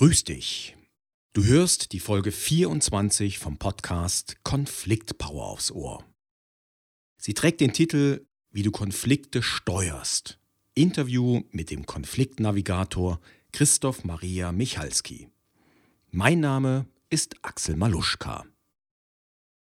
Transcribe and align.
Grüß 0.00 0.24
dich. 0.24 0.78
Du 1.34 1.44
hörst 1.44 1.92
die 1.92 2.00
Folge 2.00 2.32
24 2.32 3.38
vom 3.38 3.58
Podcast 3.58 4.42
Konfliktpower 4.44 5.44
aufs 5.44 5.70
Ohr. 5.70 6.02
Sie 7.18 7.34
trägt 7.34 7.60
den 7.60 7.74
Titel 7.74 8.26
Wie 8.50 8.62
du 8.62 8.70
Konflikte 8.70 9.42
steuerst. 9.42 10.38
Interview 10.72 11.42
mit 11.50 11.70
dem 11.70 11.84
Konfliktnavigator 11.84 13.20
Christoph 13.52 14.02
Maria 14.04 14.52
Michalski. 14.52 15.28
Mein 16.10 16.40
Name 16.40 16.86
ist 17.10 17.36
Axel 17.42 17.76
Maluschka. 17.76 18.46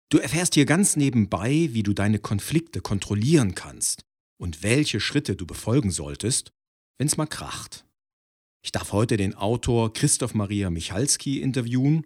Du 0.07 0.17
erfährst 0.17 0.53
hier 0.53 0.65
ganz 0.65 0.95
nebenbei, 0.95 1.67
wie 1.73 1.83
du 1.83 1.91
deine 1.91 2.19
Konflikte 2.19 2.79
kontrollieren 2.79 3.53
kannst 3.53 4.05
und 4.37 4.63
welche 4.63 5.01
Schritte 5.01 5.35
du 5.35 5.45
befolgen 5.45 5.91
solltest, 5.91 6.53
wenn 6.97 7.07
es 7.07 7.17
mal 7.17 7.27
kracht. 7.27 7.85
Ich 8.63 8.71
darf 8.71 8.91
heute 8.91 9.17
den 9.17 9.33
Autor 9.33 9.91
Christoph 9.91 10.35
Maria 10.35 10.69
Michalski 10.69 11.41
interviewen. 11.41 12.05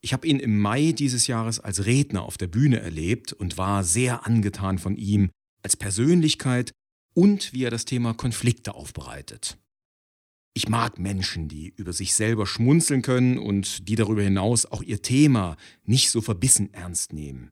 Ich 0.00 0.12
habe 0.12 0.28
ihn 0.28 0.38
im 0.38 0.60
Mai 0.60 0.92
dieses 0.92 1.26
Jahres 1.26 1.58
als 1.58 1.86
Redner 1.86 2.22
auf 2.22 2.38
der 2.38 2.46
Bühne 2.46 2.78
erlebt 2.78 3.32
und 3.32 3.58
war 3.58 3.82
sehr 3.82 4.24
angetan 4.24 4.78
von 4.78 4.96
ihm 4.96 5.30
als 5.62 5.76
Persönlichkeit 5.76 6.72
und 7.14 7.52
wie 7.52 7.64
er 7.64 7.70
das 7.70 7.84
Thema 7.84 8.14
Konflikte 8.14 8.76
aufbereitet. 8.76 9.58
Ich 10.54 10.68
mag 10.68 11.00
Menschen, 11.00 11.48
die 11.48 11.72
über 11.76 11.92
sich 11.92 12.14
selber 12.14 12.46
schmunzeln 12.46 13.02
können 13.02 13.38
und 13.38 13.88
die 13.88 13.96
darüber 13.96 14.22
hinaus 14.22 14.66
auch 14.66 14.82
ihr 14.82 15.02
Thema 15.02 15.56
nicht 15.84 16.10
so 16.10 16.20
verbissen 16.20 16.72
ernst 16.72 17.12
nehmen. 17.12 17.50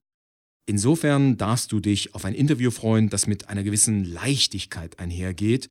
Insofern 0.68 1.36
darfst 1.36 1.72
du 1.72 1.80
dich 1.80 2.14
auf 2.14 2.24
ein 2.24 2.34
Interview 2.34 2.70
freuen, 2.70 3.08
das 3.08 3.26
mit 3.26 3.48
einer 3.48 3.64
gewissen 3.64 4.04
Leichtigkeit 4.04 4.98
einhergeht 4.98 5.68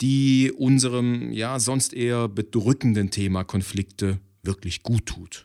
die 0.00 0.52
unserem 0.52 1.32
ja 1.32 1.58
sonst 1.58 1.92
eher 1.92 2.28
bedrückenden 2.28 3.10
Thema 3.10 3.44
Konflikte 3.44 4.20
wirklich 4.42 4.82
gut 4.82 5.06
tut. 5.06 5.44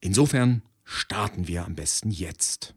Insofern 0.00 0.62
starten 0.84 1.48
wir 1.48 1.64
am 1.64 1.74
besten 1.74 2.10
jetzt. 2.10 2.74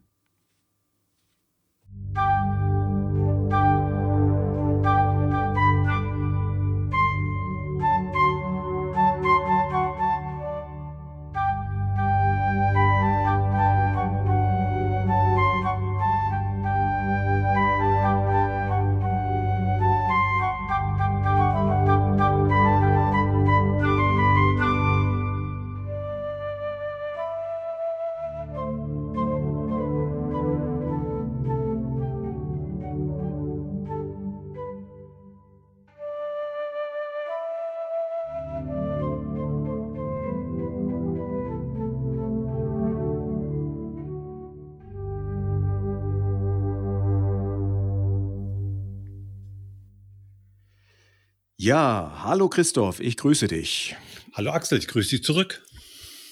Ja, 51.64 52.24
hallo 52.24 52.50
Christoph, 52.50 53.00
ich 53.00 53.18
grüße 53.18 53.48
dich. 53.48 53.96
Hallo 54.34 54.50
Axel, 54.50 54.80
ich 54.80 54.88
grüße 54.88 55.12
dich 55.12 55.24
zurück. 55.24 55.64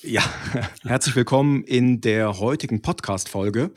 Ja, 0.01 0.23
herzlich 0.81 1.15
willkommen 1.15 1.63
in 1.65 2.01
der 2.01 2.39
heutigen 2.39 2.81
Podcast-Folge. 2.81 3.71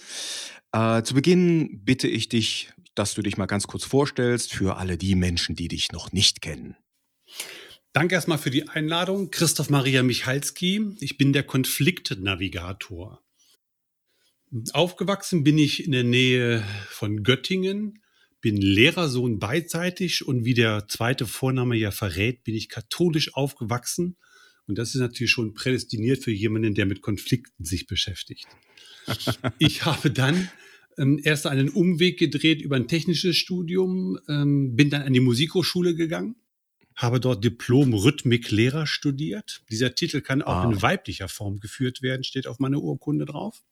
Äh, 0.73 1.03
zu 1.03 1.13
Beginn 1.13 1.85
bitte 1.85 2.09
ich 2.09 2.31
dich, 2.31 2.73
dass 2.95 3.13
du 3.13 3.21
dich 3.21 3.37
mal 3.37 3.45
ganz 3.45 3.67
kurz 3.67 3.85
vorstellst 3.85 4.55
für 4.55 4.79
alle 4.79 4.97
die 4.97 5.15
Menschen, 5.15 5.55
die 5.55 5.69
dich 5.69 5.93
noch 5.93 6.11
nicht 6.11 6.41
kennen. 6.41 6.75
Danke 7.93 8.15
erstmal 8.15 8.39
für 8.39 8.51
die 8.51 8.71
Einladung. 8.71 9.31
Christoph 9.31 9.69
Maria 9.69 10.03
Michalski. 10.03 10.97
Ich 11.01 11.19
bin 11.19 11.35
der 11.35 11.43
Konfliktnavigator. 11.43 13.23
Aufgewachsen 14.73 15.45
bin 15.45 15.59
ich 15.59 15.85
in 15.85 15.93
der 15.93 16.05
Nähe 16.05 16.65
von 16.89 17.23
Göttingen 17.23 18.02
bin 18.43 18.57
Lehrersohn 18.57 19.39
beidseitig 19.39 20.27
und 20.27 20.45
wie 20.45 20.53
der 20.53 20.87
zweite 20.89 21.27
Vorname 21.27 21.77
ja 21.77 21.91
verrät, 21.93 22.45
bin 22.45 22.55
ich 22.55 22.69
katholisch 22.69 23.35
aufgewachsen. 23.35 24.17
Und 24.67 24.79
das 24.79 24.95
ist 24.95 25.01
natürlich 25.01 25.31
schon 25.31 25.55
prädestiniert 25.55 26.23
für 26.23 26.33
jemanden, 26.33 26.75
der 26.75 26.87
mit 26.87 27.01
Konflikten 27.01 27.65
sich 27.65 27.87
beschäftigt. 27.87 28.47
ich 29.59 29.85
habe 29.85 30.11
dann 30.11 30.51
ähm, 30.99 31.21
erst 31.23 31.47
einen 31.47 31.71
Umweg 31.71 32.19
gedreht 32.19 32.61
über 32.63 32.77
ein 32.77 32.89
technisches 32.89 33.37
Studium, 33.37 34.19
ähm, 34.29 34.77
bin 34.77 34.91
dann 34.91 35.03
an 35.03 35.13
die 35.13 35.21
Musikhochschule 35.21 35.95
gegangen, 35.95 36.37
habe 36.97 37.21
dort 37.21 37.45
Diplom-Rhythmik-Lehrer 37.45 38.87
studiert. 38.87 39.63
Dieser 39.71 39.95
Titel 39.95 40.21
kann 40.21 40.43
auch 40.43 40.65
ah. 40.65 40.71
in 40.71 40.83
weiblicher 40.83 41.29
Form 41.29 41.61
geführt 41.61 42.03
werden, 42.03 42.25
steht 42.25 42.47
auf 42.47 42.59
meiner 42.59 42.83
Urkunde 42.83 43.25
drauf. 43.25 43.63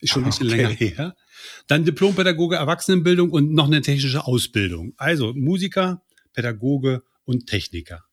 Ist 0.00 0.12
schon 0.12 0.22
ein 0.22 0.26
bisschen 0.26 0.48
okay. 0.48 0.56
länger 0.56 0.70
her. 0.70 1.16
Dann 1.66 1.84
Diplompädagoge 1.84 2.56
Erwachsenenbildung 2.56 3.30
und 3.30 3.52
noch 3.52 3.66
eine 3.66 3.80
technische 3.82 4.26
Ausbildung. 4.26 4.94
Also 4.96 5.32
Musiker, 5.34 6.02
Pädagoge 6.32 7.02
und 7.24 7.46
Techniker. 7.46 8.04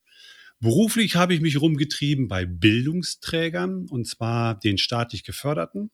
Beruflich 0.59 1.15
habe 1.15 1.33
ich 1.33 1.41
mich 1.41 1.59
rumgetrieben 1.59 2.27
bei 2.27 2.45
Bildungsträgern 2.45 3.87
und 3.89 4.07
zwar 4.07 4.57
den 4.57 4.77
staatlich 4.77 5.23
geförderten 5.23 5.91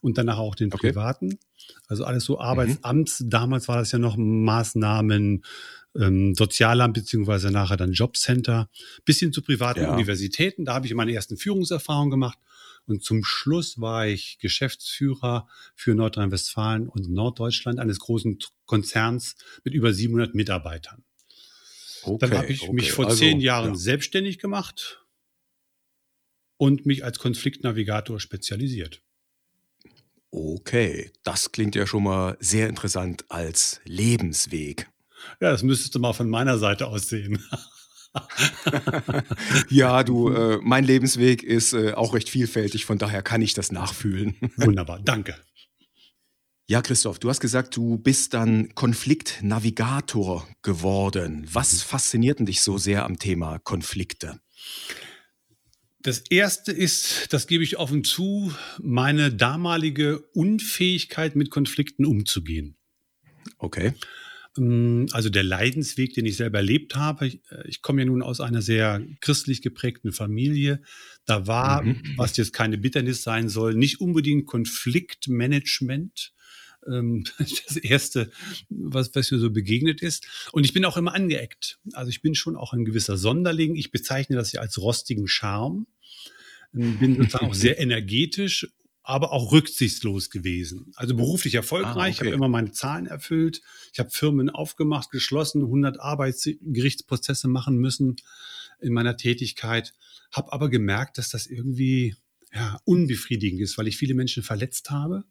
und 0.00 0.16
danach 0.16 0.38
auch 0.38 0.54
den 0.54 0.72
okay. 0.72 0.88
privaten. 0.88 1.38
Also 1.88 2.04
alles 2.04 2.24
so 2.24 2.38
Arbeitsamts. 2.38 3.20
Mhm. 3.20 3.30
Damals 3.30 3.68
war 3.68 3.78
das 3.78 3.90
ja 3.92 3.98
noch 3.98 4.16
Maßnahmen, 4.16 5.44
ähm, 5.98 6.34
Sozialamt 6.34 6.94
beziehungsweise 6.94 7.50
nachher 7.50 7.76
dann 7.76 7.92
Jobcenter, 7.92 8.70
bis 9.04 9.18
hin 9.18 9.32
zu 9.32 9.42
privaten 9.42 9.82
ja. 9.82 9.92
Universitäten. 9.92 10.64
Da 10.64 10.74
habe 10.74 10.86
ich 10.86 10.94
meine 10.94 11.12
ersten 11.12 11.36
Führungserfahrungen 11.36 12.10
gemacht 12.10 12.38
und 12.86 13.04
zum 13.04 13.24
Schluss 13.24 13.80
war 13.80 14.06
ich 14.06 14.38
Geschäftsführer 14.38 15.48
für 15.74 15.94
Nordrhein-Westfalen 15.94 16.88
und 16.88 17.10
Norddeutschland 17.10 17.78
eines 17.78 18.00
großen 18.00 18.38
Konzerns 18.66 19.36
mit 19.64 19.74
über 19.74 19.92
700 19.92 20.34
Mitarbeitern. 20.34 21.04
Okay, 22.02 22.18
Dann 22.20 22.38
habe 22.38 22.52
ich 22.52 22.62
okay. 22.62 22.72
mich 22.72 22.92
vor 22.92 23.06
also, 23.06 23.18
zehn 23.18 23.40
Jahren 23.40 23.74
ja. 23.74 23.78
selbstständig 23.78 24.38
gemacht 24.38 25.04
und 26.56 26.86
mich 26.86 27.04
als 27.04 27.18
Konfliktnavigator 27.18 28.18
spezialisiert. 28.18 29.02
Okay, 30.30 31.12
das 31.22 31.52
klingt 31.52 31.74
ja 31.74 31.86
schon 31.86 32.04
mal 32.04 32.36
sehr 32.40 32.68
interessant 32.68 33.24
als 33.28 33.80
Lebensweg. 33.84 34.88
Ja, 35.40 35.50
das 35.50 35.62
müsstest 35.62 35.94
du 35.94 35.98
mal 35.98 36.14
von 36.14 36.28
meiner 36.28 36.58
Seite 36.58 36.86
aus 36.86 37.08
sehen. 37.08 37.42
ja, 39.68 40.02
du, 40.02 40.28
äh, 40.30 40.58
mein 40.62 40.84
Lebensweg 40.84 41.42
ist 41.42 41.72
äh, 41.72 41.92
auch 41.94 42.14
recht 42.14 42.28
vielfältig, 42.28 42.84
von 42.84 42.98
daher 42.98 43.22
kann 43.22 43.42
ich 43.42 43.54
das 43.54 43.72
nachfühlen. 43.72 44.36
Wunderbar, 44.56 45.00
danke. 45.00 45.36
Ja, 46.68 46.80
Christoph, 46.80 47.18
du 47.18 47.28
hast 47.28 47.40
gesagt, 47.40 47.76
du 47.76 47.98
bist 47.98 48.34
dann 48.34 48.74
Konfliktnavigator 48.74 50.48
geworden. 50.62 51.46
Was 51.52 51.72
mhm. 51.72 51.78
fasziniert 51.78 52.38
dich 52.40 52.62
so 52.62 52.78
sehr 52.78 53.04
am 53.04 53.18
Thema 53.18 53.58
Konflikte? 53.58 54.40
Das 56.00 56.22
erste 56.30 56.72
ist, 56.72 57.32
das 57.32 57.46
gebe 57.46 57.62
ich 57.62 57.78
offen 57.78 58.04
zu, 58.04 58.52
meine 58.80 59.32
damalige 59.32 60.20
Unfähigkeit, 60.34 61.36
mit 61.36 61.50
Konflikten 61.50 62.04
umzugehen. 62.04 62.76
Okay. 63.58 63.94
Ähm, 64.58 65.06
also 65.12 65.30
der 65.30 65.42
Leidensweg, 65.42 66.14
den 66.14 66.26
ich 66.26 66.36
selber 66.36 66.58
erlebt 66.58 66.96
habe. 66.96 67.26
Ich, 67.26 67.40
äh, 67.50 67.66
ich 67.66 67.82
komme 67.82 68.02
ja 68.02 68.06
nun 68.06 68.22
aus 68.22 68.40
einer 68.40 68.62
sehr 68.62 69.04
christlich 69.20 69.62
geprägten 69.62 70.12
Familie. 70.12 70.82
Da 71.24 71.46
war, 71.46 71.82
mhm. 71.82 72.02
was 72.16 72.36
jetzt 72.36 72.52
keine 72.52 72.78
Bitternis 72.78 73.22
sein 73.22 73.48
soll, 73.48 73.74
nicht 73.74 74.00
unbedingt 74.00 74.46
Konfliktmanagement 74.46 76.32
ähm, 76.86 77.24
das 77.38 77.76
erste, 77.76 78.30
was, 78.68 79.14
was 79.14 79.30
mir 79.30 79.38
so 79.38 79.50
begegnet 79.50 80.02
ist. 80.02 80.26
Und 80.52 80.64
ich 80.64 80.72
bin 80.72 80.84
auch 80.84 80.96
immer 80.96 81.14
angeeckt. 81.14 81.78
Also 81.92 82.10
ich 82.10 82.22
bin 82.22 82.34
schon 82.34 82.56
auch 82.56 82.72
ein 82.72 82.84
gewisser 82.84 83.16
Sonderling. 83.16 83.76
Ich 83.76 83.90
bezeichne 83.90 84.36
das 84.36 84.52
ja 84.52 84.60
als 84.60 84.78
rostigen 84.78 85.28
Charme. 85.28 85.86
Ähm, 86.74 86.98
bin 86.98 87.16
sozusagen 87.16 87.46
auch 87.46 87.54
sehr 87.54 87.78
energetisch 87.78 88.68
aber 89.02 89.32
auch 89.32 89.52
rücksichtslos 89.52 90.30
gewesen. 90.30 90.92
Also 90.94 91.16
beruflich 91.16 91.54
erfolgreich, 91.54 91.96
ah, 91.96 92.00
okay. 92.00 92.10
ich 92.10 92.20
habe 92.20 92.30
immer 92.30 92.48
meine 92.48 92.72
Zahlen 92.72 93.06
erfüllt, 93.06 93.60
ich 93.92 93.98
habe 93.98 94.10
Firmen 94.10 94.50
aufgemacht, 94.50 95.10
geschlossen, 95.10 95.62
100 95.62 96.00
Arbeitsgerichtsprozesse 96.00 97.48
machen 97.48 97.78
müssen 97.78 98.16
in 98.80 98.92
meiner 98.92 99.16
Tätigkeit, 99.16 99.92
habe 100.30 100.52
aber 100.52 100.68
gemerkt, 100.68 101.18
dass 101.18 101.30
das 101.30 101.46
irgendwie 101.46 102.16
ja, 102.52 102.80
unbefriedigend 102.84 103.60
ist, 103.60 103.76
weil 103.78 103.88
ich 103.88 103.96
viele 103.96 104.14
Menschen 104.14 104.42
verletzt 104.42 104.90
habe 104.90 105.24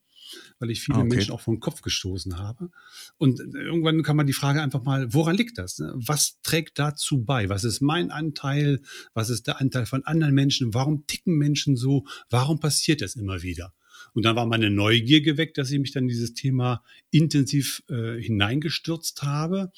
weil 0.59 0.71
ich 0.71 0.81
viele 0.81 0.99
okay. 0.99 1.07
Menschen 1.07 1.31
auch 1.31 1.41
vom 1.41 1.59
Kopf 1.59 1.81
gestoßen 1.81 2.37
habe. 2.37 2.69
Und 3.17 3.39
irgendwann 3.39 4.03
kann 4.03 4.17
man 4.17 4.27
die 4.27 4.33
Frage 4.33 4.61
einfach 4.61 4.83
mal, 4.83 5.13
woran 5.13 5.35
liegt 5.35 5.57
das? 5.57 5.79
Ne? 5.79 5.93
Was 5.95 6.39
trägt 6.43 6.79
dazu 6.79 7.23
bei? 7.23 7.49
Was 7.49 7.63
ist 7.63 7.81
mein 7.81 8.11
Anteil? 8.11 8.81
Was 9.13 9.29
ist 9.29 9.47
der 9.47 9.59
Anteil 9.61 9.85
von 9.85 10.03
anderen 10.03 10.33
Menschen? 10.33 10.73
Warum 10.73 11.05
ticken 11.07 11.37
Menschen 11.37 11.75
so? 11.75 12.05
Warum 12.29 12.59
passiert 12.59 13.01
das 13.01 13.15
immer 13.15 13.41
wieder? 13.41 13.73
Und 14.13 14.23
dann 14.25 14.35
war 14.35 14.45
meine 14.45 14.69
Neugier 14.69 15.21
geweckt, 15.21 15.57
dass 15.57 15.71
ich 15.71 15.79
mich 15.79 15.91
dann 15.91 16.03
in 16.03 16.09
dieses 16.09 16.33
Thema 16.33 16.83
intensiv 17.11 17.83
äh, 17.89 18.19
hineingestürzt 18.19 19.23
habe 19.23 19.71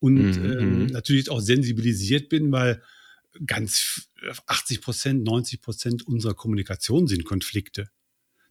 und 0.00 0.14
mhm. 0.14 0.44
ähm, 0.44 0.78
mhm. 0.80 0.86
natürlich 0.86 1.30
auch 1.30 1.40
sensibilisiert 1.40 2.28
bin, 2.28 2.52
weil 2.52 2.82
ganz 3.46 4.08
80 4.46 4.80
Prozent, 4.80 5.24
90 5.24 5.60
Prozent 5.60 6.06
unserer 6.06 6.34
Kommunikation 6.34 7.06
sind 7.06 7.24
Konflikte. 7.24 7.90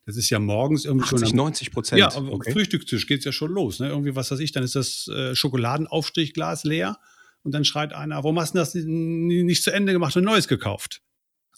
Das 0.07 0.15
ist 0.15 0.29
ja 0.29 0.39
morgens 0.39 0.85
irgendwie 0.85 1.03
80, 1.03 1.19
schon. 1.19 1.29
Am, 1.31 1.35
90 1.35 1.71
Prozent. 1.71 1.99
Ja, 1.99 2.15
am 2.15 2.29
okay. 2.29 2.53
Frühstückstisch 2.53 3.07
geht 3.07 3.19
es 3.19 3.25
ja 3.25 3.33
schon 3.33 3.51
los. 3.51 3.81
Ne? 3.81 3.89
Irgendwie, 3.89 4.15
was 4.15 4.31
weiß 4.31 4.39
ich, 4.39 4.53
dann 4.53 4.63
ist 4.63 4.73
das 4.73 5.09
äh, 5.09 5.35
Schokoladenaufstrichglas 5.35 6.63
leer 6.63 6.97
und 7.43 7.51
dann 7.53 7.65
schreit 7.65 7.91
einer, 7.91 8.15
warum 8.15 8.39
hast 8.39 8.55
du 8.55 8.59
das 8.59 8.73
nicht 8.73 9.63
zu 9.63 9.71
Ende 9.71 9.91
gemacht 9.91 10.15
und 10.15 10.23
Neues 10.23 10.47
gekauft? 10.47 11.01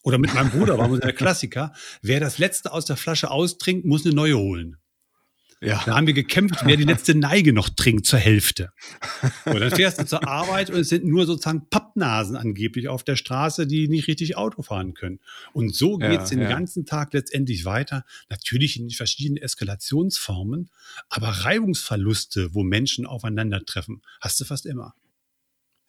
Oder 0.02 0.18
mit 0.18 0.34
meinem 0.34 0.50
Bruder 0.50 0.80
war 0.80 0.90
der 0.98 1.14
Klassiker. 1.14 1.74
Wer 2.02 2.20
das 2.20 2.40
letzte 2.40 2.74
aus 2.74 2.86
der 2.86 2.98
Flasche 2.98 3.30
austrinkt, 3.30 3.86
muss 3.86 4.04
eine 4.04 4.16
neue 4.16 4.38
holen. 4.38 4.78
Ja. 5.62 5.84
Da 5.86 5.96
haben 5.96 6.08
wir 6.08 6.14
gekämpft, 6.14 6.62
wer 6.64 6.78
die 6.78 6.84
letzte 6.86 7.16
Neige 7.16 7.52
noch 7.52 7.70
trinkt 7.70 8.06
zur 8.06 8.20
Hälfte. 8.20 8.72
Und 9.46 9.60
dann 9.60 9.72
fährst 9.72 10.00
du 10.00 10.06
zur 10.06 10.26
Arbeit 10.28 10.70
und 10.70 10.80
es 10.80 10.90
sind 10.90 11.04
nur 11.06 11.26
sozusagen 11.26 11.68
Pappnasen 11.70 12.38
angeblich 12.38 12.88
auf 12.88 13.04
der 13.04 13.18
Straße, 13.18 13.68
die 13.68 13.90
nicht 13.90 14.08
richtig 14.08 14.38
Auto 14.38 14.62
fahren 14.62 14.94
können. 14.94 15.20
Und 15.52 15.76
so 15.76 15.98
geht 15.98 16.22
es 16.22 16.30
ja, 16.30 16.38
den 16.38 16.44
ja. 16.44 16.50
ganzen 16.50 16.86
Tag 16.86 17.14
letztendlich 17.14 17.66
weiter. 17.66 18.06
Natürlich 18.30 18.80
in 18.80 18.90
verschiedenen 18.90 19.42
Eskalationsformen, 19.42 20.70
aber 21.10 21.28
Reibungsverluste, 21.28 22.54
wo 22.54 22.64
Menschen 22.64 23.06
aufeinandertreffen, 23.06 24.02
hast 24.22 24.40
du 24.40 24.46
fast 24.46 24.66
immer. 24.66 24.94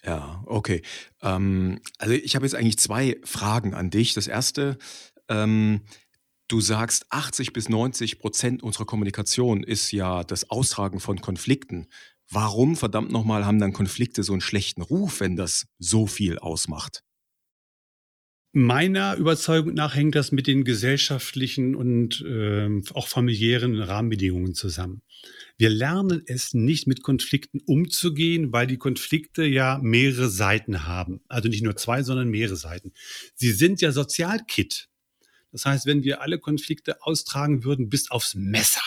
Ja, 0.05 0.43
okay. 0.47 0.83
Ähm, 1.23 1.81
also 1.99 2.15
ich 2.15 2.35
habe 2.35 2.47
jetzt 2.47 2.55
eigentlich 2.55 2.79
zwei 2.79 3.19
Fragen 3.23 3.75
an 3.75 3.91
dich. 3.91 4.15
Das 4.15 4.27
erste, 4.27 4.79
ähm, 5.29 5.83
du 6.51 6.61
sagst, 6.61 7.07
80 7.11 7.53
bis 7.53 7.69
90 7.69 8.19
Prozent 8.19 8.63
unserer 8.63 8.87
Kommunikation 8.87 9.63
ist 9.63 9.93
ja 9.93 10.25
das 10.25 10.51
Austragen 10.51 11.01
von 11.01 11.21
Konflikten. 11.21 11.87
Warum, 12.29 12.77
verdammt 12.77 13.11
nochmal, 13.11 13.45
haben 13.45 13.59
dann 13.59 13.73
Konflikte 13.73 14.23
so 14.23 14.33
einen 14.33 14.41
schlechten 14.41 14.83
Ruf, 14.83 15.21
wenn 15.21 15.37
das 15.37 15.67
so 15.79 16.07
viel 16.07 16.39
ausmacht? 16.39 17.03
Meiner 18.53 19.15
Überzeugung 19.15 19.75
nach 19.75 19.95
hängt 19.95 20.17
das 20.17 20.33
mit 20.33 20.49
den 20.49 20.65
gesellschaftlichen 20.65 21.77
und 21.77 22.21
äh, 22.23 22.69
auch 22.95 23.07
familiären 23.07 23.81
Rahmenbedingungen 23.81 24.55
zusammen. 24.55 25.03
Wir 25.57 25.71
lernen 25.71 26.23
es 26.27 26.53
nicht 26.53 26.89
mit 26.89 27.05
Konflikten 27.05 27.61
umzugehen, 27.65 28.53
weil 28.53 28.67
die 28.67 28.79
Konflikte 28.79 29.45
ja 29.45 29.79
mehrere 29.83 30.29
Seiten 30.29 30.85
haben. 30.85 31.21
Also 31.29 31.49
nicht 31.49 31.63
nur 31.63 31.77
zwei, 31.77 32.03
sondern 32.03 32.29
mehrere 32.29 32.57
Seiten. 32.57 32.93
Sie 33.37 33.53
sind 33.53 33.81
ja 33.81 33.93
Sozialkit. 33.93 34.90
Das 35.53 35.67
heißt, 35.67 35.87
wenn 35.87 36.05
wir 36.05 36.23
alle 36.23 36.39
Konflikte 36.39 37.03
austragen 37.03 37.65
würden 37.65 37.89
bis 37.89 38.11
aufs 38.11 38.35
Messer, 38.35 38.83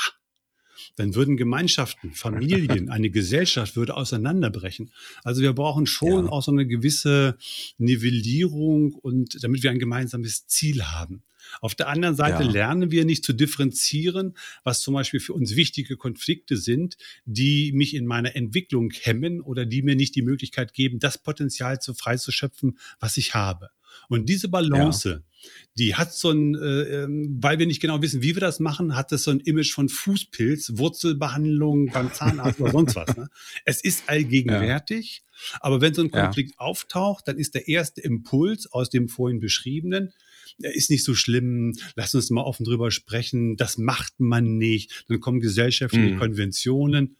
dann 0.95 1.15
würden 1.15 1.37
Gemeinschaften, 1.37 2.11
Familien, 2.13 2.89
eine 2.89 3.09
Gesellschaft 3.09 3.75
würde 3.75 3.95
auseinanderbrechen. 3.95 4.91
Also 5.23 5.41
wir 5.41 5.53
brauchen 5.53 5.85
schon 5.85 6.25
ja. 6.25 6.31
auch 6.31 6.43
so 6.43 6.51
eine 6.51 6.67
gewisse 6.67 7.37
Nivellierung 7.77 8.93
und 8.93 9.43
damit 9.43 9.63
wir 9.63 9.71
ein 9.71 9.79
gemeinsames 9.79 10.47
Ziel 10.47 10.83
haben. 10.83 11.23
Auf 11.59 11.75
der 11.75 11.89
anderen 11.89 12.15
Seite 12.15 12.43
ja. 12.43 12.49
lernen 12.49 12.91
wir 12.91 13.03
nicht 13.03 13.25
zu 13.25 13.33
differenzieren, 13.33 14.35
was 14.63 14.79
zum 14.81 14.93
Beispiel 14.93 15.19
für 15.19 15.33
uns 15.33 15.55
wichtige 15.57 15.97
Konflikte 15.97 16.55
sind, 16.55 16.97
die 17.25 17.73
mich 17.73 17.95
in 17.95 18.05
meiner 18.05 18.35
Entwicklung 18.35 18.91
hemmen 18.91 19.41
oder 19.41 19.65
die 19.65 19.81
mir 19.81 19.95
nicht 19.95 20.15
die 20.15 20.21
Möglichkeit 20.21 20.73
geben, 20.73 20.99
das 20.99 21.17
Potenzial 21.17 21.81
zu 21.81 21.93
freizuschöpfen, 21.93 22.77
was 22.99 23.17
ich 23.17 23.35
habe. 23.35 23.71
Und 24.09 24.27
diese 24.29 24.49
Balance, 24.49 25.09
ja. 25.09 25.49
die 25.77 25.95
hat 25.95 26.13
so 26.13 26.31
ein, 26.31 26.55
äh, 26.55 27.03
ähm, 27.03 27.37
weil 27.41 27.59
wir 27.59 27.65
nicht 27.65 27.81
genau 27.81 28.01
wissen, 28.01 28.21
wie 28.21 28.35
wir 28.35 28.41
das 28.41 28.59
machen, 28.59 28.95
hat 28.95 29.11
das 29.11 29.23
so 29.23 29.31
ein 29.31 29.39
Image 29.39 29.73
von 29.73 29.89
Fußpilz, 29.89 30.77
Wurzelbehandlung 30.77 31.91
beim 31.91 32.13
Zahnarzt 32.13 32.59
oder 32.59 32.71
sonst 32.71 32.95
was. 32.95 33.15
Ne? 33.17 33.29
Es 33.65 33.83
ist 33.83 34.07
allgegenwärtig, 34.07 35.23
ja. 35.25 35.57
aber 35.61 35.81
wenn 35.81 35.93
so 35.93 36.01
ein 36.01 36.11
Konflikt 36.11 36.51
ja. 36.51 36.59
auftaucht, 36.59 37.27
dann 37.27 37.37
ist 37.37 37.55
der 37.55 37.67
erste 37.67 38.01
Impuls 38.01 38.71
aus 38.71 38.89
dem 38.89 39.09
vorhin 39.09 39.39
beschriebenen, 39.39 40.13
ist 40.57 40.89
nicht 40.91 41.03
so 41.03 41.15
schlimm, 41.15 41.73
lass 41.95 42.13
uns 42.13 42.29
mal 42.29 42.43
offen 42.43 42.63
drüber 42.63 42.91
sprechen, 42.91 43.57
das 43.57 43.77
macht 43.77 44.19
man 44.19 44.57
nicht. 44.57 45.05
Dann 45.07 45.19
kommen 45.19 45.39
gesellschaftliche 45.39 46.13
mhm. 46.13 46.19
Konventionen 46.19 47.17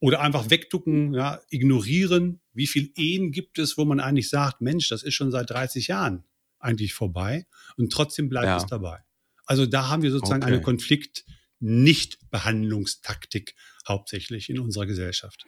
oder 0.00 0.20
einfach 0.20 0.50
wegducken, 0.50 1.14
ja, 1.14 1.40
ignorieren. 1.48 2.40
Wie 2.52 2.66
viel 2.66 2.92
Ehen 2.96 3.32
gibt 3.32 3.58
es, 3.58 3.78
wo 3.78 3.84
man 3.84 4.00
eigentlich 4.00 4.28
sagt, 4.28 4.60
Mensch, 4.60 4.88
das 4.88 5.02
ist 5.02 5.14
schon 5.14 5.30
seit 5.30 5.48
30 5.50 5.86
Jahren 5.88 6.24
eigentlich 6.58 6.94
vorbei 6.94 7.46
und 7.76 7.92
trotzdem 7.92 8.28
bleibt 8.28 8.46
ja. 8.46 8.56
es 8.56 8.66
dabei. 8.66 9.00
Also 9.46 9.66
da 9.66 9.88
haben 9.88 10.02
wir 10.02 10.10
sozusagen 10.10 10.42
okay. 10.42 10.52
eine 10.52 10.60
Konflikt-Nicht-Behandlungstaktik 10.60 13.54
hauptsächlich 13.86 14.50
in 14.50 14.58
unserer 14.58 14.86
Gesellschaft. 14.86 15.46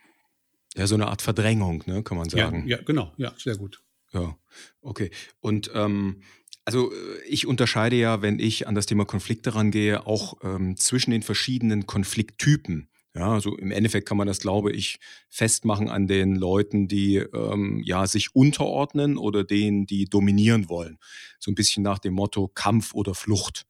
Ja, 0.77 0.87
so 0.87 0.95
eine 0.95 1.09
Art 1.09 1.23
Verdrängung, 1.23 1.83
ne, 1.87 2.05
kann 2.05 2.17
man 2.17 2.29
sagen. 2.29 2.69
Ja, 2.69 2.77
ja 2.77 2.83
genau, 2.85 3.13
ja, 3.17 3.35
sehr 3.37 3.57
gut. 3.57 3.83
Ja, 4.13 4.39
okay. 4.81 5.11
Und 5.41 5.73
ähm, 5.75 6.23
also 6.65 6.93
äh, 6.93 7.25
ich 7.27 7.47
unterscheide 7.47 7.97
ja, 7.97 8.23
wenn 8.23 8.39
ich 8.39 8.69
an 8.69 8.75
das 8.75 8.87
Thema 8.87 9.05
Konflikte 9.05 9.55
rangehe, 9.55 10.07
auch 10.07 10.39
ähm, 10.43 10.77
zwischen 10.77 11.11
den 11.11 11.23
verschiedenen 11.23 11.87
Konflikttypen. 11.87 12.89
Ja, 13.15 13.33
also 13.33 13.57
im 13.57 13.71
Endeffekt 13.71 14.07
kann 14.07 14.17
man 14.17 14.27
das, 14.27 14.39
glaube 14.39 14.71
ich, 14.73 15.01
festmachen 15.29 15.89
an 15.89 16.07
den 16.07 16.37
Leuten, 16.37 16.89
die 16.89 17.17
ähm, 17.17 17.83
ja 17.85 18.07
sich 18.07 18.35
unterordnen 18.35 19.17
oder 19.17 19.45
denen, 19.45 19.87
die 19.87 20.05
dominieren 20.05 20.69
wollen. 20.69 20.99
So 21.39 21.51
ein 21.51 21.55
bisschen 21.55 21.83
nach 21.83 21.99
dem 21.99 22.15
Motto 22.15 22.49
Kampf 22.49 22.95
oder 22.95 23.15
Flucht. 23.15 23.67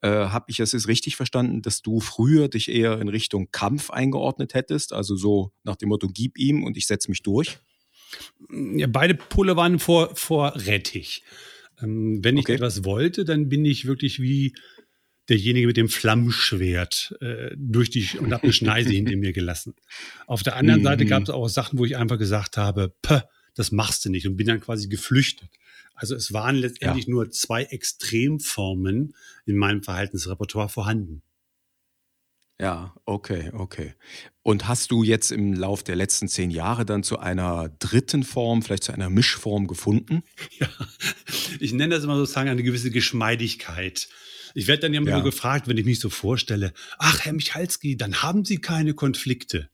Äh, 0.00 0.08
Habe 0.08 0.46
ich 0.48 0.60
es 0.60 0.86
richtig 0.86 1.16
verstanden, 1.16 1.60
dass 1.60 1.82
du 1.82 1.98
früher 2.00 2.48
dich 2.48 2.70
eher 2.70 3.00
in 3.00 3.08
Richtung 3.08 3.50
Kampf 3.50 3.90
eingeordnet 3.90 4.54
hättest? 4.54 4.92
Also 4.92 5.16
so 5.16 5.52
nach 5.64 5.76
dem 5.76 5.88
Motto, 5.88 6.08
gib 6.08 6.38
ihm 6.38 6.62
und 6.62 6.76
ich 6.76 6.86
setze 6.86 7.10
mich 7.10 7.22
durch? 7.22 7.58
Ja, 8.50 8.86
beide 8.86 9.14
Pole 9.14 9.56
waren 9.56 9.80
vor, 9.80 10.14
vorrätig. 10.14 11.24
Ähm, 11.82 12.20
wenn 12.22 12.36
ich 12.36 12.44
okay. 12.44 12.54
etwas 12.54 12.84
wollte, 12.84 13.24
dann 13.24 13.48
bin 13.48 13.64
ich 13.64 13.86
wirklich 13.86 14.20
wie 14.20 14.54
derjenige 15.28 15.66
mit 15.66 15.76
dem 15.76 15.88
Flammschwert 15.88 17.16
äh, 17.20 17.50
durch 17.56 17.90
die 17.90 18.18
und 18.18 18.32
habe 18.32 18.44
eine 18.44 18.52
Schneise 18.52 18.90
hinter 18.90 19.16
mir 19.16 19.32
gelassen. 19.32 19.74
Auf 20.26 20.42
der 20.42 20.56
anderen 20.56 20.82
Seite 20.82 21.04
mhm. 21.04 21.08
gab 21.08 21.22
es 21.22 21.30
auch 21.30 21.48
Sachen, 21.48 21.78
wo 21.78 21.84
ich 21.84 21.96
einfach 21.96 22.18
gesagt 22.18 22.56
habe, 22.56 22.94
Pö, 23.02 23.20
das 23.54 23.72
machst 23.72 24.04
du 24.04 24.10
nicht 24.10 24.26
und 24.26 24.36
bin 24.36 24.46
dann 24.46 24.60
quasi 24.60 24.88
geflüchtet. 24.88 25.50
Also 25.94 26.14
es 26.14 26.32
waren 26.32 26.56
letztendlich 26.56 27.06
ja. 27.06 27.10
nur 27.10 27.30
zwei 27.30 27.64
Extremformen 27.64 29.14
in 29.46 29.56
meinem 29.56 29.82
Verhaltensrepertoire 29.82 30.68
vorhanden. 30.68 31.22
Ja, 32.60 32.94
okay, 33.04 33.50
okay. 33.52 33.94
Und 34.42 34.66
hast 34.66 34.90
du 34.90 35.04
jetzt 35.04 35.30
im 35.30 35.54
Lauf 35.54 35.84
der 35.84 35.94
letzten 35.94 36.26
zehn 36.28 36.50
Jahre 36.50 36.84
dann 36.84 37.04
zu 37.04 37.18
einer 37.18 37.68
dritten 37.68 38.24
Form, 38.24 38.62
vielleicht 38.62 38.84
zu 38.84 38.92
einer 38.92 39.10
Mischform 39.10 39.66
gefunden? 39.66 40.22
Ja, 40.58 40.68
ich 41.60 41.72
nenne 41.72 41.94
das 41.94 42.04
immer 42.04 42.16
sozusagen 42.16 42.48
eine 42.48 42.64
gewisse 42.64 42.90
Geschmeidigkeit. 42.90 44.08
Ich 44.54 44.66
werde 44.66 44.82
dann 44.82 44.94
ja 44.94 45.00
immer 45.00 45.10
ja. 45.10 45.20
gefragt, 45.20 45.68
wenn 45.68 45.76
ich 45.76 45.84
mich 45.84 46.00
so 46.00 46.10
vorstelle, 46.10 46.72
ach, 46.98 47.24
Herr 47.24 47.32
Michalski, 47.32 47.96
dann 47.96 48.22
haben 48.22 48.44
Sie 48.44 48.58
keine 48.58 48.94
Konflikte. 48.94 49.70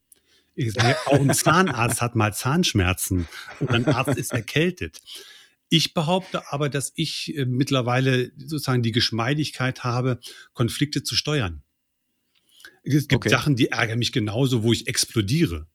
Sage, 0.56 0.96
auch 1.06 1.20
ein 1.20 1.34
Zahnarzt 1.34 2.00
hat 2.00 2.14
mal 2.14 2.32
Zahnschmerzen 2.32 3.26
und 3.60 3.70
ein 3.70 3.86
Arzt 3.86 4.16
ist 4.18 4.32
erkältet. 4.32 5.00
Ich 5.68 5.94
behaupte 5.94 6.52
aber, 6.52 6.68
dass 6.68 6.92
ich 6.94 7.36
äh, 7.36 7.46
mittlerweile 7.46 8.30
sozusagen 8.36 8.82
die 8.82 8.92
Geschmeidigkeit 8.92 9.82
habe, 9.82 10.20
Konflikte 10.52 11.02
zu 11.02 11.16
steuern. 11.16 11.62
Es 12.84 13.08
gibt 13.08 13.14
okay. 13.14 13.30
Sachen, 13.30 13.56
die 13.56 13.68
ärgern 13.68 13.98
mich 13.98 14.12
genauso, 14.12 14.62
wo 14.62 14.72
ich 14.72 14.86
explodiere. 14.86 15.66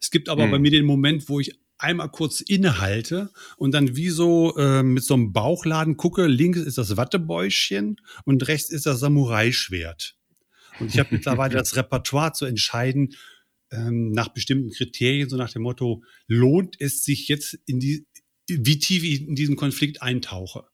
Es 0.00 0.10
gibt 0.10 0.28
aber 0.28 0.44
hm. 0.44 0.50
bei 0.50 0.58
mir 0.58 0.70
den 0.70 0.84
Moment, 0.84 1.28
wo 1.28 1.40
ich 1.40 1.58
einmal 1.78 2.10
kurz 2.10 2.40
innehalte 2.40 3.30
und 3.56 3.72
dann 3.72 3.96
wie 3.96 4.10
so 4.10 4.56
äh, 4.56 4.82
mit 4.82 5.04
so 5.04 5.14
einem 5.14 5.32
Bauchladen 5.32 5.96
gucke, 5.96 6.26
links 6.26 6.58
ist 6.58 6.78
das 6.78 6.96
Wattebäuschen 6.96 8.00
und 8.24 8.46
rechts 8.48 8.70
ist 8.70 8.86
das 8.86 9.00
Samurai-Schwert. 9.00 10.16
Und 10.80 10.92
ich 10.92 10.98
habe 10.98 11.10
mittlerweile 11.12 11.54
das 11.58 11.76
Repertoire 11.76 12.32
zu 12.32 12.44
entscheiden, 12.44 13.14
ähm, 13.70 14.12
nach 14.12 14.28
bestimmten 14.28 14.70
Kriterien, 14.70 15.28
so 15.28 15.36
nach 15.36 15.52
dem 15.52 15.62
Motto, 15.62 16.02
lohnt 16.26 16.80
es 16.80 17.04
sich 17.04 17.28
jetzt 17.28 17.58
in 17.66 17.80
die, 17.80 18.06
wie 18.48 18.78
tief 18.78 19.04
ich 19.04 19.26
in 19.26 19.34
diesen 19.34 19.56
Konflikt 19.56 20.02
eintauche. 20.02 20.64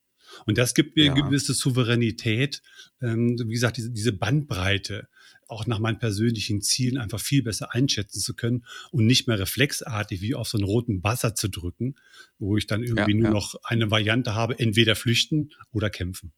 Und 0.47 0.59
das 0.59 0.75
gibt 0.75 0.97
mir 0.97 1.07
ja. 1.07 1.15
gewisse 1.15 1.55
Souveränität, 1.55 2.63
ähm, 3.01 3.37
wie 3.39 3.53
gesagt, 3.53 3.77
diese, 3.77 3.91
diese 3.91 4.13
Bandbreite 4.13 5.09
auch 5.49 5.67
nach 5.67 5.79
meinen 5.79 5.99
persönlichen 5.99 6.63
Zielen 6.63 6.99
einfach 6.99 7.21
viel 7.21 7.43
besser 7.43 7.75
einschätzen 7.75 8.21
zu 8.21 8.35
können 8.35 8.65
und 8.91 9.07
nicht 9.07 9.27
mehr 9.27 9.39
reflexartig 9.39 10.21
wie 10.21 10.35
auf 10.35 10.49
so 10.49 10.59
einen 10.59 10.67
roten 10.67 11.01
Buzzer 11.01 11.35
zu 11.35 11.49
drücken, 11.49 11.97
wo 12.39 12.57
ich 12.57 12.67
dann 12.67 12.83
irgendwie 12.83 13.13
ja, 13.13 13.19
nur 13.19 13.27
ja. 13.27 13.31
noch 13.31 13.55
eine 13.65 13.91
Variante 13.91 14.35
habe, 14.35 14.59
entweder 14.59 14.97
flüchten 14.97 15.51
oder 15.73 15.91
kämpfen. 15.91 16.33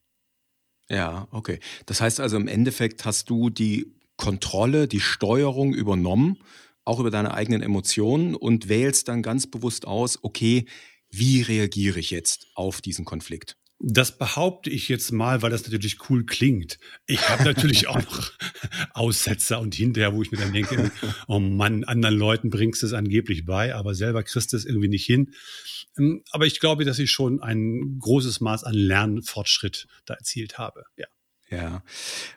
Ja, 0.88 1.28
okay. 1.30 1.58
Das 1.86 2.00
heißt 2.00 2.20
also 2.20 2.36
im 2.36 2.48
Endeffekt 2.48 3.04
hast 3.04 3.30
du 3.30 3.50
die 3.50 3.92
Kontrolle, 4.16 4.88
die 4.88 5.00
Steuerung 5.00 5.74
übernommen, 5.74 6.38
auch 6.84 7.00
über 7.00 7.10
deine 7.10 7.34
eigenen 7.34 7.62
Emotionen 7.62 8.34
und 8.34 8.68
wählst 8.68 9.08
dann 9.08 9.22
ganz 9.22 9.46
bewusst 9.46 9.86
aus, 9.86 10.18
okay, 10.22 10.66
wie 11.10 11.42
reagiere 11.42 11.98
ich 11.98 12.10
jetzt 12.10 12.46
auf 12.54 12.80
diesen 12.80 13.04
Konflikt? 13.04 13.56
Das 13.78 14.16
behaupte 14.16 14.70
ich 14.70 14.88
jetzt 14.88 15.12
mal, 15.12 15.42
weil 15.42 15.50
das 15.50 15.64
natürlich 15.64 16.08
cool 16.08 16.24
klingt. 16.24 16.78
Ich 17.06 17.28
habe 17.28 17.44
natürlich 17.44 17.86
auch 17.88 18.02
noch 18.02 18.32
Aussetzer 18.94 19.60
und 19.60 19.74
hinterher, 19.74 20.14
wo 20.14 20.22
ich 20.22 20.30
mir 20.30 20.38
dann 20.38 20.52
denke, 20.52 20.90
oh 21.28 21.38
Mann, 21.38 21.84
anderen 21.84 22.16
Leuten 22.16 22.50
bringst 22.50 22.82
du 22.82 22.86
es 22.86 22.94
angeblich 22.94 23.44
bei, 23.44 23.74
aber 23.74 23.94
selber 23.94 24.22
kriegst 24.22 24.52
du 24.52 24.56
es 24.56 24.64
irgendwie 24.64 24.88
nicht 24.88 25.04
hin. 25.04 25.34
Ähm, 25.98 26.22
aber 26.30 26.46
ich 26.46 26.58
glaube, 26.60 26.84
dass 26.84 26.98
ich 26.98 27.10
schon 27.10 27.42
ein 27.42 27.98
großes 27.98 28.40
Maß 28.40 28.64
an 28.64 28.74
Lernfortschritt 28.74 29.86
da 30.06 30.14
erzielt 30.14 30.58
habe. 30.58 30.84
Ja. 30.96 31.06
Ja, 31.48 31.84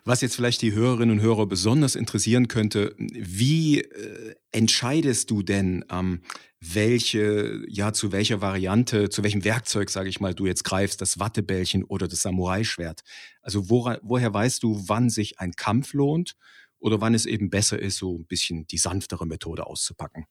was 0.04 0.20
jetzt 0.20 0.36
vielleicht 0.36 0.62
die 0.62 0.72
Hörerinnen 0.72 1.18
und 1.18 1.24
Hörer 1.24 1.46
besonders 1.46 1.96
interessieren 1.96 2.46
könnte, 2.46 2.94
wie 2.98 3.80
äh, 3.80 4.36
entscheidest 4.52 5.30
du 5.32 5.42
denn, 5.42 5.84
ähm, 5.90 6.20
welche, 6.60 7.64
ja, 7.66 7.92
zu 7.92 8.12
welcher 8.12 8.40
Variante, 8.40 9.08
zu 9.08 9.24
welchem 9.24 9.42
Werkzeug, 9.42 9.90
sage 9.90 10.08
ich 10.08 10.20
mal, 10.20 10.34
du 10.34 10.46
jetzt 10.46 10.62
greifst, 10.62 11.00
das 11.00 11.18
Wattebällchen 11.18 11.82
oder 11.82 12.06
das 12.06 12.20
Samurai-Schwert? 12.20 13.00
Also 13.42 13.68
wora, 13.68 13.98
woher 14.02 14.32
weißt 14.32 14.62
du, 14.62 14.84
wann 14.86 15.10
sich 15.10 15.40
ein 15.40 15.52
Kampf 15.52 15.92
lohnt 15.92 16.36
oder 16.78 17.00
wann 17.00 17.14
es 17.14 17.26
eben 17.26 17.50
besser 17.50 17.80
ist, 17.80 17.96
so 17.96 18.16
ein 18.16 18.26
bisschen 18.26 18.66
die 18.68 18.78
sanftere 18.78 19.26
Methode 19.26 19.66
auszupacken? 19.66 20.26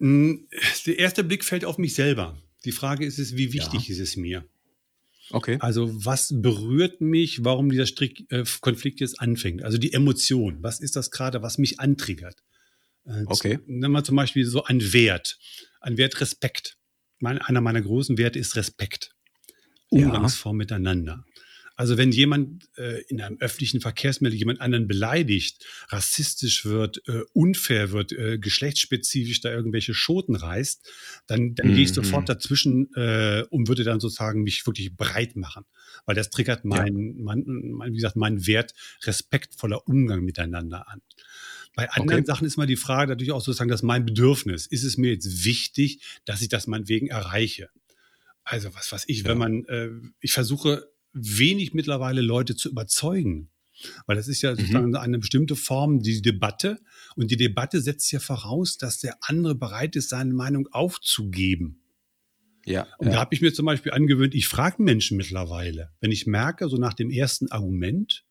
Hm, 0.00 0.48
der 0.84 0.98
erste 0.98 1.24
Blick 1.24 1.44
fällt 1.44 1.64
auf 1.64 1.78
mich 1.78 1.94
selber. 1.94 2.36
Die 2.64 2.72
Frage 2.72 3.06
ist 3.06 3.18
es, 3.18 3.36
wie 3.36 3.52
wichtig 3.52 3.88
ja. 3.88 3.94
ist 3.94 4.00
es 4.00 4.16
mir? 4.16 4.44
Okay. 5.30 5.56
Also 5.60 6.04
was 6.04 6.32
berührt 6.34 7.00
mich, 7.00 7.44
warum 7.44 7.70
dieser 7.70 7.86
Strick, 7.86 8.30
äh, 8.30 8.44
Konflikt 8.60 9.00
jetzt 9.00 9.20
anfängt? 9.20 9.62
Also 9.62 9.78
die 9.78 9.92
Emotion. 9.92 10.62
Was 10.62 10.80
ist 10.80 10.96
das 10.96 11.10
gerade, 11.10 11.42
was 11.42 11.58
mich 11.58 11.80
antriggert? 11.80 12.42
Äh, 13.04 13.24
okay. 13.26 13.58
Nehmen 13.66 13.92
wir 13.92 14.04
zum 14.04 14.16
Beispiel 14.16 14.44
so 14.44 14.64
ein 14.64 14.92
Wert. 14.92 15.38
Ein 15.80 15.96
Wert 15.96 16.20
Respekt. 16.20 16.76
Mein, 17.18 17.38
einer 17.38 17.60
meiner 17.60 17.82
großen 17.82 18.18
Werte 18.18 18.38
ist 18.38 18.56
Respekt. 18.56 19.12
Umgangsform 19.88 20.56
ja. 20.56 20.58
miteinander. 20.58 21.24
Also 21.76 21.98
wenn 21.98 22.10
jemand 22.10 22.68
äh, 22.78 23.02
in 23.02 23.20
einem 23.20 23.36
öffentlichen 23.38 23.82
Verkehrsmittel 23.82 24.38
jemand 24.38 24.62
anderen 24.62 24.88
beleidigt, 24.88 25.64
rassistisch 25.90 26.64
wird, 26.64 27.06
äh, 27.06 27.20
unfair 27.34 27.92
wird, 27.92 28.12
äh, 28.12 28.38
geschlechtsspezifisch 28.38 29.42
da 29.42 29.52
irgendwelche 29.52 29.92
Schoten 29.92 30.36
reißt, 30.36 30.90
dann, 31.26 31.54
dann 31.54 31.68
mhm. 31.68 31.74
gehe 31.74 31.84
ich 31.84 31.90
mhm. 31.90 31.94
sofort 31.94 32.28
dazwischen 32.30 32.92
äh, 32.94 33.44
und 33.50 33.68
würde 33.68 33.84
dann 33.84 34.00
sozusagen 34.00 34.42
mich 34.42 34.66
wirklich 34.66 34.96
breit 34.96 35.36
machen. 35.36 35.64
Weil 36.06 36.14
das 36.14 36.30
triggert 36.30 36.64
mein, 36.64 36.96
ja. 36.96 37.14
mein, 37.22 37.44
mein, 37.46 37.92
wie 37.92 37.96
gesagt, 37.96 38.16
meinen 38.16 38.46
Wert 38.46 38.72
respektvoller 39.04 39.86
Umgang 39.86 40.24
miteinander 40.24 40.88
an. 40.88 41.02
Bei 41.74 41.90
anderen 41.90 42.20
okay. 42.20 42.26
Sachen 42.26 42.46
ist 42.46 42.56
mal 42.56 42.66
die 42.66 42.76
Frage 42.76 43.10
natürlich 43.12 43.32
auch 43.32 43.42
sozusagen, 43.42 43.68
dass 43.68 43.82
mein 43.82 44.06
Bedürfnis, 44.06 44.66
ist 44.66 44.82
es 44.82 44.96
mir 44.96 45.12
jetzt 45.12 45.44
wichtig, 45.44 46.00
dass 46.24 46.40
ich 46.40 46.48
das 46.48 46.66
meinetwegen 46.66 47.08
erreiche? 47.08 47.68
Also 48.44 48.74
was 48.74 48.90
weiß 48.90 49.04
ich, 49.08 49.18
ja. 49.18 49.24
wenn 49.26 49.38
man, 49.38 49.64
äh, 49.66 49.90
ich 50.20 50.32
versuche 50.32 50.88
wenig 51.16 51.74
mittlerweile 51.74 52.20
Leute 52.20 52.56
zu 52.56 52.68
überzeugen. 52.68 53.50
Weil 54.06 54.16
das 54.16 54.28
ist 54.28 54.42
ja 54.42 54.52
mhm. 54.52 54.56
sozusagen 54.56 54.88
mhm. 54.88 54.96
eine 54.96 55.18
bestimmte 55.18 55.56
Form, 55.56 56.00
die 56.00 56.22
Debatte. 56.22 56.78
Und 57.14 57.30
die 57.30 57.36
Debatte 57.36 57.80
setzt 57.80 58.10
ja 58.12 58.20
voraus, 58.20 58.78
dass 58.78 58.98
der 58.98 59.16
andere 59.20 59.54
bereit 59.54 59.96
ist, 59.96 60.10
seine 60.10 60.34
Meinung 60.34 60.68
aufzugeben. 60.68 61.82
Ja. 62.64 62.86
Und 62.98 63.08
ja. 63.08 63.14
da 63.14 63.20
habe 63.20 63.34
ich 63.34 63.40
mir 63.40 63.54
zum 63.54 63.66
Beispiel 63.66 63.92
angewöhnt, 63.92 64.34
ich 64.34 64.48
frage 64.48 64.82
Menschen 64.82 65.16
mittlerweile, 65.16 65.90
wenn 66.00 66.10
ich 66.10 66.26
merke, 66.26 66.68
so 66.68 66.76
nach 66.76 66.94
dem 66.94 67.10
ersten 67.10 67.50
Argument, 67.52 68.24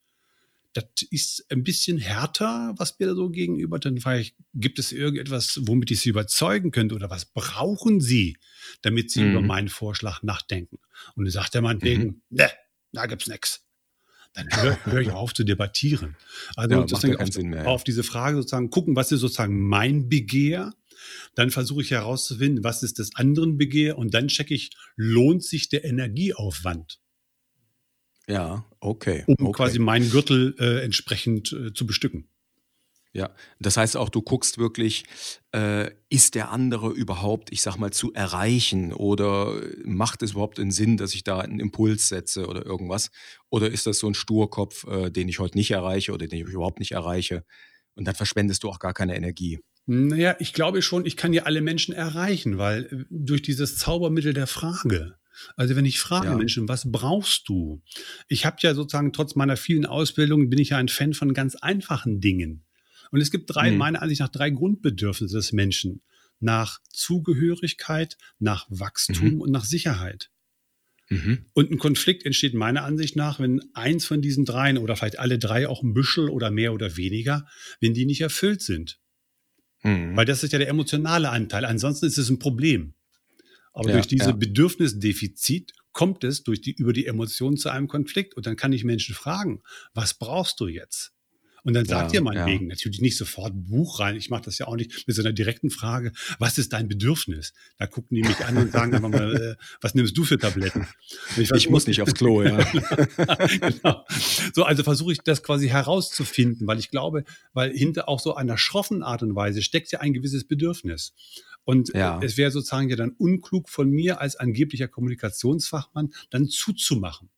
das 0.74 0.86
ist 1.10 1.46
ein 1.50 1.64
bisschen 1.64 1.98
härter, 1.98 2.74
was 2.76 3.00
mir 3.00 3.08
da 3.08 3.16
so 3.16 3.30
gegenüber, 3.30 3.80
dann 3.80 3.98
frage 4.02 4.20
ich, 4.20 4.36
gibt 4.54 4.78
es 4.78 4.92
irgendetwas, 4.92 5.62
womit 5.64 5.90
ich 5.92 6.02
Sie 6.02 6.10
überzeugen 6.10 6.72
könnte 6.72 6.96
oder 6.96 7.10
was 7.10 7.26
brauchen 7.26 8.02
Sie, 8.02 8.36
damit 8.82 9.10
Sie 9.10 9.22
mhm. 9.22 9.32
über 9.32 9.42
meinen 9.42 9.70
Vorschlag 9.70 10.22
nachdenken? 10.22 10.80
Und 11.16 11.24
dann 11.24 11.32
sagt 11.32 11.54
der 11.54 11.62
Mann 11.62 11.82
wegen, 11.82 12.04
mhm. 12.04 12.22
ne, 12.30 12.50
da 12.96 13.06
gibt's 13.06 13.28
nix. 13.28 13.62
Dann 14.34 14.48
höre 14.52 14.78
hör 14.86 15.00
ich 15.00 15.12
auf 15.12 15.34
zu 15.34 15.44
debattieren. 15.46 16.18
Also 16.56 16.76
ja, 16.76 16.88
sozusagen 16.88 17.16
auf, 17.16 17.36
ja. 17.38 17.66
auf, 17.66 17.84
diese 17.86 18.04
Frage 18.04 18.38
sozusagen 18.38 18.70
gucken, 18.70 18.96
was 18.96 19.12
ist 19.12 19.22
sozusagen 19.22 19.68
mein 19.68 20.10
Begehr? 20.10 20.74
Dann 21.36 21.52
versuche 21.52 21.82
ich 21.82 21.92
herauszufinden, 21.92 22.64
was 22.64 22.84
ist 22.84 23.00
des 23.00 23.16
anderen 23.16 23.58
Begehr? 23.58 23.98
Und 23.98 24.14
dann 24.14 24.28
checke 24.28 24.54
ich, 24.54 24.72
lohnt 24.98 25.44
sich 25.44 25.70
der 25.70 25.86
Energieaufwand? 25.86 27.00
Ja, 28.28 28.66
okay. 28.80 29.24
Um 29.28 29.48
okay. 29.48 29.52
quasi 29.56 29.80
meinen 29.80 30.10
Gürtel 30.10 30.56
äh, 30.60 30.84
entsprechend 30.84 31.54
äh, 31.54 31.74
zu 31.74 31.86
bestücken. 31.86 32.28
Ja, 33.16 33.34
das 33.60 33.78
heißt 33.78 33.96
auch, 33.96 34.10
du 34.10 34.22
guckst 34.22 34.58
wirklich, 34.58 35.06
äh, 35.54 35.90
ist 36.10 36.36
der 36.36 36.52
andere 36.52 36.92
überhaupt, 36.92 37.50
ich 37.50 37.62
sag 37.62 37.78
mal, 37.78 37.92
zu 37.92 38.12
erreichen 38.12 38.92
oder 38.92 39.62
macht 39.86 40.22
es 40.22 40.32
überhaupt 40.32 40.60
einen 40.60 40.72
Sinn, 40.72 40.98
dass 40.98 41.14
ich 41.14 41.24
da 41.24 41.40
einen 41.40 41.62
Impuls 41.62 42.10
setze 42.10 42.46
oder 42.48 42.66
irgendwas? 42.66 43.12
Oder 43.50 43.72
ist 43.72 43.88
das 43.88 44.00
so 44.00 44.08
ein 44.08 44.16
Sturkopf, 44.16 44.86
äh, 44.88 45.12
den 45.12 45.30
ich 45.30 45.40
heute 45.40 45.58
nicht 45.58 45.72
erreiche 45.72 46.12
oder 46.12 46.28
den 46.28 46.46
ich 46.46 46.54
überhaupt 46.54 46.80
nicht 46.80 46.92
erreiche? 46.92 47.46
Und 47.96 48.06
dann 48.06 48.16
verschwendest 48.16 48.64
du 48.64 48.70
auch 48.70 48.80
gar 48.80 48.94
keine 48.94 49.16
Energie. 49.16 49.60
Naja, 49.86 50.36
ich 50.40 50.52
glaube 50.52 50.82
schon, 50.82 51.06
ich 51.06 51.16
kann 51.16 51.32
ja 51.32 51.44
alle 51.44 51.62
Menschen 51.62 51.96
erreichen, 51.96 52.58
weil 52.58 52.84
äh, 52.84 53.06
durch 53.10 53.42
dieses 53.42 53.78
Zaubermittel 53.78 54.34
der 54.34 54.48
Frage. 54.48 55.16
Also 55.56 55.78
wenn 55.78 55.86
ich 55.86 56.02
frage 56.02 56.28
ja. 56.28 56.36
Menschen, 56.36 56.68
was 56.68 56.92
brauchst 56.92 57.48
du? 57.48 57.82
Ich 58.28 58.46
habe 58.46 58.58
ja 58.60 58.74
sozusagen 58.74 59.14
trotz 59.14 59.36
meiner 59.36 59.56
vielen 59.56 59.86
Ausbildungen 59.86 60.50
bin 60.50 60.60
ich 60.60 60.72
ja 60.72 60.78
ein 60.80 60.90
Fan 60.90 61.14
von 61.14 61.34
ganz 61.34 61.56
einfachen 61.56 62.20
Dingen. 62.20 62.66
Und 63.12 63.22
es 63.22 63.32
gibt 63.32 63.54
drei, 63.54 63.72
mhm. 63.72 63.78
meiner 63.78 64.02
Ansicht 64.02 64.22
nach, 64.22 64.30
drei 64.30 64.50
Grundbedürfnisse 64.50 65.36
des 65.36 65.52
Menschen. 65.52 66.02
Nach 66.40 66.80
Zugehörigkeit, 66.90 68.18
nach 68.40 68.68
Wachstum 68.70 69.36
mhm. 69.36 69.42
und 69.42 69.52
nach 69.52 69.66
Sicherheit. 69.66 70.32
Mhm. 71.10 71.46
Und 71.54 71.72
ein 71.72 71.78
Konflikt 71.78 72.26
entsteht 72.26 72.54
meiner 72.54 72.84
Ansicht 72.84 73.16
nach, 73.16 73.40
wenn 73.40 73.62
eins 73.74 74.06
von 74.06 74.22
diesen 74.22 74.46
dreien 74.46 74.78
oder 74.78 74.96
vielleicht 74.96 75.20
alle 75.20 75.40
drei 75.40 75.68
auch 75.68 75.84
ein 75.84 75.94
Büschel 75.94 76.30
oder 76.30 76.52
mehr 76.52 76.74
oder 76.74 76.98
weniger, 76.98 77.48
wenn 77.80 77.94
die 77.94 78.06
nicht 78.06 78.22
erfüllt 78.22 78.62
sind. 78.62 79.00
Mhm. 79.84 80.16
Weil 80.16 80.26
das 80.26 80.44
ist 80.44 80.52
ja 80.52 80.60
der 80.60 80.68
emotionale 80.68 81.30
Anteil. 81.30 81.64
Ansonsten 81.64 82.08
ist 82.08 82.18
es 82.18 82.30
ein 82.30 82.40
Problem. 82.40 82.96
Aber 83.72 83.90
ja, 83.90 83.96
durch 83.96 84.08
dieses 84.08 84.28
ja. 84.28 84.34
Bedürfnisdefizit 84.34 85.74
kommt 85.92 86.24
es 86.24 86.44
durch 86.44 86.62
die, 86.62 86.74
über 86.74 86.94
die 86.94 87.06
Emotionen 87.06 87.58
zu 87.58 87.70
einem 87.70 87.88
Konflikt. 87.88 88.36
Und 88.36 88.46
dann 88.46 88.56
kann 88.56 88.74
ich 88.74 88.84
Menschen 88.84 89.14
fragen, 89.14 89.62
was 89.94 90.16
brauchst 90.16 90.60
du 90.60 90.68
jetzt? 90.68 91.15
Und 91.66 91.74
dann 91.74 91.86
sagt 91.86 92.12
ja, 92.12 92.20
ihr 92.20 92.24
meinetwegen 92.24 92.66
ja. 92.66 92.76
natürlich 92.76 93.02
nicht 93.02 93.18
sofort 93.18 93.52
Buch 93.56 94.00
rein. 94.00 94.16
Ich 94.16 94.30
mache 94.30 94.44
das 94.44 94.60
ja 94.60 94.68
auch 94.68 94.76
nicht 94.76 95.08
mit 95.08 95.16
so 95.16 95.24
einer 95.24 95.34
direkten 95.34 95.72
Frage, 95.72 96.12
was 96.38 96.60
ist 96.60 96.74
dein 96.74 96.88
Bedürfnis? 96.88 97.54
Da 97.80 97.88
gucken 97.88 98.16
die 98.16 98.22
mich 98.22 98.46
an 98.46 98.56
und 98.58 98.72
sagen 98.72 98.94
einfach 98.94 99.10
mal, 99.10 99.36
äh, 99.36 99.56
was 99.82 99.96
nimmst 99.96 100.16
du 100.16 100.24
für 100.24 100.38
Tabletten? 100.38 100.88
Ich, 101.38 101.50
ich 101.50 101.70
muss 101.72 101.88
nicht 101.88 102.04
aufs 102.04 102.14
Klo, 102.14 102.44
ja. 102.44 102.58
genau. 103.60 104.06
So, 104.54 104.64
also 104.64 104.84
versuche 104.84 105.14
ich 105.14 105.20
das 105.22 105.42
quasi 105.42 105.68
herauszufinden, 105.68 106.68
weil 106.68 106.78
ich 106.78 106.92
glaube, 106.92 107.24
weil 107.54 107.76
hinter 107.76 108.08
auch 108.10 108.20
so 108.20 108.36
einer 108.36 108.60
schroffen 108.60 109.02
Art 109.02 109.24
und 109.24 109.36
Weise 109.36 109.64
steckt 109.64 109.92
ja 109.92 110.02
ein 110.02 110.14
gewisses 110.14 110.48
Bedürfnis. 110.48 111.16
Und 111.64 111.92
ja. 111.96 112.20
es 112.22 112.38
wäre 112.38 112.52
sozusagen 112.52 112.90
ja 112.90 112.96
dann 112.96 113.10
unklug 113.18 113.70
von 113.70 113.90
mir 113.90 114.22
als 114.22 114.36
angeblicher 114.36 114.88
Kommunikationsfachmann 114.88 116.14
dann 116.30 116.48
zuzumachen. 116.48 117.32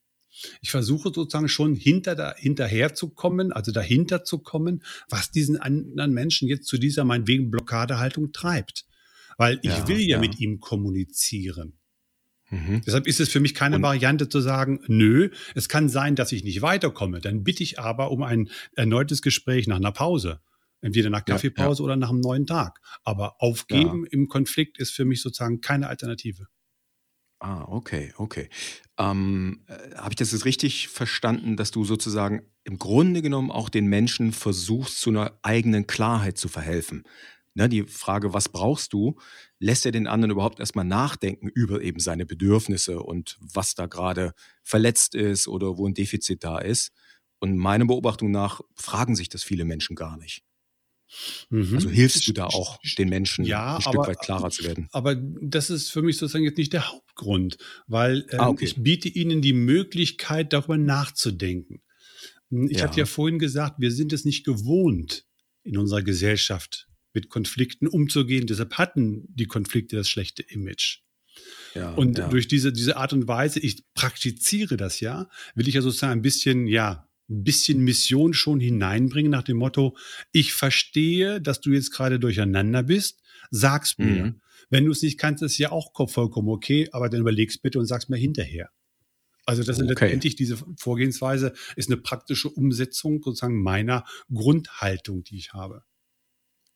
Ich 0.61 0.71
versuche 0.71 1.11
sozusagen 1.13 1.49
schon 1.49 1.75
hinter 1.75 2.15
da, 2.15 2.33
hinterher 2.35 2.93
zu 2.93 3.09
kommen, 3.09 3.51
also 3.51 3.71
dahinter 3.71 4.23
zu 4.23 4.39
kommen, 4.39 4.83
was 5.09 5.31
diesen 5.31 5.57
anderen 5.57 6.13
Menschen 6.13 6.47
jetzt 6.47 6.67
zu 6.67 6.77
dieser 6.77 7.03
meinetwegen 7.05 7.51
Blockadehaltung 7.51 8.31
treibt. 8.31 8.85
Weil 9.37 9.59
ich 9.61 9.69
ja, 9.69 9.87
will 9.87 9.99
ja, 9.99 10.07
ja, 10.07 10.19
mit 10.19 10.39
ihm 10.39 10.59
kommunizieren. 10.59 11.77
Mhm. 12.49 12.81
Deshalb 12.85 13.07
ist 13.07 13.19
es 13.19 13.29
für 13.29 13.39
mich 13.39 13.53
keine 13.53 13.77
Und 13.77 13.81
Variante 13.81 14.29
zu 14.29 14.39
sagen, 14.41 14.79
nö, 14.87 15.29
es 15.53 15.69
kann 15.69 15.89
sein, 15.89 16.15
dass 16.15 16.31
ich 16.31 16.43
nicht 16.43 16.61
weiterkomme. 16.61 17.19
Dann 17.19 17.43
bitte 17.43 17.63
ich 17.63 17.79
aber 17.79 18.11
um 18.11 18.23
ein 18.23 18.49
erneutes 18.75 19.21
Gespräch 19.21 19.67
nach 19.67 19.77
einer 19.77 19.91
Pause. 19.91 20.41
Entweder 20.79 21.09
nach 21.09 21.25
Kaffeepause 21.25 21.81
ja, 21.81 21.85
oder 21.85 21.95
nach 21.95 22.09
einem 22.09 22.21
neuen 22.21 22.45
Tag. 22.45 22.79
Aber 23.03 23.41
aufgeben 23.41 24.05
im 24.05 24.27
Konflikt 24.27 24.77
ist 24.77 24.91
für 24.91 25.05
mich 25.05 25.21
sozusagen 25.21 25.59
keine 25.59 25.87
Alternative. 25.87 26.47
Ah, 27.39 27.65
okay, 27.67 28.13
okay. 28.17 28.49
Ähm, 28.97 29.61
äh, 29.67 29.95
habe 29.95 30.09
ich 30.11 30.15
das 30.15 30.31
jetzt 30.31 30.45
richtig 30.45 30.87
verstanden, 30.87 31.55
dass 31.55 31.69
du 31.69 31.85
sozusagen 31.85 32.41
im 32.63 32.79
Grunde 32.79 33.21
genommen 33.21 33.51
auch 33.51 33.69
den 33.69 33.85
Menschen 33.85 34.31
versuchst, 34.31 34.99
zu 34.99 35.11
einer 35.11 35.37
eigenen 35.43 35.85
Klarheit 35.85 36.37
zu 36.39 36.47
verhelfen? 36.47 37.03
Ne, 37.53 37.69
die 37.69 37.83
Frage, 37.83 38.33
was 38.33 38.49
brauchst 38.49 38.93
du, 38.93 39.17
lässt 39.59 39.85
er 39.85 39.91
den 39.91 40.07
anderen 40.07 40.31
überhaupt 40.31 40.59
erstmal 40.59 40.85
nachdenken 40.85 41.47
über 41.49 41.81
eben 41.81 41.99
seine 41.99 42.25
Bedürfnisse 42.25 43.01
und 43.01 43.37
was 43.39 43.75
da 43.75 43.85
gerade 43.87 44.33
verletzt 44.63 45.15
ist 45.15 45.47
oder 45.47 45.77
wo 45.77 45.87
ein 45.87 45.93
Defizit 45.95 46.43
da 46.43 46.59
ist. 46.59 46.91
Und 47.39 47.57
meiner 47.57 47.85
Beobachtung 47.85 48.31
nach 48.31 48.61
fragen 48.75 49.15
sich 49.15 49.29
das 49.29 49.43
viele 49.43 49.65
Menschen 49.65 49.95
gar 49.95 50.17
nicht. 50.17 50.43
Mhm. 51.49 51.75
Also 51.75 51.89
hilfst 51.89 52.27
du 52.27 52.33
da 52.33 52.45
auch 52.45 52.79
den 52.97 53.09
Menschen 53.09 53.45
ja, 53.45 53.75
ein 53.75 53.81
Stück 53.81 53.95
aber, 53.95 54.07
weit 54.07 54.19
klarer 54.19 54.49
zu 54.49 54.63
werden? 54.63 54.87
Aber 54.91 55.15
das 55.15 55.69
ist 55.69 55.89
für 55.89 56.01
mich 56.01 56.17
sozusagen 56.17 56.43
jetzt 56.43 56.57
nicht 56.57 56.73
der 56.73 56.91
Hauptgrund, 56.91 57.57
weil 57.87 58.25
äh, 58.29 58.37
ah, 58.37 58.49
okay. 58.49 58.65
ich 58.65 58.75
biete 58.75 59.09
ihnen 59.09 59.41
die 59.41 59.53
Möglichkeit, 59.53 60.53
darüber 60.53 60.77
nachzudenken. 60.77 61.81
Hm, 62.49 62.69
ich 62.69 62.79
ja. 62.79 62.83
hatte 62.83 62.99
ja 62.99 63.05
vorhin 63.05 63.39
gesagt, 63.39 63.75
wir 63.79 63.91
sind 63.91 64.13
es 64.13 64.25
nicht 64.25 64.45
gewohnt, 64.45 65.25
in 65.63 65.77
unserer 65.77 66.01
Gesellschaft 66.01 66.87
mit 67.13 67.29
Konflikten 67.29 67.87
umzugehen. 67.87 68.47
Deshalb 68.47 68.73
hatten 68.77 69.25
die 69.29 69.47
Konflikte 69.47 69.95
das 69.95 70.09
schlechte 70.09 70.43
Image. 70.43 70.99
Ja, 71.73 71.91
und 71.91 72.17
ja. 72.17 72.27
durch 72.27 72.47
diese, 72.47 72.73
diese 72.73 72.97
Art 72.97 73.13
und 73.13 73.27
Weise, 73.27 73.59
ich 73.59 73.83
praktiziere 73.93 74.77
das 74.77 74.99
ja, 74.99 75.29
will 75.55 75.67
ich 75.67 75.75
ja 75.75 75.81
sozusagen 75.81 76.13
ein 76.13 76.21
bisschen, 76.21 76.67
ja, 76.67 77.06
ein 77.29 77.43
bisschen 77.43 77.83
Mission 77.83 78.33
schon 78.33 78.59
hineinbringen 78.59 79.31
nach 79.31 79.43
dem 79.43 79.57
Motto, 79.57 79.97
ich 80.31 80.53
verstehe, 80.53 81.41
dass 81.41 81.61
du 81.61 81.71
jetzt 81.71 81.91
gerade 81.91 82.19
durcheinander 82.19 82.83
bist, 82.83 83.21
sag's 83.51 83.97
mir. 83.97 84.25
Mhm. 84.25 84.41
Wenn 84.69 84.85
du 84.85 84.91
es 84.91 85.01
nicht 85.01 85.17
kannst, 85.17 85.43
ist 85.43 85.57
ja 85.57 85.71
auch 85.71 85.91
vollkommen 86.09 86.49
okay, 86.49 86.89
aber 86.91 87.09
dann 87.09 87.21
überlegst 87.21 87.61
bitte 87.61 87.79
und 87.79 87.85
sag's 87.85 88.09
mir 88.09 88.17
hinterher. 88.17 88.69
Also 89.45 89.63
das 89.63 89.77
okay. 89.77 89.85
ist 89.85 89.89
letztendlich 90.01 90.35
diese 90.35 90.57
Vorgehensweise 90.77 91.53
ist 91.77 91.89
eine 91.89 91.97
praktische 91.97 92.49
Umsetzung 92.49 93.21
sozusagen 93.23 93.61
meiner 93.61 94.03
Grundhaltung, 94.33 95.23
die 95.23 95.37
ich 95.37 95.53
habe. 95.53 95.83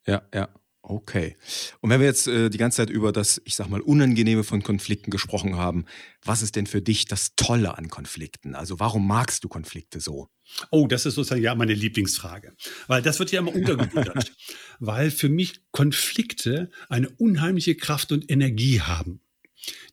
Ja, 0.07 0.27
ja. 0.33 0.49
Okay. 0.83 1.37
Und 1.79 1.91
wenn 1.91 1.99
wir 1.99 2.07
jetzt 2.07 2.27
äh, 2.27 2.49
die 2.49 2.57
ganze 2.57 2.77
Zeit 2.77 2.89
über 2.89 3.11
das, 3.11 3.39
ich 3.45 3.55
sag 3.55 3.69
mal, 3.69 3.81
Unangenehme 3.81 4.43
von 4.43 4.63
Konflikten 4.63 5.11
gesprochen 5.11 5.55
haben, 5.55 5.85
was 6.23 6.41
ist 6.41 6.55
denn 6.55 6.65
für 6.65 6.81
dich 6.81 7.05
das 7.05 7.35
Tolle 7.35 7.77
an 7.77 7.89
Konflikten? 7.89 8.55
Also 8.55 8.79
warum 8.79 9.05
magst 9.07 9.43
du 9.43 9.47
Konflikte 9.47 9.99
so? 9.99 10.29
Oh, 10.71 10.87
das 10.87 11.05
ist 11.05 11.15
sozusagen 11.15 11.43
ja 11.43 11.53
meine 11.53 11.75
Lieblingsfrage. 11.75 12.55
Weil 12.87 13.03
das 13.03 13.19
wird 13.19 13.31
ja 13.31 13.41
immer 13.41 13.53
untergebuttert. 13.53 14.33
weil 14.79 15.11
für 15.11 15.29
mich 15.29 15.61
Konflikte 15.71 16.71
eine 16.89 17.09
unheimliche 17.09 17.75
Kraft 17.75 18.11
und 18.11 18.29
Energie 18.31 18.81
haben, 18.81 19.21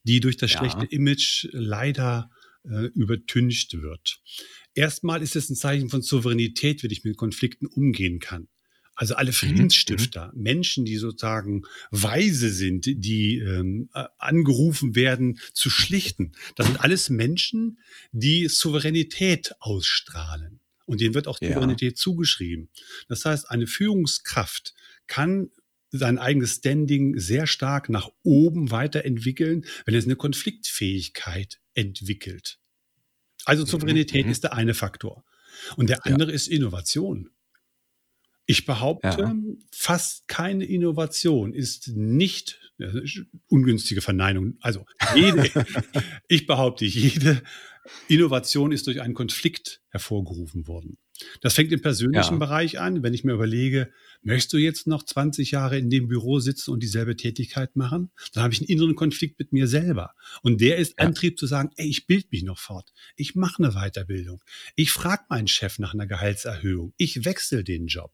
die 0.05 0.21
durch 0.21 0.39
das 0.39 0.53
ja. 0.53 0.59
schlechte 0.59 0.87
Image 0.87 1.49
leider 1.53 2.31
äh, 2.65 2.87
übertüncht 2.95 3.75
wird. 3.83 4.23
Erstmal 4.75 5.23
ist 5.23 5.37
es 5.37 5.51
ein 5.51 5.57
Zeichen 5.57 5.91
von 5.91 6.01
Souveränität, 6.01 6.83
wenn 6.83 6.91
ich 6.91 7.05
mit 7.05 7.17
Konflikten 7.19 7.67
umgehen 7.67 8.21
kann. 8.21 8.49
Also 8.99 9.15
alle 9.15 9.31
mhm, 9.31 9.35
Friedensstifter, 9.35 10.33
mhm. 10.35 10.43
Menschen, 10.43 10.85
die 10.85 10.97
sozusagen 10.97 11.63
weise 11.93 12.51
sind, 12.51 12.85
die 12.85 13.39
ähm, 13.39 13.91
angerufen 14.19 14.97
werden 14.97 15.39
zu 15.53 15.71
schlichten. 15.71 16.33
Das 16.57 16.67
sind 16.67 16.81
alles 16.81 17.09
Menschen, 17.09 17.79
die 18.11 18.49
Souveränität 18.49 19.53
ausstrahlen. 19.61 20.59
Und 20.85 21.01
denen 21.01 21.15
wird 21.15 21.29
auch 21.29 21.41
ja. 21.41 21.51
Souveränität 21.51 21.97
zugeschrieben. 21.97 22.71
Das 23.09 23.25
heißt, 23.25 23.49
eine 23.53 23.69
Führungskraft 23.69 24.75
kann 25.07 25.51
sein 25.93 26.19
eigenes 26.19 26.57
Standing 26.57 27.21
sehr 27.21 27.47
stark 27.47 27.89
nach 27.91 28.09
oben 28.25 28.73
weiterentwickeln, 28.73 29.65
wenn 29.85 29.95
es 29.95 30.07
eine 30.07 30.17
Konfliktfähigkeit 30.17 31.61
entwickelt. 31.75 32.59
Also 33.45 33.63
mhm, 33.63 33.69
Souveränität 33.69 34.27
mhm. 34.27 34.33
ist 34.33 34.43
der 34.43 34.55
eine 34.55 34.75
Faktor. 34.75 35.25
Und 35.77 35.89
der 35.89 36.05
andere 36.05 36.31
ja. 36.31 36.35
ist 36.35 36.49
Innovation. 36.49 37.31
Ich 38.51 38.65
behaupte, 38.65 39.09
ja. 39.09 39.37
fast 39.71 40.27
keine 40.27 40.65
Innovation 40.65 41.53
ist 41.53 41.89
nicht 41.89 42.59
ungünstige 43.49 44.01
Verneinung. 44.01 44.57
Also 44.63 44.87
jede, 45.15 45.51
ich 46.29 46.47
behaupte, 46.47 46.87
jede 46.87 47.43
Innovation 48.09 48.73
ist 48.73 48.87
durch 48.87 49.03
einen 49.03 49.13
Konflikt 49.13 49.83
hervorgerufen 49.91 50.67
worden. 50.67 50.97
Das 51.43 51.55
fängt 51.55 51.73
im 51.73 51.83
persönlichen 51.83 52.35
ja. 52.35 52.39
Bereich 52.39 52.81
an, 52.81 53.03
wenn 53.03 53.13
ich 53.13 53.23
mir 53.23 53.35
überlege, 53.35 53.93
möchtest 54.23 54.55
du 54.55 54.57
jetzt 54.57 54.87
noch 54.87 55.03
20 55.03 55.51
Jahre 55.51 55.77
in 55.79 55.91
dem 55.91 56.09
Büro 56.09 56.39
sitzen 56.39 56.71
und 56.71 56.83
dieselbe 56.83 57.17
Tätigkeit 57.17 57.77
machen? 57.77 58.11
Dann 58.33 58.45
habe 58.45 58.55
ich 58.55 58.61
einen 58.61 58.69
inneren 58.69 58.95
Konflikt 58.95 59.39
mit 59.39 59.53
mir 59.53 59.67
selber. 59.67 60.15
Und 60.41 60.63
der 60.63 60.79
ist 60.79 60.95
ja. 60.99 61.05
Antrieb 61.05 61.39
zu 61.39 61.47
sagen, 61.47 61.69
ey, 61.77 61.87
ich 61.87 62.07
bild 62.07 62.33
mich 62.33 62.45
noch 62.45 62.59
fort. 62.59 62.95
Ich 63.15 63.35
mache 63.35 63.63
eine 63.63 63.73
Weiterbildung. 63.73 64.43
Ich 64.75 64.91
frage 64.91 65.25
meinen 65.29 65.49
Chef 65.49 65.79
nach 65.79 65.93
einer 65.93 66.07
Gehaltserhöhung. 66.07 66.95
Ich 66.97 67.27
wechsle 67.27 67.63
den 67.63 67.89
Job. 67.89 68.13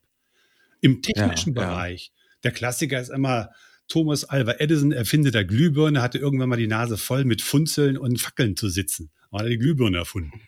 Im 0.84 1.02
technischen 1.02 1.54
ja, 1.54 1.62
Bereich, 1.62 2.12
ja. 2.14 2.22
der 2.44 2.50
Klassiker 2.52 3.00
ist 3.00 3.10
immer 3.10 3.50
Thomas 3.88 4.24
Alva 4.24 4.54
Edison, 4.58 4.92
Erfinder 4.92 5.30
der 5.30 5.44
Glühbirne, 5.44 6.02
hatte 6.02 6.18
irgendwann 6.18 6.48
mal 6.48 6.56
die 6.56 6.66
Nase 6.66 6.96
voll 6.96 7.24
mit 7.24 7.42
Funzeln 7.42 7.98
und 7.98 8.20
Fackeln 8.20 8.56
zu 8.56 8.68
sitzen. 8.68 9.10
Hat 9.32 9.42
er 9.42 9.48
die 9.48 9.58
Glühbirne 9.58 9.98
erfunden. 9.98 10.40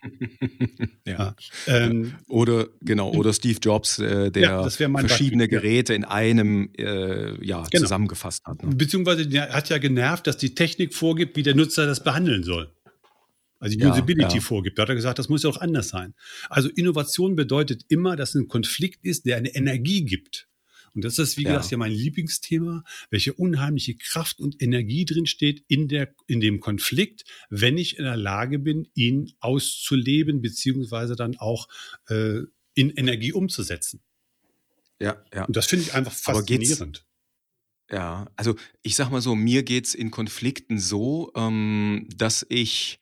ja. 1.05 1.35
Ähm, 1.67 2.13
oder 2.29 2.67
genau, 2.81 3.11
oder 3.11 3.33
Steve 3.33 3.59
Jobs, 3.61 3.99
äh, 3.99 4.31
der 4.31 4.41
ja, 4.41 4.61
verschiedene 4.61 5.43
Beispiel, 5.43 5.47
Geräte 5.47 5.93
in 5.93 6.05
einem 6.05 6.69
äh, 6.77 7.45
ja, 7.45 7.63
genau. 7.63 7.83
zusammengefasst 7.83 8.45
hat. 8.45 8.63
Ne? 8.63 8.73
Beziehungsweise 8.75 9.27
der 9.27 9.49
hat 9.49 9.67
ja 9.67 9.77
genervt, 9.77 10.25
dass 10.25 10.37
die 10.37 10.55
Technik 10.55 10.93
vorgibt, 10.93 11.35
wie 11.35 11.43
der 11.43 11.53
Nutzer 11.53 11.85
das 11.85 12.01
behandeln 12.01 12.43
soll. 12.43 12.71
Also 13.59 13.77
die 13.77 13.83
ja, 13.83 13.91
Usability 13.91 14.35
ja. 14.35 14.41
vorgibt. 14.41 14.77
Da 14.77 14.83
hat 14.83 14.89
er 14.89 14.95
gesagt, 14.95 15.19
das 15.19 15.29
muss 15.29 15.43
ja 15.43 15.49
auch 15.49 15.57
anders 15.57 15.89
sein. 15.89 16.13
Also 16.49 16.69
Innovation 16.69 17.35
bedeutet 17.35 17.85
immer, 17.87 18.15
dass 18.15 18.35
ein 18.35 18.47
Konflikt 18.47 19.03
ist, 19.03 19.25
der 19.25 19.37
eine 19.37 19.53
Energie 19.55 20.03
gibt. 20.03 20.47
Und 20.93 21.03
das 21.03 21.19
ist, 21.19 21.37
wie 21.37 21.43
ja. 21.43 21.53
gesagt, 21.53 21.71
ja 21.71 21.77
mein 21.77 21.91
Lieblingsthema, 21.91 22.83
welche 23.11 23.33
unheimliche 23.33 23.95
Kraft 23.95 24.39
und 24.39 24.61
Energie 24.61 25.05
drinsteht 25.05 25.63
in, 25.67 25.87
der, 25.87 26.13
in 26.25 26.39
dem 26.39 26.59
Konflikt, 26.59 27.23
wenn 27.49 27.77
ich 27.77 27.97
in 27.99 28.05
der 28.05 28.17
Lage 28.17 28.57
bin, 28.57 28.87
ihn 28.95 29.31
auszuleben, 29.39 30.41
beziehungsweise 30.41 31.15
dann 31.15 31.37
auch 31.37 31.67
äh, 32.07 32.41
in 32.73 32.89
Energie 32.91 33.31
umzusetzen. 33.31 34.01
Ja, 34.99 35.23
ja. 35.33 35.45
Und 35.45 35.55
das 35.55 35.67
finde 35.67 35.85
ich 35.85 35.93
einfach 35.93 36.13
faszinierend. 36.13 37.06
Ja, 37.89 38.27
also 38.35 38.55
ich 38.81 38.95
sag 38.95 39.09
mal 39.11 39.21
so, 39.21 39.35
mir 39.35 39.63
geht's 39.63 39.93
in 39.93 40.11
Konflikten 40.11 40.77
so, 40.77 41.31
ähm, 41.35 42.07
dass 42.15 42.45
ich 42.49 42.99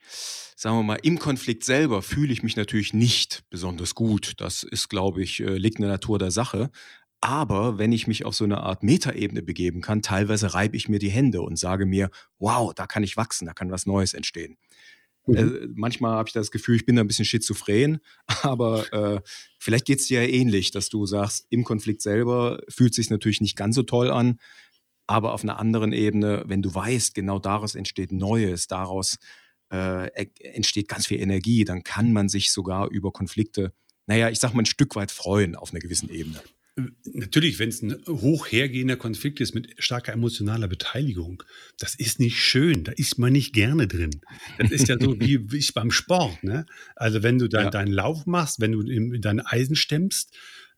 sagen 0.55 0.77
wir 0.77 0.83
mal, 0.83 0.99
im 1.03 1.19
Konflikt 1.19 1.63
selber 1.63 2.01
fühle 2.01 2.31
ich 2.31 2.41
mich 2.41 2.55
natürlich 2.55 2.93
nicht 2.93 3.43
besonders 3.49 3.93
gut. 3.93 4.33
Das 4.37 4.63
ist, 4.63 4.89
glaube 4.89 5.21
ich, 5.21 5.41
äh, 5.41 5.57
liegt 5.57 5.77
in 5.77 5.83
der 5.83 5.91
Natur 5.91 6.17
der 6.17 6.31
Sache. 6.31 6.71
Aber 7.21 7.77
wenn 7.77 7.91
ich 7.91 8.07
mich 8.07 8.25
auf 8.25 8.35
so 8.35 8.43
eine 8.43 8.61
Art 8.61 8.83
Metaebene 8.83 9.41
begeben 9.41 9.81
kann, 9.81 10.01
teilweise 10.01 10.53
reibe 10.53 10.77
ich 10.77 10.87
mir 10.87 10.99
die 10.99 11.09
Hände 11.09 11.41
und 11.41 11.57
sage 11.57 11.85
mir, 11.85 12.09
wow, 12.39 12.73
da 12.73 12.87
kann 12.87 13.03
ich 13.03 13.17
wachsen, 13.17 13.45
da 13.47 13.53
kann 13.53 13.71
was 13.71 13.85
Neues 13.85 14.13
entstehen. 14.13 14.57
Mhm. 15.25 15.35
Äh, 15.35 15.67
manchmal 15.73 16.17
habe 16.17 16.29
ich 16.29 16.33
das 16.33 16.51
Gefühl, 16.51 16.75
ich 16.75 16.85
bin 16.85 16.95
da 16.95 17.03
ein 17.03 17.07
bisschen 17.07 17.25
schizophren, 17.25 17.99
aber 18.43 18.91
äh, 18.93 19.21
vielleicht 19.59 19.85
geht 19.85 19.99
es 19.99 20.07
dir 20.07 20.23
ja 20.23 20.29
ähnlich, 20.29 20.71
dass 20.71 20.89
du 20.89 21.05
sagst, 21.05 21.47
im 21.49 21.63
Konflikt 21.63 22.01
selber 22.01 22.61
fühlt 22.69 22.91
es 22.91 22.97
sich 22.97 23.09
natürlich 23.09 23.41
nicht 23.41 23.55
ganz 23.55 23.75
so 23.75 23.83
toll 23.83 24.11
an, 24.11 24.39
aber 25.07 25.33
auf 25.33 25.43
einer 25.43 25.59
anderen 25.59 25.93
Ebene, 25.93 26.43
wenn 26.47 26.61
du 26.61 26.73
weißt, 26.73 27.13
genau 27.13 27.39
daraus 27.39 27.75
entsteht 27.75 28.11
Neues, 28.11 28.67
daraus 28.67 29.17
äh, 29.71 30.09
entsteht 30.39 30.87
ganz 30.87 31.07
viel 31.07 31.19
Energie, 31.19 31.65
dann 31.65 31.83
kann 31.83 32.13
man 32.13 32.29
sich 32.29 32.51
sogar 32.51 32.89
über 32.89 33.11
Konflikte, 33.11 33.73
naja, 34.07 34.29
ich 34.29 34.39
sag 34.39 34.53
mal, 34.53 34.63
ein 34.63 34.67
Stück 34.67 34.95
weit 34.95 35.11
freuen 35.11 35.55
auf 35.55 35.71
einer 35.71 35.79
gewissen 35.79 36.09
Ebene. 36.09 36.41
Natürlich, 37.05 37.57
wenn 37.57 37.69
es 37.69 37.81
ein 37.81 37.95
hoch 38.05 38.47
hergehender 38.47 38.97
Konflikt 38.97 39.39
ist 39.39 39.55
mit 39.55 39.75
starker 39.79 40.11
emotionaler 40.11 40.67
Beteiligung, 40.67 41.41
das 41.79 41.95
ist 41.95 42.19
nicht 42.19 42.37
schön, 42.37 42.83
da 42.83 42.91
ist 42.91 43.17
man 43.17 43.31
nicht 43.31 43.53
gerne 43.53 43.87
drin. 43.87 44.19
Das 44.59 44.71
ist 44.71 44.89
ja 44.89 44.97
so 44.99 45.17
wie, 45.19 45.39
wie 45.51 45.65
beim 45.73 45.89
Sport. 45.89 46.43
Ne? 46.43 46.65
Also 46.95 47.23
wenn 47.23 47.39
du 47.39 47.47
dann 47.47 47.65
ja. 47.65 47.69
deinen 47.69 47.93
Lauf 47.93 48.25
machst, 48.25 48.59
wenn 48.59 48.73
du 48.73 49.19
dein 49.19 49.39
Eisen 49.39 49.77
stemmst, 49.77 50.35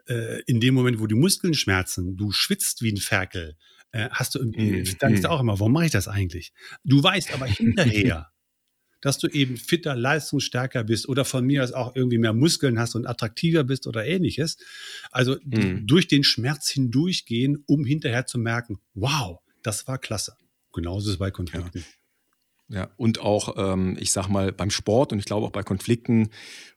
äh, 0.07 0.41
in 0.43 0.59
dem 0.59 0.75
Moment, 0.75 0.99
wo 0.99 1.07
die 1.07 1.15
Muskeln 1.15 1.55
schmerzen, 1.55 2.15
du 2.15 2.31
schwitzt 2.31 2.83
wie 2.83 2.91
ein 2.91 2.97
Ferkel, 2.97 3.55
äh, 3.91 4.09
hast 4.11 4.35
du, 4.35 4.43
mhm. 4.43 4.85
dann 4.99 5.13
ist 5.13 5.25
auch 5.25 5.39
immer, 5.39 5.59
warum 5.59 5.73
mache 5.73 5.85
ich 5.85 5.91
das 5.91 6.07
eigentlich? 6.07 6.53
Du 6.83 7.01
weißt 7.01 7.33
aber 7.33 7.45
hinterher, 7.45 8.31
dass 9.01 9.17
du 9.17 9.27
eben 9.27 9.57
fitter, 9.57 9.95
leistungsstärker 9.95 10.83
bist 10.83 11.07
oder 11.07 11.25
von 11.25 11.45
mir 11.45 11.63
aus 11.63 11.71
auch 11.71 11.95
irgendwie 11.95 12.17
mehr 12.17 12.33
Muskeln 12.33 12.79
hast 12.79 12.95
und 12.95 13.05
attraktiver 13.05 13.63
bist 13.63 13.87
oder 13.87 14.05
ähnliches. 14.05 14.57
Also 15.11 15.37
mhm. 15.43 15.85
durch 15.85 16.07
den 16.07 16.23
Schmerz 16.23 16.69
hindurchgehen, 16.69 17.63
um 17.67 17.85
hinterher 17.85 18.25
zu 18.25 18.39
merken, 18.39 18.79
wow, 18.93 19.39
das 19.63 19.87
war 19.87 19.97
klasse. 19.97 20.35
Genauso 20.73 21.09
ist 21.09 21.13
es 21.13 21.19
bei 21.19 21.31
Konflikten. 21.31 21.79
Ja. 21.79 21.85
Ja, 22.69 22.89
und 22.97 23.21
auch, 23.21 23.55
ähm, 23.57 23.95
ich 23.97 24.11
sag 24.11 24.27
mal, 24.27 24.51
beim 24.51 24.71
Sport 24.71 25.13
und 25.13 25.19
ich 25.19 25.25
glaube 25.25 25.47
auch 25.47 25.51
bei 25.51 25.63
Konflikten, 25.63 26.31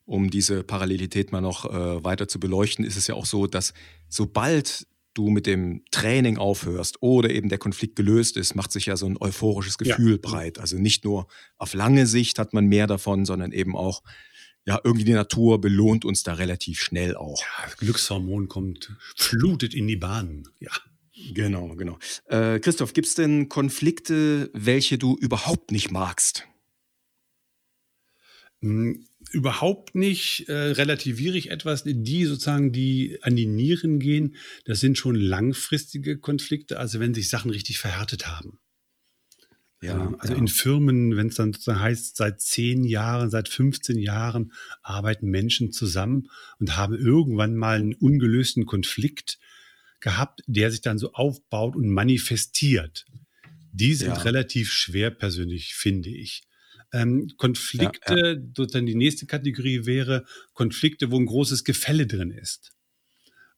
um 0.05 0.31
diese 0.31 0.63
Parallelität 0.63 1.33
mal 1.33 1.41
noch 1.41 1.65
äh, 1.65 2.05
weiter 2.05 2.29
zu 2.29 2.39
beleuchten, 2.39 2.85
ist 2.85 2.97
es 2.97 3.09
ja 3.09 3.17
auch 3.17 3.27
so, 3.27 3.49
dass 3.49 3.75
sobald 4.09 4.87
du 5.15 5.31
mit 5.31 5.47
dem 5.47 5.85
Training 5.91 6.39
aufhörst 6.39 6.99
oder 7.01 7.31
eben 7.31 7.49
der 7.49 7.59
Konflikt 7.59 7.97
gelöst 7.97 8.37
ist, 8.37 8.55
macht 8.55 8.73
sich 8.73 8.87
ja 8.87 8.97
so 8.97 9.07
ein 9.07 9.17
euphorisches 9.19 9.79
Gefühl 9.79 10.13
ja. 10.13 10.19
breit. 10.21 10.59
Also 10.59 10.77
nicht 10.77 11.05
nur 11.05 11.27
auf 11.59 11.75
lange 11.75 12.07
Sicht 12.07 12.39
hat 12.39 12.53
man 12.53 12.67
mehr 12.67 12.87
davon, 12.87 13.25
sondern 13.25 13.53
eben 13.53 13.77
auch, 13.77 14.03
ja, 14.67 14.81
irgendwie 14.85 15.05
die 15.05 15.13
Natur 15.13 15.61
belohnt 15.61 16.05
uns 16.05 16.23
da 16.23 16.35
relativ 16.35 16.81
schnell 16.81 17.17
auch. 17.17 17.41
Ja, 17.41 17.73
Glückshormon 17.79 18.49
kommt, 18.49 18.97
flutet 19.17 19.75
in 19.75 19.87
die 19.87 19.97
Bahnen, 19.97 20.49
ja. 20.59 20.73
Genau, 21.35 21.75
genau. 21.77 21.99
Äh, 22.27 22.61
Christoph, 22.61 22.95
gibt 22.95 23.07
es 23.07 23.15
denn 23.15 23.49
Konflikte, 23.49 24.51
welche 24.55 24.97
du 24.97 25.17
überhaupt 25.19 25.71
nicht 25.71 25.91
magst? 25.91 26.47
Hm, 28.61 29.07
überhaupt 29.31 29.95
nicht 29.95 30.49
äh, 30.49 30.53
relativiere 30.53 31.37
ich 31.37 31.51
etwas, 31.51 31.85
die 31.85 32.25
sozusagen, 32.25 32.73
die 32.73 33.19
an 33.23 33.37
die 33.37 33.47
Nieren 33.47 33.99
gehen, 33.99 34.37
das 34.65 34.81
sind 34.81 34.99
schon 34.99 35.15
langfristige 35.15 36.19
Konflikte, 36.19 36.79
also 36.79 37.01
wenn 37.01 37.15
sich 37.15 37.29
Sachen 37.29 37.51
richtig 37.51 37.79
verhärtet 37.79 38.27
haben. 38.27 38.59
Ja, 39.83 40.13
also 40.19 40.35
ja. 40.35 40.39
in 40.39 40.49
Firmen, 40.49 41.17
wenn 41.17 41.29
es 41.29 41.37
dann 41.37 41.55
sozusagen 41.55 41.81
heißt, 41.81 42.17
seit 42.17 42.43
zehn 42.43 42.85
Jahren, 42.85 43.31
seit 43.31 43.49
15 43.49 43.99
Jahren 43.99 44.53
arbeiten 44.83 45.29
Menschen 45.29 45.73
zusammen 45.73 46.29
und 46.59 46.77
haben 46.77 46.95
irgendwann 46.95 47.57
mal 47.57 47.79
einen 47.79 47.95
ungelösten 47.95 48.67
Konflikt 48.67 49.39
gehabt, 50.01 50.43
der 50.47 50.71
sich 50.71 50.83
dann 50.83 50.99
so 50.99 51.13
aufbaut 51.13 51.77
und 51.77 51.89
manifestiert. 51.89 53.07
Die 53.73 53.95
sind 53.95 54.09
ja. 54.09 54.23
relativ 54.23 54.71
schwer 54.71 55.11
persönlich, 55.11 55.75
finde 55.75 56.11
ich. 56.11 56.43
Ähm, 56.93 57.31
Konflikte, 57.37 58.15
ja, 58.15 58.33
ja. 58.33 58.41
sozusagen 58.57 58.87
die 58.87 58.95
nächste 58.95 59.27
Kategorie 59.27 59.87
wäre 59.87 60.25
Konflikte, 60.55 61.11
wo 61.11 61.19
ein 61.19 61.27
großes 61.27 61.65
Gefälle 61.65 62.07
drin 62.07 62.31
ist. 62.31 62.73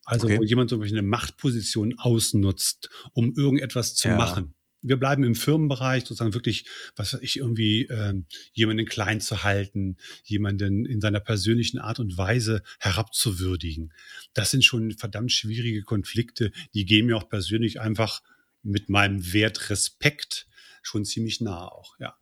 Also 0.04 0.26
okay. 0.26 0.38
wo 0.38 0.42
jemand 0.42 0.70
zum 0.70 0.80
Beispiel 0.80 0.98
eine 0.98 1.06
Machtposition 1.06 1.98
ausnutzt, 1.98 2.90
um 3.12 3.34
irgendetwas 3.34 3.94
zu 3.94 4.08
machen 4.08 4.54
wir 4.82 4.98
bleiben 4.98 5.22
im 5.24 5.34
Firmenbereich 5.34 6.02
sozusagen 6.02 6.34
wirklich, 6.34 6.66
was 6.96 7.14
weiß 7.14 7.20
ich, 7.22 7.38
irgendwie 7.38 7.86
ähm, 7.86 8.26
jemanden 8.52 8.84
klein 8.84 9.20
zu 9.20 9.44
halten, 9.44 9.96
jemanden 10.24 10.84
in 10.84 11.00
seiner 11.00 11.20
persönlichen 11.20 11.78
Art 11.78 12.00
und 12.00 12.18
Weise 12.18 12.62
herabzuwürdigen. 12.80 13.94
Das 14.34 14.50
sind 14.50 14.64
schon 14.64 14.90
verdammt 14.92 15.32
schwierige 15.32 15.82
Konflikte, 15.82 16.50
die 16.74 16.84
gehen 16.84 17.06
mir 17.06 17.16
auch 17.16 17.28
persönlich 17.28 17.80
einfach 17.80 18.22
mit 18.62 18.88
meinem 18.88 19.32
Wert 19.32 19.70
Respekt 19.70 20.46
schon 20.82 21.04
ziemlich 21.04 21.40
nah 21.40 21.68
auch, 21.68 21.96
ja. 22.00 22.16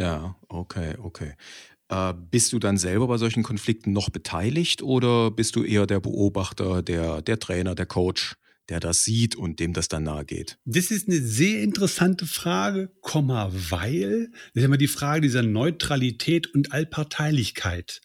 Ja, 0.00 0.34
okay, 0.48 0.94
okay. 1.02 1.34
Äh, 1.90 2.14
bist 2.30 2.54
du 2.54 2.58
dann 2.58 2.78
selber 2.78 3.06
bei 3.06 3.18
solchen 3.18 3.42
Konflikten 3.42 3.92
noch 3.92 4.08
beteiligt 4.08 4.80
oder 4.82 5.30
bist 5.30 5.56
du 5.56 5.62
eher 5.62 5.86
der 5.86 6.00
Beobachter, 6.00 6.82
der, 6.82 7.20
der 7.20 7.38
Trainer, 7.38 7.74
der 7.74 7.86
Coach? 7.86 8.36
der 8.68 8.78
das 8.78 9.04
sieht 9.04 9.34
und 9.34 9.58
dem 9.58 9.72
das 9.72 9.88
dann 9.88 10.04
nahe 10.04 10.24
geht? 10.24 10.56
Das 10.64 10.92
ist 10.92 11.08
eine 11.08 11.20
sehr 11.20 11.60
interessante 11.60 12.24
Frage, 12.24 12.92
Komma, 13.00 13.50
weil, 13.52 14.30
das 14.30 14.62
ist 14.62 14.64
immer 14.64 14.76
die 14.76 14.86
Frage 14.86 15.22
dieser 15.22 15.42
Neutralität 15.42 16.46
und 16.54 16.72
Allparteilichkeit. 16.72 18.00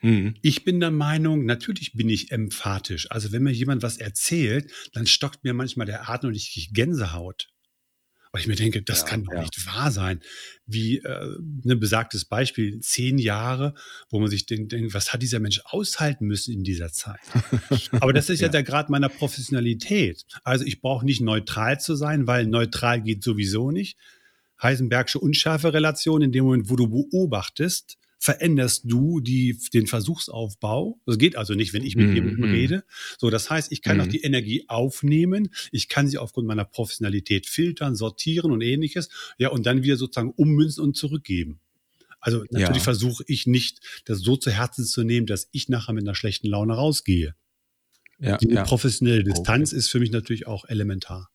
Mhm. 0.00 0.34
Ich 0.42 0.64
bin 0.64 0.80
der 0.80 0.90
Meinung, 0.90 1.44
natürlich 1.44 1.92
bin 1.92 2.08
ich 2.08 2.32
emphatisch. 2.32 3.08
Also 3.12 3.30
wenn 3.30 3.44
mir 3.44 3.52
jemand 3.52 3.84
was 3.84 3.96
erzählt, 3.96 4.72
dann 4.92 5.06
stockt 5.06 5.44
mir 5.44 5.54
manchmal 5.54 5.86
der 5.86 6.10
Atem 6.10 6.30
und 6.30 6.34
ich 6.34 6.52
kriege 6.52 6.72
Gänsehaut. 6.72 7.46
Weil 8.32 8.40
ich 8.40 8.46
mir 8.46 8.56
denke, 8.56 8.82
das 8.82 9.02
ja, 9.02 9.06
kann 9.08 9.24
doch 9.24 9.34
ja. 9.34 9.42
nicht 9.42 9.66
wahr 9.66 9.92
sein. 9.92 10.20
Wie 10.64 10.98
äh, 10.98 11.36
ein 11.66 11.78
besagtes 11.78 12.24
Beispiel, 12.24 12.80
zehn 12.80 13.18
Jahre, 13.18 13.74
wo 14.08 14.20
man 14.20 14.30
sich 14.30 14.46
denkt, 14.46 14.74
was 14.94 15.12
hat 15.12 15.20
dieser 15.20 15.38
Mensch 15.38 15.60
aushalten 15.66 16.26
müssen 16.26 16.54
in 16.54 16.64
dieser 16.64 16.90
Zeit? 16.90 17.20
Aber 18.00 18.14
das 18.14 18.30
ist 18.30 18.40
ja, 18.40 18.46
ja 18.46 18.52
der 18.52 18.62
Grad 18.62 18.88
meiner 18.88 19.10
Professionalität. 19.10 20.24
Also 20.44 20.64
ich 20.64 20.80
brauche 20.80 21.04
nicht 21.04 21.20
neutral 21.20 21.78
zu 21.78 21.94
sein, 21.94 22.26
weil 22.26 22.46
neutral 22.46 23.02
geht 23.02 23.22
sowieso 23.22 23.70
nicht. 23.70 23.98
Heisenbergsche 24.62 25.18
Unschärfe-Relation, 25.18 26.22
in 26.22 26.32
dem 26.32 26.44
Moment, 26.44 26.70
wo 26.70 26.76
du 26.76 26.88
beobachtest, 26.88 27.98
veränderst 28.22 28.84
du 28.84 29.18
die, 29.18 29.58
den 29.74 29.88
Versuchsaufbau. 29.88 31.00
Das 31.06 31.18
geht 31.18 31.34
also 31.34 31.54
nicht, 31.54 31.72
wenn 31.72 31.82
ich 31.82 31.96
mit 31.96 32.10
mm, 32.10 32.14
jemandem 32.14 32.50
mm. 32.50 32.54
rede. 32.54 32.84
So, 33.18 33.30
das 33.30 33.50
heißt, 33.50 33.72
ich 33.72 33.82
kann 33.82 33.96
mm. 33.96 34.00
auch 34.00 34.06
die 34.06 34.22
Energie 34.22 34.64
aufnehmen. 34.68 35.48
Ich 35.72 35.88
kann 35.88 36.06
sie 36.06 36.18
aufgrund 36.18 36.46
meiner 36.46 36.64
Professionalität 36.64 37.48
filtern, 37.48 37.96
sortieren 37.96 38.52
und 38.52 38.60
ähnliches. 38.60 39.08
Ja, 39.38 39.48
und 39.48 39.66
dann 39.66 39.82
wieder 39.82 39.96
sozusagen 39.96 40.30
ummünzen 40.30 40.84
und 40.84 40.96
zurückgeben. 40.96 41.58
Also 42.20 42.44
natürlich 42.50 42.76
ja. 42.76 42.84
versuche 42.84 43.24
ich 43.26 43.48
nicht, 43.48 43.80
das 44.04 44.20
so 44.20 44.36
zu 44.36 44.52
Herzen 44.52 44.84
zu 44.84 45.02
nehmen, 45.02 45.26
dass 45.26 45.48
ich 45.50 45.68
nachher 45.68 45.92
mit 45.92 46.04
einer 46.04 46.14
schlechten 46.14 46.46
Laune 46.46 46.74
rausgehe. 46.74 47.34
Ja, 48.20 48.36
die 48.36 48.50
ja. 48.50 48.62
professionelle 48.62 49.24
Distanz 49.24 49.72
okay. 49.72 49.78
ist 49.78 49.88
für 49.88 49.98
mich 49.98 50.12
natürlich 50.12 50.46
auch 50.46 50.64
elementar. 50.66 51.28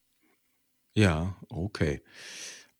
Ja, 0.95 1.36
okay. 1.50 2.02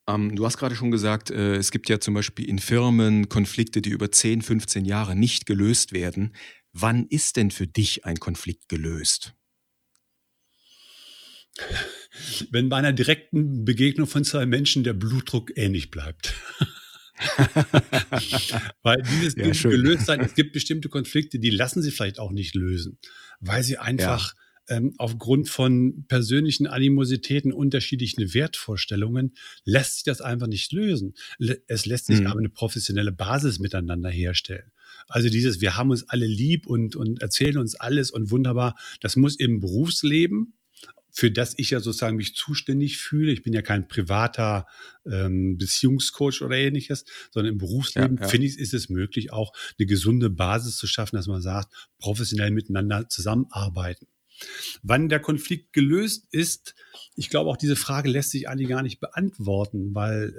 Ähm, 0.08 0.36
du 0.36 0.46
hast 0.46 0.58
gerade 0.58 0.76
schon 0.76 0.92
gesagt, 0.92 1.32
äh, 1.32 1.56
es 1.56 1.72
gibt 1.72 1.90
ja 1.90 2.00
zum 2.00 2.14
Beispiel 2.14 2.48
in 2.48 2.60
Firmen 2.60 3.30
Konflikte, 3.30 3.82
die 3.82 3.90
über 3.90 4.12
10, 4.12 4.42
15 4.42 4.86
Jahre 4.86 5.16
nicht 5.16 5.46
gelöst 5.46 5.92
werden. 5.92 6.34
Wann 6.72 7.06
ist 7.08 7.36
denn 7.36 7.52
für 7.52 7.68
dich 7.68 8.06
ein 8.06 8.18
Konflikt 8.18 8.70
gelöst? 8.70 9.34
Wenn 12.52 12.70
bei 12.70 12.78
einer 12.78 12.94
direkten 12.94 13.66
Begegnung 13.66 14.08
von 14.08 14.24
zwei 14.24 14.46
Menschen 14.46 14.84
der 14.84 14.94
Blutdruck 14.94 15.52
ähnlich 15.56 15.92
bleibt. 15.92 16.34
weil 18.84 19.02
dieses 19.02 19.36
ja, 19.36 19.70
gelöst 19.70 20.06
sein, 20.06 20.22
es 20.22 20.36
gibt 20.36 20.54
bestimmte 20.54 20.88
Konflikte, 20.88 21.40
die 21.40 21.50
lassen 21.50 21.82
sie 21.82 21.90
vielleicht 21.92 22.20
auch 22.20 22.32
nicht 22.32 22.54
lösen, 22.54 23.00
weil 23.40 23.64
sie 23.64 23.80
einfach 23.80 24.36
ja 24.36 24.42
ähm, 24.70 24.94
aufgrund 24.98 25.50
von 25.50 26.06
persönlichen 26.08 26.68
Animositäten, 26.68 27.54
unterschiedlichen 27.54 28.34
Wertvorstellungen, 28.34 29.34
lässt 29.64 29.96
sich 29.96 30.04
das 30.04 30.22
einfach 30.22 30.48
nicht 30.48 30.72
lösen. 30.72 31.14
Es 31.68 31.86
lässt 31.86 32.08
sich 32.08 32.22
mhm. 32.22 32.28
aber 32.28 32.40
eine 32.40 32.50
professionelle 32.50 33.12
Basis 33.12 33.60
miteinander 33.60 34.10
herstellen. 34.10 34.72
Also 35.08 35.30
dieses, 35.30 35.62
wir 35.62 35.78
haben 35.78 35.92
uns 35.92 36.08
alle 36.10 36.28
lieb 36.28 36.68
und, 36.68 36.96
und 36.96 37.22
erzählen 37.22 37.58
uns 37.58 37.76
alles 37.76 38.12
und 38.12 38.32
wunderbar, 38.32 38.76
das 39.02 39.16
muss 39.16 39.36
im 39.36 39.60
Berufsleben, 39.60 40.54
für 41.18 41.32
das 41.32 41.56
ich 41.58 41.72
ja 41.72 41.80
sozusagen 41.80 42.18
mich 42.18 42.36
zuständig 42.36 42.98
fühle. 42.98 43.32
Ich 43.32 43.42
bin 43.42 43.52
ja 43.52 43.64
kein 43.64 43.88
privater 43.88 44.68
ähm, 45.10 45.58
Beziehungscoach 45.58 46.44
oder 46.44 46.56
ähnliches, 46.56 47.06
sondern 47.32 47.54
im 47.54 47.58
Berufsleben 47.58 48.18
ja, 48.18 48.24
ja. 48.24 48.28
finde 48.28 48.48
ich, 48.48 48.60
ist 48.60 48.74
es 48.74 48.90
möglich, 48.90 49.34
auch 49.34 49.52
eine 49.80 49.88
gesunde 49.88 50.30
Basis 50.30 50.78
zu 50.78 50.86
schaffen, 50.86 51.16
dass 51.16 51.26
man 51.26 51.42
sagt, 51.42 51.74
professionell 51.98 52.52
miteinander 52.52 53.10
zusammenarbeiten. 53.10 54.06
Wann 54.84 55.10
der 55.10 55.20
Konflikt 55.20 55.74
gelöst 55.74 56.28
ist, 56.32 56.76
ich 57.16 57.30
glaube, 57.30 57.50
auch 57.50 57.58
diese 57.58 57.76
Frage 57.76 58.10
lässt 58.10 58.32
sich 58.32 58.48
eigentlich 58.48 58.70
gar 58.70 58.84
nicht 58.84 59.00
beantworten, 59.00 59.94
weil 59.94 60.34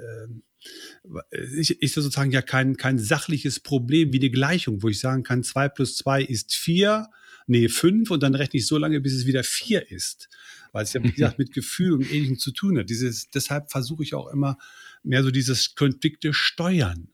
äh, 1.31 1.59
ich, 1.59 1.81
ist 1.81 1.95
sozusagen 1.95 2.31
ja 2.31 2.41
kein, 2.41 2.77
kein 2.77 2.99
sachliches 2.99 3.59
Problem 3.59 4.13
wie 4.13 4.19
eine 4.19 4.29
Gleichung, 4.29 4.83
wo 4.83 4.89
ich 4.89 4.99
sagen 4.99 5.23
kann, 5.23 5.43
zwei 5.43 5.69
plus 5.69 5.95
zwei 5.95 6.21
ist 6.21 6.55
vier, 6.55 7.07
nee, 7.47 7.69
fünf 7.69 8.11
und 8.11 8.23
dann 8.23 8.35
rechne 8.35 8.59
ich 8.59 8.67
so 8.67 8.77
lange, 8.77 9.01
bis 9.01 9.13
es 9.13 9.25
wieder 9.25 9.43
vier 9.43 9.89
ist. 9.91 10.29
Weil 10.71 10.83
es 10.83 10.93
ja, 10.93 11.03
wie 11.03 11.11
gesagt, 11.11 11.39
mit 11.39 11.51
Gefühl 11.51 11.93
und 11.93 12.11
Ähnlichem 12.11 12.37
zu 12.37 12.51
tun 12.51 12.77
hat. 12.77 12.89
Dieses, 12.89 13.29
deshalb 13.29 13.71
versuche 13.71 14.03
ich 14.03 14.13
auch 14.13 14.27
immer 14.31 14.57
mehr 15.03 15.23
so 15.23 15.31
dieses 15.31 15.75
Konflikte 15.75 16.33
steuern 16.33 17.09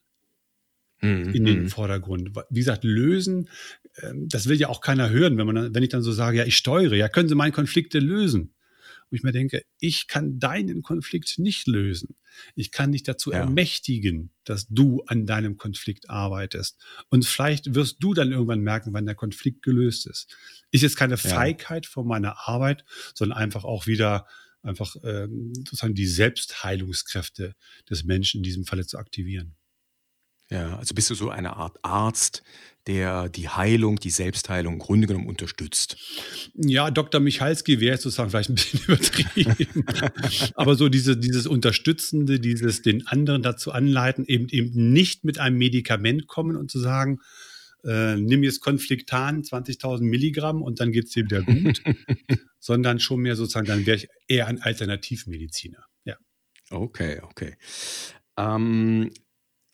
mhm, 1.02 1.34
in 1.34 1.46
den 1.46 1.64
mhm. 1.64 1.70
Vordergrund. 1.70 2.32
Wie 2.50 2.60
gesagt, 2.60 2.84
lösen, 2.84 3.50
das 4.28 4.48
will 4.48 4.60
ja 4.60 4.70
auch 4.70 4.82
keiner 4.82 5.10
hören, 5.10 5.38
wenn, 5.38 5.48
man, 5.48 5.74
wenn 5.74 5.84
ich 5.84 5.90
dann 5.90 6.02
so 6.02 6.12
sage, 6.12 6.38
ja, 6.38 6.46
ich 6.46 6.58
steuere, 6.58 6.96
ja, 6.96 7.10
können 7.10 7.30
Sie 7.30 7.36
meine 7.36 7.52
Konflikte 7.52 8.00
lösen? 8.00 8.54
Und 9.10 9.18
ich 9.18 9.24
mir 9.24 9.32
denke, 9.32 9.64
ich 9.80 10.08
kann 10.08 10.40
deinen 10.40 10.82
Konflikt 10.82 11.38
nicht 11.38 11.68
lösen. 11.68 12.16
Ich 12.56 12.72
kann 12.72 12.92
dich 12.92 13.04
dazu 13.04 13.32
ja. 13.32 13.40
ermächtigen, 13.40 14.32
dass 14.44 14.68
du 14.68 15.04
an 15.08 15.26
deinem 15.26 15.58
Konflikt 15.58 16.10
arbeitest. 16.10 16.84
Und 17.10 17.26
vielleicht 17.26 17.76
wirst 17.76 17.98
du 18.00 18.14
dann 18.14 18.32
irgendwann 18.32 18.62
merken, 18.62 18.94
wann 18.94 19.06
der 19.06 19.16
Konflikt 19.16 19.62
gelöst 19.62 20.08
ist. 20.08 20.36
Ist 20.72 20.82
jetzt 20.82 20.98
keine 20.98 21.18
Feigheit 21.18 21.86
von 21.86 22.08
meiner 22.08 22.48
Arbeit, 22.48 22.84
sondern 23.14 23.38
einfach 23.38 23.64
auch 23.64 23.86
wieder 23.86 24.26
einfach 24.64 24.96
ähm, 25.04 25.54
sozusagen 25.56 25.94
die 25.94 26.08
Selbstheilungskräfte 26.08 27.56
des 27.90 28.04
Menschen 28.04 28.40
in 28.40 28.44
diesem 28.44 28.66
Falle 28.66 28.86
zu 28.88 28.98
aktivieren. 28.98 29.56
Ja, 30.50 30.78
also 30.78 30.94
bist 30.94 31.10
du 31.10 31.16
so 31.16 31.30
eine 31.30 31.56
Art 31.56 31.78
Arzt, 31.82 32.44
der 32.88 33.30
die 33.30 33.50
Heilung, 33.50 33.96
die 33.96 34.12
Selbstheilung 34.12 34.74
im 34.74 34.80
Grunde 34.80 35.08
genommen 35.08 35.28
unterstützt. 35.28 35.98
Ja, 36.54 36.92
Dr. 36.92 37.20
Michalski 37.20 37.80
wäre 37.80 37.98
sozusagen 37.98 38.30
vielleicht 38.30 38.50
ein 38.50 38.56
bisschen 38.56 38.80
übertrieben. 38.88 39.86
Aber 40.54 40.76
so 40.76 40.88
diese, 40.88 41.18
dieses 41.18 41.48
Unterstützende, 41.48 42.40
dieses 42.40 42.84
den 42.84 43.08
anderen 43.08 43.42
dazu 43.42 43.72
anleiten, 43.72 44.26
eben 44.26 44.50
eben 44.50 44.94
nicht 44.94 45.24
mit 45.24 45.40
einem 45.40 45.58
Medikament 45.58 46.28
kommen 46.28 46.56
und 46.56 46.70
zu 46.70 46.80
sagen, 46.80 47.20
äh, 47.84 48.16
nimm 48.16 48.44
jetzt 48.44 48.62
Konfliktan, 48.62 49.42
20.000 49.42 50.02
Milligramm 50.02 50.62
und 50.62 50.80
dann 50.80 50.92
geht 50.92 51.06
es 51.06 51.12
dir 51.12 51.26
wieder 51.26 51.42
gut, 51.42 51.82
sondern 52.60 53.00
schon 53.00 53.22
mehr 53.22 53.36
sozusagen, 53.36 53.68
dann 53.68 53.86
wäre 53.86 53.98
ich 53.98 54.08
eher 54.28 54.48
ein 54.48 54.62
Alternativmediziner. 54.62 55.86
Ja. 56.04 56.18
Okay, 56.70 57.22
okay. 57.24 57.56
Ähm, 58.38 59.12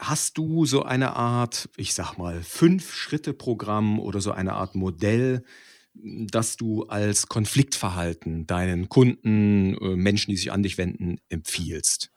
Hast 0.01 0.39
du 0.39 0.65
so 0.65 0.81
eine 0.81 1.15
Art, 1.15 1.69
ich 1.77 1.93
sag 1.93 2.17
mal, 2.17 2.41
Fünf-Schritte-Programm 2.41 3.99
oder 3.99 4.19
so 4.19 4.31
eine 4.31 4.53
Art 4.53 4.73
Modell, 4.73 5.43
das 5.93 6.57
du 6.57 6.85
als 6.85 7.27
Konfliktverhalten 7.27 8.47
deinen 8.47 8.89
Kunden, 8.89 9.75
äh, 9.75 9.95
Menschen, 9.95 10.31
die 10.31 10.37
sich 10.37 10.51
an 10.51 10.63
dich 10.63 10.79
wenden, 10.79 11.19
empfiehlst? 11.29 12.11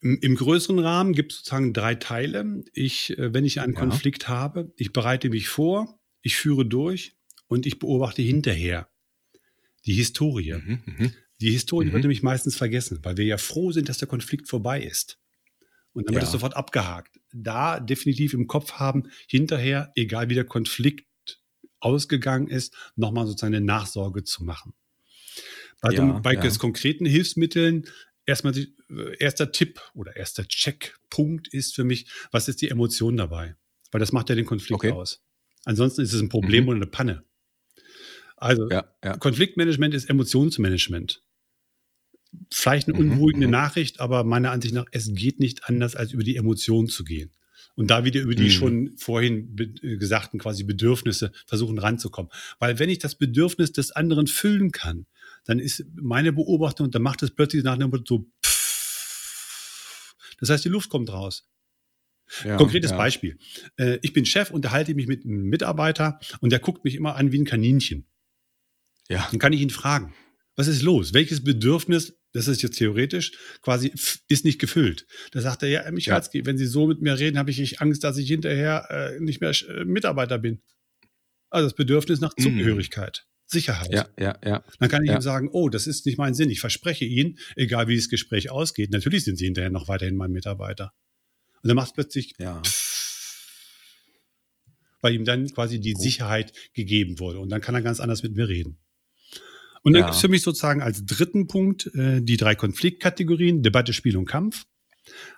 Im, 0.00 0.20
Im, 0.20 0.36
größeren 0.36 0.78
Rahmen 0.78 1.14
gibt 1.14 1.32
es 1.32 1.38
sozusagen 1.38 1.72
drei 1.72 1.96
Teile. 1.96 2.62
Ich, 2.72 3.18
äh, 3.18 3.34
wenn 3.34 3.44
ich 3.44 3.60
einen 3.60 3.74
ja. 3.74 3.80
Konflikt 3.80 4.28
habe, 4.28 4.72
ich 4.76 4.92
bereite 4.92 5.30
mich 5.30 5.48
vor, 5.48 5.98
ich 6.22 6.36
führe 6.36 6.64
durch 6.64 7.16
und 7.48 7.66
ich 7.66 7.80
beobachte 7.80 8.22
hinterher 8.22 8.88
die 9.84 9.94
Historie. 9.94 10.54
Mhm, 10.54 10.78
mh. 10.86 11.10
Die 11.40 11.50
Historie 11.50 11.86
mhm. 11.86 11.92
wird 11.92 12.04
nämlich 12.04 12.22
meistens 12.22 12.54
vergessen, 12.54 13.00
weil 13.02 13.16
wir 13.16 13.24
ja 13.24 13.36
froh 13.36 13.72
sind, 13.72 13.88
dass 13.88 13.98
der 13.98 14.06
Konflikt 14.06 14.48
vorbei 14.48 14.80
ist. 14.80 15.18
Und 15.96 16.08
dann 16.08 16.14
wird 16.14 16.24
es 16.24 16.32
sofort 16.32 16.54
abgehakt. 16.54 17.18
Da 17.32 17.80
definitiv 17.80 18.34
im 18.34 18.46
Kopf 18.46 18.72
haben, 18.72 19.08
hinterher, 19.26 19.92
egal 19.94 20.28
wie 20.28 20.34
der 20.34 20.44
Konflikt 20.44 21.06
ausgegangen 21.80 22.48
ist, 22.48 22.74
nochmal 22.96 23.26
sozusagen 23.26 23.54
eine 23.54 23.64
Nachsorge 23.64 24.22
zu 24.22 24.44
machen. 24.44 24.74
Bei, 25.80 25.92
ja, 25.92 26.00
den, 26.00 26.22
bei 26.22 26.34
ja. 26.34 26.50
konkreten 26.58 27.06
Hilfsmitteln 27.06 27.86
erstmal, 28.26 28.52
die, 28.52 28.74
äh, 28.90 29.16
erster 29.18 29.52
Tipp 29.52 29.80
oder 29.94 30.16
erster 30.16 30.46
Checkpunkt 30.46 31.48
ist 31.48 31.74
für 31.74 31.84
mich, 31.84 32.08
was 32.30 32.48
ist 32.48 32.60
die 32.60 32.68
Emotion 32.68 33.16
dabei? 33.16 33.56
Weil 33.90 34.00
das 34.00 34.12
macht 34.12 34.28
ja 34.28 34.34
den 34.34 34.44
Konflikt 34.44 34.74
okay. 34.74 34.92
aus. 34.92 35.24
Ansonsten 35.64 36.02
ist 36.02 36.12
es 36.12 36.20
ein 36.20 36.28
Problem 36.28 36.64
mhm. 36.64 36.68
oder 36.68 36.76
eine 36.76 36.86
Panne. 36.86 37.24
Also 38.36 38.68
ja, 38.68 38.94
ja. 39.02 39.16
Konfliktmanagement 39.16 39.94
ist 39.94 40.10
Emotionsmanagement. 40.10 41.22
Vielleicht 42.52 42.88
eine 42.88 42.98
mhm, 42.98 43.10
unberuhigende 43.10 43.46
mhm. 43.46 43.52
Nachricht, 43.52 44.00
aber 44.00 44.24
meiner 44.24 44.50
Ansicht 44.50 44.74
nach, 44.74 44.86
es 44.92 45.12
geht 45.12 45.40
nicht 45.40 45.64
anders, 45.68 45.96
als 45.96 46.12
über 46.12 46.22
die 46.22 46.36
Emotionen 46.36 46.88
zu 46.88 47.04
gehen. 47.04 47.32
Und 47.74 47.90
da 47.90 48.04
wieder 48.04 48.20
über 48.22 48.34
die 48.34 48.44
mhm. 48.44 48.50
schon 48.50 48.96
vorhin 48.96 49.54
äh, 49.58 49.96
gesagten 49.96 50.38
quasi 50.38 50.64
Bedürfnisse 50.64 51.32
versuchen 51.46 51.78
ranzukommen. 51.78 52.32
Weil 52.58 52.78
wenn 52.78 52.88
ich 52.88 52.98
das 52.98 53.16
Bedürfnis 53.16 53.72
des 53.72 53.90
anderen 53.92 54.26
füllen 54.26 54.72
kann, 54.72 55.06
dann 55.44 55.58
ist 55.58 55.84
meine 55.94 56.32
Beobachtung, 56.32 56.90
dann 56.90 57.02
macht 57.02 57.22
es 57.22 57.30
plötzlich 57.30 57.62
nach 57.64 57.78
Motto 57.78 58.02
so, 58.06 58.30
pff. 58.44 60.14
das 60.40 60.48
heißt, 60.48 60.64
die 60.64 60.70
Luft 60.70 60.88
kommt 60.88 61.12
raus. 61.12 61.48
Ja, 62.44 62.56
Konkretes 62.56 62.90
ja. 62.90 62.96
Beispiel. 62.96 63.38
Äh, 63.76 63.98
ich 64.02 64.12
bin 64.12 64.26
Chef, 64.26 64.50
unterhalte 64.50 64.94
mich 64.94 65.06
mit 65.06 65.24
einem 65.24 65.44
Mitarbeiter 65.44 66.18
und 66.40 66.50
der 66.50 66.58
guckt 66.58 66.84
mich 66.84 66.94
immer 66.94 67.16
an 67.16 67.30
wie 67.30 67.38
ein 67.38 67.44
Kaninchen. 67.44 68.06
Ja. 69.08 69.28
Dann 69.30 69.38
kann 69.38 69.52
ich 69.52 69.60
ihn 69.60 69.70
fragen, 69.70 70.14
was 70.56 70.66
ist 70.66 70.82
los? 70.82 71.14
Welches 71.14 71.44
Bedürfnis, 71.44 72.18
das 72.36 72.48
ist 72.48 72.62
jetzt 72.62 72.76
theoretisch, 72.76 73.32
quasi 73.62 73.92
ist 74.28 74.44
nicht 74.44 74.60
gefüllt? 74.60 75.06
Da 75.32 75.40
sagt 75.40 75.62
er, 75.62 75.68
ja, 75.68 75.82
Herr 75.82 75.92
Michalski, 75.92 76.38
ja. 76.38 76.46
wenn 76.46 76.58
Sie 76.58 76.66
so 76.66 76.86
mit 76.86 77.00
mir 77.00 77.18
reden, 77.18 77.38
habe 77.38 77.50
ich 77.50 77.80
Angst, 77.80 78.04
dass 78.04 78.18
ich 78.18 78.28
hinterher 78.28 78.86
äh, 78.90 79.20
nicht 79.20 79.40
mehr 79.40 79.52
äh, 79.68 79.84
Mitarbeiter 79.84 80.38
bin. 80.38 80.60
Also 81.50 81.66
das 81.66 81.76
Bedürfnis 81.76 82.20
nach 82.20 82.36
mhm. 82.36 82.42
Zugehörigkeit. 82.42 83.24
Mhm. 83.24 83.36
Sicherheit. 83.48 83.92
Ja, 83.92 84.08
ja, 84.18 84.38
ja. 84.44 84.64
Dann 84.80 84.88
kann 84.88 85.04
ich 85.04 85.10
ja. 85.10 85.16
ihm 85.16 85.22
sagen, 85.22 85.48
oh, 85.52 85.68
das 85.68 85.86
ist 85.86 86.04
nicht 86.04 86.18
mein 86.18 86.34
Sinn. 86.34 86.50
Ich 86.50 86.60
verspreche 86.60 87.04
Ihnen, 87.04 87.38
egal 87.54 87.86
wie 87.86 87.96
das 87.96 88.08
Gespräch 88.08 88.50
ausgeht, 88.50 88.90
natürlich 88.90 89.24
sind 89.24 89.36
Sie 89.36 89.44
hinterher 89.44 89.70
noch 89.70 89.88
weiterhin 89.88 90.16
mein 90.16 90.32
Mitarbeiter. 90.32 90.92
Und 91.62 91.68
dann 91.68 91.76
macht 91.76 91.88
es 91.88 91.92
plötzlich, 91.94 92.34
ja. 92.38 92.60
weil 95.00 95.14
ihm 95.14 95.24
dann 95.24 95.48
quasi 95.48 95.80
die 95.80 95.92
Gut. 95.92 96.02
Sicherheit 96.02 96.52
gegeben 96.74 97.18
wurde. 97.20 97.38
Und 97.38 97.48
dann 97.48 97.60
kann 97.60 97.74
er 97.74 97.82
ganz 97.82 98.00
anders 98.00 98.22
mit 98.22 98.34
mir 98.34 98.48
reden. 98.48 98.78
Und 99.86 99.92
dann 99.92 100.00
ja. 100.00 100.06
gibt 100.06 100.16
es 100.16 100.20
für 100.20 100.28
mich 100.28 100.42
sozusagen 100.42 100.82
als 100.82 101.06
dritten 101.06 101.46
Punkt 101.46 101.94
äh, 101.94 102.20
die 102.20 102.36
drei 102.36 102.56
Konfliktkategorien, 102.56 103.62
Debatte, 103.62 103.92
Spiel 103.92 104.16
und 104.16 104.26
Kampf. 104.26 104.64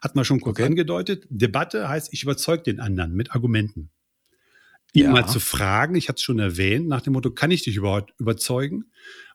Hat 0.01 0.17
man 0.17 0.25
schon 0.25 0.41
kurz 0.41 0.57
okay. 0.57 0.65
angedeutet. 0.65 1.27
Debatte 1.29 1.87
heißt, 1.87 2.15
ich 2.15 2.23
überzeuge 2.23 2.63
den 2.63 2.81
anderen 2.81 3.13
mit 3.13 3.33
Argumenten. 3.33 3.91
Ihn 4.95 5.05
ja. 5.05 5.11
mal 5.11 5.29
zu 5.29 5.39
fragen, 5.39 5.97
ich 5.97 6.09
hatte 6.09 6.17
es 6.17 6.23
schon 6.23 6.39
erwähnt, 6.39 6.89
nach 6.89 7.03
dem 7.03 7.13
Motto, 7.13 7.31
kann 7.31 7.51
ich 7.51 7.63
dich 7.63 7.77
überhaupt 7.77 8.15
überzeugen? 8.19 8.87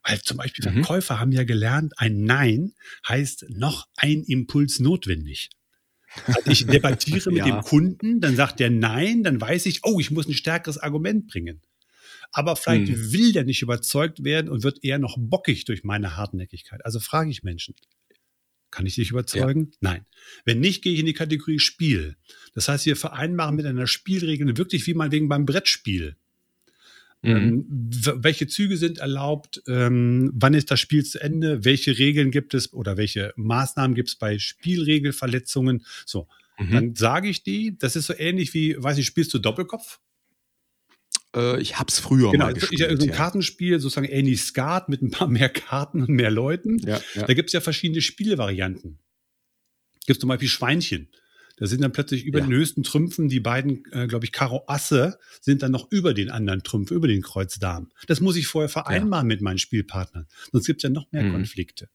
Weil 0.03 0.19
zum 0.19 0.37
Beispiel 0.37 0.67
mhm. 0.67 0.77
Verkäufer 0.77 1.19
haben 1.19 1.31
ja 1.31 1.43
gelernt, 1.43 1.93
ein 1.97 2.23
Nein 2.23 2.73
heißt 3.07 3.45
noch 3.49 3.85
ein 3.95 4.23
Impuls 4.23 4.79
notwendig. 4.79 5.51
Also 6.25 6.49
ich 6.49 6.65
debattiere 6.65 7.29
mit 7.29 7.45
ja. 7.45 7.53
dem 7.53 7.61
Kunden, 7.61 8.19
dann 8.19 8.35
sagt 8.35 8.59
der 8.59 8.71
Nein, 8.71 9.21
dann 9.21 9.39
weiß 9.39 9.67
ich, 9.67 9.81
oh, 9.83 9.99
ich 9.99 10.09
muss 10.09 10.27
ein 10.27 10.33
stärkeres 10.33 10.79
Argument 10.79 11.27
bringen 11.27 11.61
aber 12.33 12.55
vielleicht 12.55 12.89
hm. 12.89 13.13
will 13.13 13.31
der 13.31 13.45
nicht 13.45 13.61
überzeugt 13.61 14.23
werden 14.23 14.49
und 14.49 14.63
wird 14.63 14.83
eher 14.83 14.99
noch 14.99 15.15
bockig 15.17 15.65
durch 15.65 15.83
meine 15.83 16.17
Hartnäckigkeit. 16.17 16.83
Also 16.83 16.99
frage 16.99 17.29
ich 17.29 17.43
Menschen, 17.43 17.75
kann 18.71 18.87
ich 18.87 18.95
dich 18.95 19.11
überzeugen? 19.11 19.69
Ja. 19.71 19.77
Nein. 19.81 20.05
Wenn 20.43 20.59
nicht, 20.59 20.83
gehe 20.83 20.93
ich 20.93 20.99
in 20.99 21.05
die 21.05 21.13
Kategorie 21.13 21.59
Spiel. 21.59 22.17
Das 22.55 22.67
heißt, 22.67 22.87
wir 22.87 22.95
vereinbaren 22.95 23.55
mit 23.55 23.67
einer 23.67 23.85
Spielregel 23.85 24.57
wirklich 24.57 24.87
wie 24.87 24.95
meinetwegen 24.95 25.29
beim 25.29 25.45
Brettspiel. 25.45 26.17
Mhm. 27.21 27.29
Ähm, 27.29 27.65
welche 28.15 28.47
Züge 28.47 28.77
sind 28.77 28.97
erlaubt? 28.97 29.61
Ähm, 29.67 30.31
wann 30.33 30.55
ist 30.55 30.71
das 30.71 30.79
Spiel 30.79 31.05
zu 31.05 31.21
Ende? 31.21 31.63
Welche 31.63 31.99
Regeln 31.99 32.31
gibt 32.31 32.55
es 32.55 32.73
oder 32.73 32.97
welche 32.97 33.31
Maßnahmen 33.35 33.93
gibt 33.95 34.09
es 34.09 34.15
bei 34.15 34.39
Spielregelverletzungen? 34.39 35.85
So, 36.07 36.27
mhm. 36.57 36.71
dann 36.71 36.95
sage 36.95 37.29
ich 37.29 37.43
die. 37.43 37.77
Das 37.77 37.95
ist 37.95 38.07
so 38.07 38.13
ähnlich 38.17 38.55
wie, 38.55 38.75
weiß 38.77 38.97
ich, 38.97 39.05
spielst 39.05 39.33
du 39.35 39.39
Doppelkopf? 39.39 39.99
Äh, 41.35 41.61
ich 41.61 41.79
habe 41.79 41.89
es 41.89 41.99
früher 41.99 42.31
genau, 42.31 42.45
mal 42.45 42.53
gespielt. 42.53 42.81
Genau, 42.81 42.95
so 42.99 43.03
ein 43.03 43.09
ja. 43.09 43.15
Kartenspiel, 43.15 43.79
sozusagen 43.79 44.07
ähnlich 44.07 44.41
Skat 44.41 44.89
mit 44.89 45.01
ein 45.01 45.11
paar 45.11 45.27
mehr 45.27 45.49
Karten 45.49 46.01
und 46.01 46.09
mehr 46.09 46.31
Leuten. 46.31 46.77
Ja, 46.79 47.01
ja. 47.15 47.25
Da 47.25 47.33
gibt 47.33 47.49
es 47.49 47.53
ja 47.53 47.61
verschiedene 47.61 48.01
Spielvarianten. 48.01 48.99
Gibt 50.05 50.19
zum 50.19 50.27
Beispiel 50.27 50.49
Schweinchen. 50.49 51.09
Da 51.57 51.67
sind 51.67 51.81
dann 51.81 51.91
plötzlich 51.91 52.25
über 52.25 52.41
den 52.41 52.51
höchsten 52.51 52.83
Trümpfen 52.83 53.29
die 53.29 53.39
beiden, 53.39 53.83
äh, 53.91 54.07
glaube 54.07 54.25
ich, 54.25 54.31
Karo 54.31 54.63
Asse 54.67 55.19
sind 55.39 55.61
dann 55.61 55.71
noch 55.71 55.91
über 55.91 56.13
den 56.13 56.31
anderen 56.31 56.63
Trümpfen, 56.63 56.97
über 56.97 57.07
den 57.07 57.21
Kreuz 57.21 57.59
Damen. 57.59 57.91
Das 58.07 58.21
muss 58.21 58.35
ich 58.35 58.47
vorher 58.47 58.69
vereinbaren 58.69 59.27
mit 59.27 59.41
meinen 59.41 59.59
Spielpartnern. 59.59 60.27
Sonst 60.51 60.65
gibt 60.65 60.79
es 60.79 60.83
ja 60.83 60.89
noch 60.89 61.11
mehr 61.11 61.23
mhm. 61.23 61.31
Konflikte. 61.31 61.89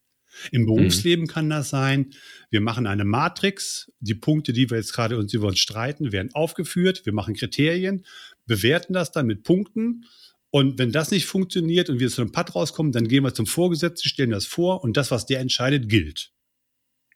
Im 0.53 0.67
Berufsleben 0.67 1.25
mhm. 1.25 1.29
kann 1.29 1.51
das 1.51 1.71
sein, 1.71 2.11
wir 2.51 2.61
machen 2.61 2.87
eine 2.87 3.05
Matrix, 3.05 3.93
die 4.01 4.15
Punkte, 4.15 4.53
die 4.53 4.71
wir 4.71 4.77
jetzt 4.77 4.93
gerade 4.93 5.19
uns 5.19 5.33
über 5.35 5.49
uns 5.49 5.59
streiten, 5.59 6.13
werden 6.13 6.31
aufgeführt, 6.35 7.05
wir 7.05 7.13
machen 7.13 7.35
Kriterien, 7.35 8.05
bewerten 8.47 8.93
das 8.93 9.13
dann 9.13 9.27
mit 9.27 9.43
Punkten 9.43 10.05
und 10.51 10.79
wenn 10.79 10.93
das 10.93 11.11
nicht 11.11 11.27
funktioniert 11.27 11.91
und 11.91 12.01
wir 12.01 12.09
zu 12.09 12.23
einem 12.23 12.33
Pad 12.33 12.55
rauskommen, 12.55 12.93
dann 12.93 13.07
gehen 13.07 13.23
wir 13.23 13.35
zum 13.35 13.47
Vorgesetzten, 13.47 14.09
stellen 14.09 14.31
das 14.31 14.47
vor 14.47 14.83
und 14.83 14.97
das, 14.97 15.11
was 15.11 15.27
der 15.27 15.41
entscheidet, 15.41 15.89
gilt. 15.89 16.33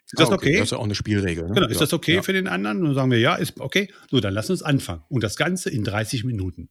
Ist 0.07 0.21
das 0.21 0.31
ah, 0.31 0.35
okay? 0.35 0.49
okay? 0.49 0.59
Das 0.59 0.65
ist 0.65 0.71
ja 0.73 0.79
auch 0.79 0.85
eine 0.85 0.95
Spielregel. 0.95 1.49
Ne? 1.49 1.55
Genau. 1.55 1.67
Ist 1.69 1.77
ja. 1.77 1.81
das 1.81 1.93
okay 1.95 2.17
ja. 2.17 2.23
für 2.23 2.35
den 2.35 2.47
anderen? 2.47 2.79
Und 2.79 2.87
dann 2.87 2.95
sagen 2.95 3.11
wir, 3.11 3.19
ja, 3.19 3.35
ist 3.37 3.59
okay. 3.59 3.91
So, 4.11 4.21
dann 4.21 4.35
lass 4.35 4.51
uns 4.51 4.63
anfangen. 4.63 5.03
Und 5.09 5.23
das 5.23 5.37
Ganze 5.37 5.71
in 5.71 5.85
30 5.85 6.25
Minuten. 6.25 6.69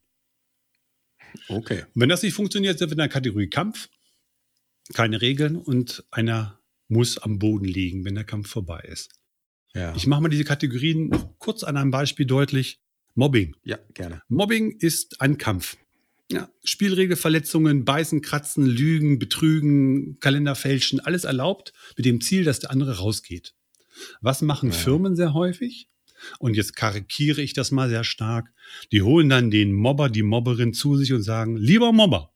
Okay. 1.47 1.85
Und 1.95 2.01
wenn 2.01 2.09
das 2.09 2.21
nicht 2.21 2.33
funktioniert, 2.33 2.77
sind 2.77 2.89
wir 2.89 2.93
in 2.93 2.97
der 2.99 3.09
Kategorie 3.09 3.49
Kampf 3.49 3.89
keine 4.93 5.21
Regeln 5.21 5.55
und 5.55 6.03
einer 6.11 6.59
muss 6.87 7.17
am 7.17 7.39
Boden 7.39 7.65
liegen, 7.65 8.05
wenn 8.05 8.15
der 8.15 8.23
Kampf 8.23 8.49
vorbei 8.49 8.81
ist. 8.81 9.09
Ja. 9.73 9.95
Ich 9.95 10.07
mache 10.07 10.21
mal 10.21 10.29
diese 10.29 10.43
Kategorien 10.43 11.07
noch 11.09 11.37
kurz 11.39 11.63
an 11.63 11.77
einem 11.77 11.91
Beispiel 11.91 12.25
deutlich. 12.25 12.81
Mobbing. 13.13 13.55
Ja, 13.63 13.77
gerne. 13.93 14.21
Mobbing 14.27 14.71
ist 14.79 15.21
ein 15.21 15.37
Kampf. 15.37 15.77
Ja, 16.31 16.49
Spielregelverletzungen, 16.63 17.83
Beißen, 17.83 18.21
Kratzen, 18.21 18.65
Lügen, 18.65 19.19
Betrügen, 19.19 20.17
Kalenderfälschen, 20.21 21.01
alles 21.01 21.25
erlaubt 21.25 21.73
mit 21.97 22.05
dem 22.05 22.21
Ziel, 22.21 22.45
dass 22.45 22.59
der 22.59 22.71
andere 22.71 22.99
rausgeht. 22.99 23.53
Was 24.21 24.41
machen 24.41 24.69
ja. 24.69 24.75
Firmen 24.75 25.17
sehr 25.17 25.33
häufig? 25.33 25.89
Und 26.39 26.55
jetzt 26.55 26.75
karikiere 26.75 27.41
ich 27.41 27.53
das 27.53 27.71
mal 27.71 27.89
sehr 27.89 28.03
stark. 28.03 28.53
Die 28.91 29.01
holen 29.01 29.27
dann 29.27 29.51
den 29.51 29.73
Mobber, 29.73 30.09
die 30.09 30.23
Mobberin 30.23 30.73
zu 30.73 30.95
sich 30.95 31.11
und 31.11 31.23
sagen, 31.23 31.57
lieber 31.57 31.91
Mobber, 31.91 32.33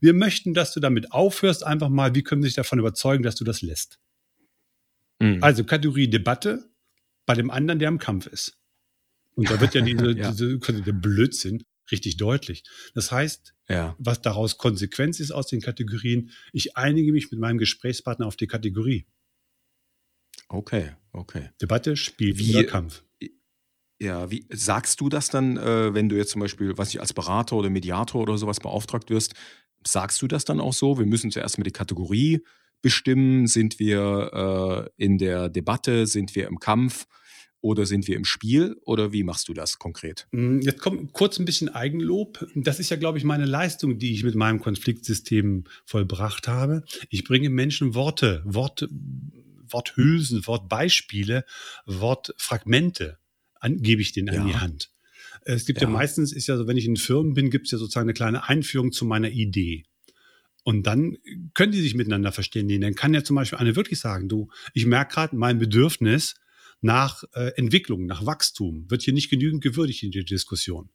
wir 0.00 0.14
möchten, 0.14 0.54
dass 0.54 0.72
du 0.72 0.80
damit 0.80 1.12
aufhörst, 1.12 1.64
einfach 1.64 1.88
mal, 1.88 2.14
wie 2.14 2.22
können 2.22 2.42
wir 2.42 2.48
dich 2.48 2.56
davon 2.56 2.78
überzeugen, 2.78 3.22
dass 3.22 3.36
du 3.36 3.44
das 3.44 3.62
lässt? 3.62 3.98
Mhm. 5.20 5.42
Also 5.42 5.64
Kategorie 5.64 6.08
Debatte 6.08 6.70
bei 7.26 7.34
dem 7.34 7.50
anderen, 7.50 7.78
der 7.78 7.88
im 7.88 7.98
Kampf 7.98 8.26
ist. 8.26 8.58
Und 9.34 9.50
da 9.50 9.60
wird 9.60 9.74
ja 9.74 9.80
diese, 9.82 10.10
ja. 10.18 10.30
diese 10.30 10.58
der 10.58 10.92
Blödsinn 10.92 11.64
richtig 11.90 12.16
deutlich. 12.16 12.64
Das 12.94 13.10
heißt, 13.12 13.54
ja. 13.68 13.96
was 13.98 14.22
daraus 14.22 14.58
Konsequenz 14.58 15.20
ist 15.20 15.30
aus 15.30 15.46
den 15.46 15.60
Kategorien, 15.60 16.30
ich 16.52 16.76
einige 16.76 17.12
mich 17.12 17.30
mit 17.30 17.40
meinem 17.40 17.58
Gesprächspartner 17.58 18.26
auf 18.26 18.36
die 18.36 18.46
Kategorie. 18.46 19.06
Okay, 20.48 20.92
okay. 21.12 21.50
Debatte, 21.60 21.96
Spiel 21.96 22.36
wie, 22.38 22.56
oder 22.56 22.64
Kampf. 22.64 23.04
Ja, 24.00 24.30
wie 24.30 24.46
sagst 24.50 25.00
du 25.00 25.08
das 25.08 25.28
dann, 25.28 25.56
äh, 25.56 25.94
wenn 25.94 26.08
du 26.08 26.16
jetzt 26.16 26.30
zum 26.30 26.40
Beispiel, 26.40 26.76
was 26.78 26.88
ich 26.88 27.00
als 27.00 27.12
Berater 27.12 27.56
oder 27.56 27.70
Mediator 27.70 28.22
oder 28.22 28.38
sowas 28.38 28.58
beauftragt 28.58 29.10
wirst, 29.10 29.34
Sagst 29.86 30.20
du 30.22 30.28
das 30.28 30.44
dann 30.44 30.60
auch 30.60 30.72
so? 30.72 30.98
Wir 30.98 31.06
müssen 31.06 31.30
zuerst 31.30 31.58
mal 31.58 31.64
die 31.64 31.70
Kategorie 31.70 32.44
bestimmen. 32.82 33.46
Sind 33.46 33.78
wir 33.78 34.90
äh, 34.98 35.02
in 35.02 35.18
der 35.18 35.48
Debatte? 35.48 36.06
Sind 36.06 36.34
wir 36.34 36.46
im 36.46 36.58
Kampf? 36.58 37.06
Oder 37.62 37.84
sind 37.84 38.08
wir 38.08 38.16
im 38.16 38.24
Spiel? 38.24 38.76
Oder 38.84 39.12
wie 39.12 39.22
machst 39.22 39.48
du 39.48 39.52
das 39.52 39.78
konkret? 39.78 40.26
Hm, 40.32 40.62
jetzt 40.62 40.80
kommt 40.80 41.12
kurz 41.12 41.38
ein 41.38 41.44
bisschen 41.44 41.68
Eigenlob. 41.68 42.46
Das 42.54 42.80
ist 42.80 42.90
ja, 42.90 42.96
glaube 42.96 43.18
ich, 43.18 43.24
meine 43.24 43.44
Leistung, 43.44 43.98
die 43.98 44.12
ich 44.12 44.24
mit 44.24 44.34
meinem 44.34 44.60
Konfliktsystem 44.60 45.64
vollbracht 45.84 46.48
habe. 46.48 46.84
Ich 47.10 47.24
bringe 47.24 47.50
Menschen 47.50 47.94
Worte, 47.94 48.42
Wort, 48.46 48.88
Worthülsen, 49.68 50.46
Wortbeispiele, 50.46 51.44
Wortfragmente 51.84 53.18
an, 53.60 53.82
gebe 53.82 54.00
ich 54.00 54.12
denen 54.12 54.32
ja. 54.32 54.40
an 54.40 54.48
die 54.48 54.56
Hand. 54.56 54.90
Es 55.44 55.66
gibt 55.66 55.80
ja. 55.80 55.88
ja, 55.88 55.92
meistens, 55.92 56.32
ist 56.32 56.46
ja 56.46 56.56
so, 56.56 56.66
wenn 56.66 56.76
ich 56.76 56.86
in 56.86 56.96
Firmen 56.96 57.34
bin, 57.34 57.50
gibt 57.50 57.66
es 57.66 57.72
ja 57.72 57.78
sozusagen 57.78 58.06
eine 58.06 58.14
kleine 58.14 58.48
Einführung 58.48 58.92
zu 58.92 59.04
meiner 59.04 59.30
Idee. 59.30 59.84
Und 60.62 60.86
dann 60.86 61.16
können 61.54 61.72
die 61.72 61.80
sich 61.80 61.94
miteinander 61.94 62.32
verständigen. 62.32 62.82
Dann 62.82 62.94
kann 62.94 63.14
ja 63.14 63.24
zum 63.24 63.36
Beispiel 63.36 63.58
eine 63.58 63.76
wirklich 63.76 63.98
sagen, 63.98 64.28
du, 64.28 64.48
ich 64.74 64.86
merke 64.86 65.14
gerade 65.14 65.36
mein 65.36 65.58
Bedürfnis 65.58 66.34
nach 66.80 67.24
äh, 67.34 67.52
Entwicklung, 67.56 68.06
nach 68.06 68.26
Wachstum, 68.26 68.90
wird 68.90 69.02
hier 69.02 69.14
nicht 69.14 69.30
genügend 69.30 69.62
gewürdigt 69.62 70.02
in 70.02 70.12
der 70.12 70.24
Diskussion. 70.24 70.90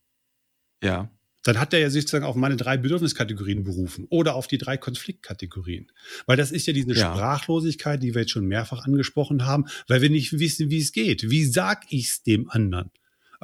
Ja. 0.84 1.12
Dann 1.44 1.60
hat 1.60 1.74
er 1.74 1.80
ja 1.80 1.92
sich 1.92 2.02
sozusagen 2.02 2.26
auf 2.26 2.36
meine 2.36 2.58
drei 2.58 2.76
Bedürfniskategorien 2.76 3.64
berufen 3.64 4.08
oder 4.10 4.34
auf 4.34 4.48
die 4.48 4.58
drei 4.58 4.78
Konfliktkategorien. 4.78 5.92
Weil 6.26 6.38
das 6.38 6.52
ist 6.52 6.66
ja 6.66 6.74
diese 6.74 6.94
ja. 6.94 7.14
Sprachlosigkeit, 7.14 8.02
die 8.02 8.16
wir 8.16 8.22
jetzt 8.22 8.32
schon 8.32 8.48
mehrfach 8.48 8.84
angesprochen 8.84 9.46
haben, 9.46 9.66
weil 9.88 10.02
wir 10.02 10.10
nicht 10.10 10.40
wissen, 10.40 10.72
wie 10.72 10.80
es 10.80 10.92
geht. 10.92 11.30
Wie 11.30 11.46
sag 11.46 11.86
ich 11.90 12.08
es 12.08 12.24
dem 12.24 12.50
anderen? 12.50 12.90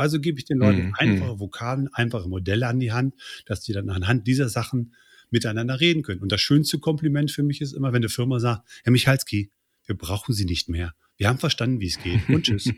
Also 0.02 0.20
gebe 0.20 0.40
ich 0.40 0.46
den 0.46 0.58
Leuten 0.58 0.88
mhm. 0.88 0.94
einfache 0.98 1.40
Vokabeln, 1.40 1.88
einfache 1.94 2.28
Modelle 2.28 2.68
an 2.68 2.80
die 2.80 2.92
Hand, 2.92 3.14
dass 3.46 3.62
die 3.62 3.72
dann 3.72 3.90
anhand 3.90 4.28
dieser 4.28 4.50
Sachen 4.50 4.96
miteinander 5.30 5.80
reden 5.80 6.02
können. 6.02 6.22
Und 6.22 6.32
das 6.32 6.42
schönste 6.42 6.80
Kompliment 6.80 7.32
für 7.32 7.44
mich 7.44 7.62
ist 7.62 7.74
immer, 7.74 7.94
wenn 7.94 8.02
eine 8.02 8.10
Firma 8.10 8.40
sagt, 8.40 8.68
Herr 8.84 8.92
Michalski, 8.92 9.52
Wir 9.86 9.96
brauchen 9.98 10.34
sie 10.34 10.46
nicht 10.46 10.70
mehr. 10.70 10.94
Wir 11.18 11.28
haben 11.28 11.38
verstanden, 11.38 11.80
wie 11.82 11.88
es 11.88 12.02
geht. 12.02 12.28
Und 12.30 12.44
tschüss. 12.44 12.72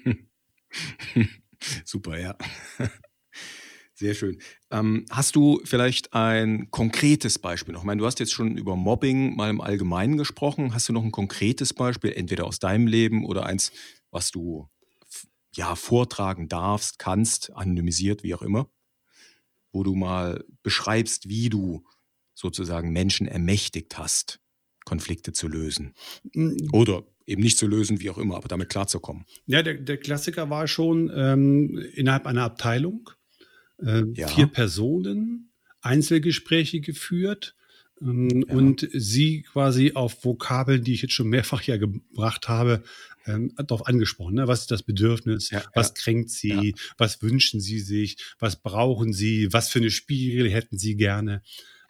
Super, 1.85 2.19
ja. 2.19 2.37
Sehr 3.93 4.15
schön. 4.15 4.39
Ähm, 4.71 5.05
hast 5.09 5.35
du 5.35 5.61
vielleicht 5.63 6.13
ein 6.13 6.71
konkretes 6.71 7.39
Beispiel 7.39 7.73
noch? 7.73 7.81
Ich 7.81 7.85
meine, 7.85 7.99
du 7.99 8.05
hast 8.05 8.19
jetzt 8.19 8.33
schon 8.33 8.57
über 8.57 8.75
Mobbing 8.75 9.35
mal 9.35 9.49
im 9.49 9.61
Allgemeinen 9.61 10.17
gesprochen. 10.17 10.73
Hast 10.73 10.89
du 10.89 10.93
noch 10.93 11.03
ein 11.03 11.11
konkretes 11.11 11.73
Beispiel, 11.73 12.11
entweder 12.11 12.45
aus 12.45 12.59
deinem 12.59 12.87
Leben 12.87 13.25
oder 13.25 13.45
eins, 13.45 13.71
was 14.11 14.31
du 14.31 14.67
ja 15.53 15.75
vortragen 15.75 16.47
darfst, 16.47 16.99
kannst, 16.99 17.53
anonymisiert, 17.53 18.23
wie 18.23 18.33
auch 18.35 18.41
immer, 18.41 18.69
wo 19.71 19.83
du 19.83 19.95
mal 19.95 20.43
beschreibst, 20.61 21.29
wie 21.29 21.49
du 21.49 21.85
sozusagen 22.33 22.91
Menschen 22.91 23.27
ermächtigt 23.27 23.97
hast, 23.97 24.39
Konflikte 24.85 25.33
zu 25.33 25.47
lösen 25.47 25.93
mm. 26.33 26.69
oder 26.71 27.03
eben 27.25 27.41
nicht 27.41 27.57
zu 27.57 27.67
lösen, 27.67 28.01
wie 28.01 28.09
auch 28.09 28.17
immer, 28.17 28.35
aber 28.35 28.47
damit 28.47 28.69
klarzukommen. 28.69 29.25
Ja, 29.45 29.61
der, 29.63 29.75
der 29.75 29.97
Klassiker 29.97 30.49
war 30.49 30.67
schon 30.67 31.11
ähm, 31.15 31.77
innerhalb 31.93 32.25
einer 32.25 32.43
Abteilung 32.43 33.09
äh, 33.81 34.03
ja. 34.13 34.27
vier 34.27 34.47
Personen, 34.47 35.51
Einzelgespräche 35.81 36.81
geführt 36.81 37.55
ähm, 38.01 38.45
ja. 38.47 38.55
und 38.55 38.87
sie 38.93 39.43
quasi 39.43 39.93
auf 39.93 40.23
Vokabeln, 40.25 40.83
die 40.83 40.93
ich 40.93 41.01
jetzt 41.01 41.13
schon 41.13 41.29
mehrfach 41.29 41.61
ja 41.63 41.77
gebracht 41.77 42.47
habe, 42.49 42.83
ähm, 43.25 43.53
darauf 43.55 43.87
angesprochen. 43.87 44.35
Ne? 44.35 44.47
Was 44.47 44.61
ist 44.61 44.71
das 44.71 44.83
Bedürfnis? 44.83 45.49
Ja, 45.49 45.63
was 45.73 45.93
kränkt 45.93 46.29
sie? 46.29 46.75
Was 46.97 47.21
wünschen 47.21 47.59
sie 47.59 47.79
sich? 47.79 48.17
Was 48.39 48.61
brauchen 48.61 49.13
sie? 49.13 49.51
Was 49.51 49.69
für 49.69 49.79
eine 49.79 49.91
Spiegel 49.91 50.49
hätten 50.49 50.77
sie 50.77 50.95
gerne? 50.95 51.41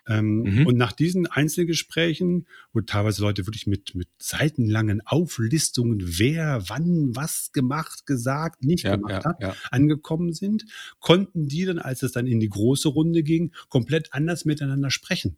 Ähm, 0.08 0.44
mhm. 0.44 0.68
Und 0.68 0.78
nach 0.78 0.92
diesen 0.92 1.28
Einzelgesprächen, 1.28 2.48
wo 2.74 2.82
teilweise 2.82 3.22
Leute 3.22 3.48
wirklich 3.48 3.68
mit, 3.68 3.96
mit 3.96 4.10
seitenlangen 4.18 5.02
Auflistungen, 5.06 6.00
wer, 6.02 6.64
wann, 6.68 7.16
was 7.16 7.52
gemacht, 7.54 8.06
gesagt, 8.06 8.64
nicht 8.64 8.84
ja, 8.84 8.98
gemacht 8.98 9.24
ja, 9.24 9.30
hat, 9.30 9.42
ja. 9.42 9.56
angekommen 9.72 10.34
sind, 10.34 10.66
konnten 11.00 11.48
die 11.48 11.66
dann, 11.66 11.80
als 11.80 12.04
es 12.04 12.12
dann 12.12 12.28
in 12.28 12.42
die 12.42 12.50
große 12.50 12.90
Runde 12.90 13.24
ging, 13.24 13.54
komplett 13.70 14.14
anders 14.14 14.44
miteinander 14.44 14.92
sprechen. 14.92 15.38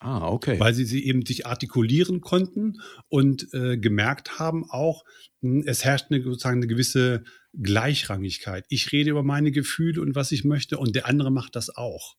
Ah, 0.00 0.28
okay. 0.28 0.60
Weil 0.60 0.74
sie 0.74 0.84
sie 0.84 1.04
eben 1.04 1.26
sich 1.26 1.46
artikulieren 1.46 2.20
konnten 2.20 2.80
und 3.08 3.52
äh, 3.52 3.76
gemerkt 3.76 4.38
haben 4.38 4.70
auch, 4.70 5.04
hm, 5.40 5.64
es 5.66 5.84
herrscht 5.84 6.06
eine, 6.10 6.22
sozusagen 6.22 6.58
eine 6.58 6.68
gewisse 6.68 7.24
Gleichrangigkeit. 7.54 8.64
Ich 8.68 8.92
rede 8.92 9.10
über 9.10 9.24
meine 9.24 9.50
Gefühle 9.50 10.00
und 10.00 10.14
was 10.14 10.30
ich 10.30 10.44
möchte 10.44 10.78
und 10.78 10.94
der 10.94 11.06
andere 11.06 11.32
macht 11.32 11.56
das 11.56 11.74
auch. 11.74 12.14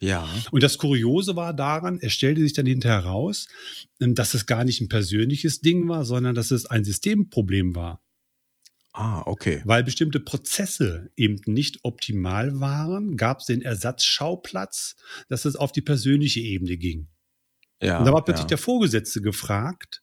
Ja. 0.00 0.26
Und 0.50 0.62
das 0.62 0.78
Kuriose 0.78 1.36
war 1.36 1.52
daran, 1.52 1.98
es 2.00 2.12
stellte 2.12 2.40
sich 2.40 2.54
dann 2.54 2.66
hinterher 2.66 3.02
heraus, 3.02 3.48
ähm, 4.00 4.14
dass 4.14 4.34
es 4.34 4.46
gar 4.46 4.64
nicht 4.64 4.80
ein 4.80 4.88
persönliches 4.88 5.60
Ding 5.60 5.88
war, 5.88 6.04
sondern 6.04 6.34
dass 6.34 6.50
es 6.50 6.66
ein 6.66 6.84
Systemproblem 6.84 7.74
war. 7.74 8.02
Ah, 8.92 9.22
okay. 9.26 9.62
Weil 9.64 9.84
bestimmte 9.84 10.18
Prozesse 10.18 11.10
eben 11.16 11.40
nicht 11.46 11.78
optimal 11.84 12.58
waren, 12.60 13.16
gab 13.16 13.40
es 13.40 13.46
den 13.46 13.62
Ersatzschauplatz, 13.62 14.96
dass 15.28 15.44
es 15.44 15.54
auf 15.56 15.70
die 15.72 15.82
persönliche 15.82 16.40
Ebene 16.40 16.76
ging. 16.76 17.08
Ja, 17.80 17.98
und 17.98 18.04
da 18.04 18.12
war 18.12 18.24
plötzlich 18.24 18.44
ja. 18.44 18.48
der 18.48 18.58
Vorgesetzte 18.58 19.22
gefragt, 19.22 20.02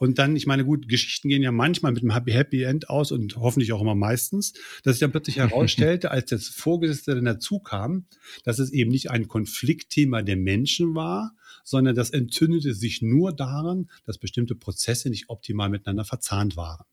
und 0.00 0.18
dann, 0.18 0.34
ich 0.34 0.46
meine, 0.46 0.64
gut, 0.64 0.88
Geschichten 0.88 1.28
gehen 1.28 1.42
ja 1.42 1.52
manchmal 1.52 1.92
mit 1.92 2.02
einem 2.02 2.12
Happy, 2.12 2.32
Happy 2.32 2.62
End 2.62 2.88
aus 2.88 3.12
und 3.12 3.36
hoffentlich 3.36 3.74
auch 3.74 3.82
immer 3.82 3.94
meistens, 3.94 4.54
dass 4.82 4.94
sich 4.94 5.00
dann 5.00 5.10
plötzlich 5.10 5.36
herausstellte, 5.36 6.10
als 6.10 6.30
das 6.30 6.48
Vorgesetzte 6.48 7.14
dann 7.14 7.26
dazu 7.26 7.58
kam, 7.58 8.06
dass 8.42 8.58
es 8.58 8.72
eben 8.72 8.90
nicht 8.90 9.10
ein 9.10 9.28
Konfliktthema 9.28 10.22
der 10.22 10.36
Menschen 10.36 10.94
war, 10.94 11.36
sondern 11.64 11.94
das 11.94 12.08
entzündete 12.08 12.72
sich 12.72 13.02
nur 13.02 13.34
daran, 13.34 13.90
dass 14.06 14.16
bestimmte 14.16 14.54
Prozesse 14.54 15.10
nicht 15.10 15.28
optimal 15.28 15.68
miteinander 15.68 16.06
verzahnt 16.06 16.56
waren. 16.56 16.86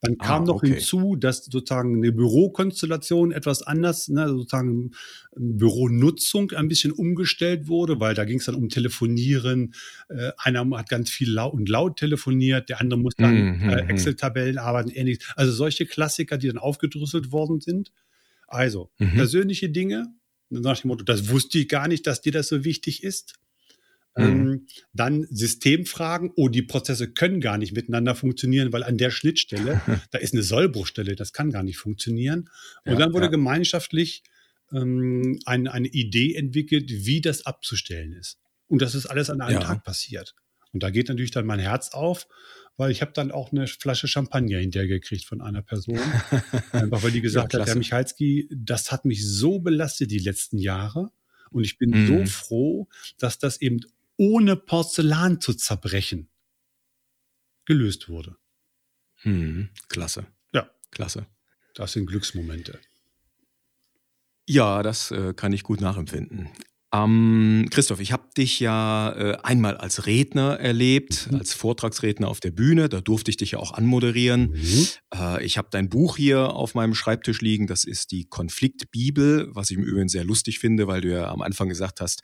Dann 0.00 0.14
ah, 0.18 0.24
kam 0.24 0.42
ah, 0.42 0.46
noch 0.46 0.62
hinzu, 0.62 1.16
dass 1.16 1.44
sozusagen 1.44 1.96
eine 1.96 2.12
Bürokonstellation 2.12 3.32
etwas 3.32 3.62
anders, 3.62 4.08
ne, 4.08 4.28
sozusagen 4.28 4.92
Büronutzung 5.34 6.52
ein 6.52 6.68
bisschen 6.68 6.92
umgestellt 6.92 7.66
wurde, 7.66 7.98
weil 7.98 8.14
da 8.14 8.24
ging 8.24 8.38
es 8.38 8.44
dann 8.44 8.54
um 8.54 8.68
Telefonieren. 8.68 9.74
Äh, 10.08 10.30
einer 10.38 10.68
hat 10.76 10.88
ganz 10.88 11.10
viel 11.10 11.30
laut 11.32 11.52
und 11.52 11.68
laut 11.68 11.96
telefoniert, 11.96 12.68
der 12.68 12.80
andere 12.80 13.00
musste 13.00 13.24
an 13.24 13.34
mhm, 13.34 13.70
äh, 13.70 13.82
mhm. 13.82 13.90
Excel-Tabellen 13.90 14.58
arbeiten, 14.58 14.90
ähnliches. 14.90 15.24
Also 15.34 15.52
solche 15.52 15.86
Klassiker, 15.86 16.38
die 16.38 16.46
dann 16.46 16.58
aufgedröselt 16.58 17.32
worden 17.32 17.60
sind. 17.60 17.92
Also 18.46 18.90
mhm. 18.98 19.14
persönliche 19.14 19.68
Dinge, 19.68 20.06
nach 20.50 20.80
dem 20.80 20.88
Motto, 20.88 21.04
das 21.04 21.28
wusste 21.28 21.58
ich 21.58 21.68
gar 21.68 21.88
nicht, 21.88 22.06
dass 22.06 22.20
dir 22.20 22.32
das 22.32 22.48
so 22.48 22.64
wichtig 22.64 23.02
ist. 23.02 23.34
Mhm. 24.18 24.24
Ähm, 24.24 24.66
dann 24.92 25.26
Systemfragen, 25.30 26.32
oh, 26.36 26.48
die 26.48 26.62
Prozesse 26.62 27.08
können 27.08 27.40
gar 27.40 27.58
nicht 27.58 27.72
miteinander 27.72 28.14
funktionieren, 28.14 28.72
weil 28.72 28.82
an 28.82 28.98
der 28.98 29.10
Schnittstelle, 29.10 29.80
da 30.10 30.18
ist 30.18 30.34
eine 30.34 30.42
Sollbruchstelle, 30.42 31.16
das 31.16 31.32
kann 31.32 31.50
gar 31.50 31.62
nicht 31.62 31.78
funktionieren. 31.78 32.50
Und 32.84 32.92
ja, 32.92 32.98
dann 32.98 33.12
wurde 33.12 33.26
ja. 33.26 33.30
gemeinschaftlich 33.30 34.22
ähm, 34.72 35.38
ein, 35.46 35.68
eine 35.68 35.88
Idee 35.88 36.34
entwickelt, 36.34 36.90
wie 36.90 37.20
das 37.20 37.46
abzustellen 37.46 38.12
ist. 38.12 38.38
Und 38.66 38.82
das 38.82 38.94
ist 38.94 39.06
alles 39.06 39.30
an 39.30 39.40
einem 39.40 39.60
ja. 39.60 39.66
Tag 39.66 39.84
passiert. 39.84 40.34
Und 40.72 40.82
da 40.82 40.90
geht 40.90 41.08
natürlich 41.08 41.30
dann 41.30 41.46
mein 41.46 41.60
Herz 41.60 41.90
auf, 41.92 42.26
weil 42.76 42.90
ich 42.90 43.00
habe 43.00 43.12
dann 43.12 43.32
auch 43.32 43.52
eine 43.52 43.66
Flasche 43.66 44.06
Champagner 44.06 44.58
hinterher 44.58 44.88
gekriegt 44.88 45.24
von 45.24 45.40
einer 45.40 45.62
Person. 45.62 45.98
Einfach 46.72 47.02
weil 47.02 47.10
die 47.10 47.22
gesagt 47.22 47.54
ja, 47.54 47.60
hat, 47.60 47.68
Herr 47.68 47.76
Michalski, 47.76 48.48
das 48.54 48.92
hat 48.92 49.04
mich 49.04 49.26
so 49.26 49.58
belastet 49.58 50.10
die 50.10 50.18
letzten 50.18 50.58
Jahre. 50.58 51.10
Und 51.50 51.64
ich 51.64 51.78
bin 51.78 51.90
mhm. 51.90 52.06
so 52.06 52.26
froh, 52.26 52.88
dass 53.18 53.38
das 53.38 53.60
eben 53.60 53.80
ohne 54.18 54.56
Porzellan 54.56 55.40
zu 55.40 55.54
zerbrechen 55.54 56.28
gelöst 57.68 58.08
wurde. 58.08 58.36
Hm, 59.22 59.68
klasse. 59.88 60.26
Ja. 60.52 60.70
Klasse. 60.90 61.26
Das 61.74 61.92
sind 61.92 62.06
Glücksmomente. 62.06 62.80
Ja, 64.48 64.82
das 64.82 65.10
äh, 65.10 65.34
kann 65.34 65.52
ich 65.52 65.62
gut 65.62 65.80
nachempfinden. 65.82 66.48
Ähm, 66.94 67.68
Christoph, 67.70 68.00
ich 68.00 68.12
habe 68.12 68.30
dich 68.34 68.60
ja 68.60 69.12
äh, 69.12 69.36
einmal 69.42 69.76
als 69.76 70.06
Redner 70.06 70.58
erlebt, 70.58 71.30
mhm. 71.30 71.38
als 71.38 71.52
Vortragsredner 71.52 72.28
auf 72.28 72.40
der 72.40 72.50
Bühne. 72.52 72.88
Da 72.88 73.02
durfte 73.02 73.30
ich 73.30 73.36
dich 73.36 73.50
ja 73.50 73.58
auch 73.58 73.72
anmoderieren. 73.72 74.52
Mhm. 74.52 74.86
Äh, 75.14 75.44
ich 75.44 75.58
habe 75.58 75.68
dein 75.70 75.90
Buch 75.90 76.16
hier 76.16 76.54
auf 76.54 76.74
meinem 76.74 76.94
Schreibtisch 76.94 77.42
liegen. 77.42 77.66
Das 77.66 77.84
ist 77.84 78.10
die 78.12 78.24
Konfliktbibel, 78.24 79.48
was 79.50 79.70
ich 79.70 79.76
im 79.76 79.84
Übrigen 79.84 80.08
sehr 80.08 80.24
lustig 80.24 80.58
finde, 80.58 80.86
weil 80.86 81.02
du 81.02 81.12
ja 81.12 81.28
am 81.28 81.42
Anfang 81.42 81.68
gesagt 81.68 82.00
hast, 82.00 82.22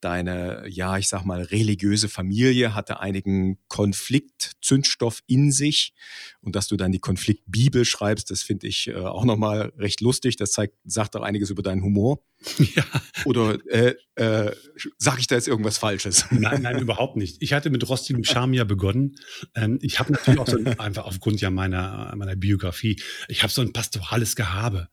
deine, 0.00 0.64
ja, 0.68 0.98
ich 0.98 1.08
sag 1.08 1.24
mal, 1.24 1.42
religiöse 1.42 2.08
Familie 2.08 2.74
hatte 2.74 3.00
einigen 3.00 3.58
Konfliktzündstoff 3.68 5.20
in 5.26 5.52
sich 5.52 5.94
und 6.40 6.56
dass 6.56 6.68
du 6.68 6.76
dann 6.76 6.92
die 6.92 6.98
Konfliktbibel 6.98 7.84
schreibst, 7.84 8.30
das 8.30 8.42
finde 8.42 8.66
ich 8.66 8.88
äh, 8.88 8.94
auch 8.94 9.24
nochmal 9.24 9.72
recht 9.76 10.00
lustig. 10.00 10.36
Das 10.36 10.52
zeigt, 10.52 10.74
sagt 10.84 11.16
auch 11.16 11.22
einiges 11.22 11.50
über 11.50 11.62
deinen 11.62 11.82
Humor. 11.82 12.22
Ja. 12.74 12.84
Oder 13.24 13.58
äh, 13.66 13.94
äh, 14.14 14.54
sage 14.96 15.20
ich 15.20 15.26
da 15.26 15.34
jetzt 15.34 15.48
irgendwas 15.48 15.76
Falsches? 15.76 16.26
Nein, 16.30 16.62
nein, 16.62 16.78
überhaupt 16.78 17.16
nicht. 17.16 17.42
Ich 17.42 17.52
hatte 17.52 17.68
mit 17.68 17.86
rostigem 17.88 18.24
Charme 18.24 18.54
ja 18.54 18.64
begonnen. 18.64 19.16
Ähm, 19.54 19.78
ich 19.82 19.98
habe 19.98 20.12
natürlich 20.12 20.40
auch 20.40 20.46
so 20.46 20.56
ein, 20.56 20.66
einfach 20.78 21.04
aufgrund 21.04 21.40
ja 21.40 21.50
meiner, 21.50 22.14
meiner 22.16 22.36
Biografie, 22.36 23.00
ich 23.28 23.42
habe 23.42 23.52
so 23.52 23.60
ein 23.60 23.72
pastorales 23.72 24.36
Gehabe 24.36 24.88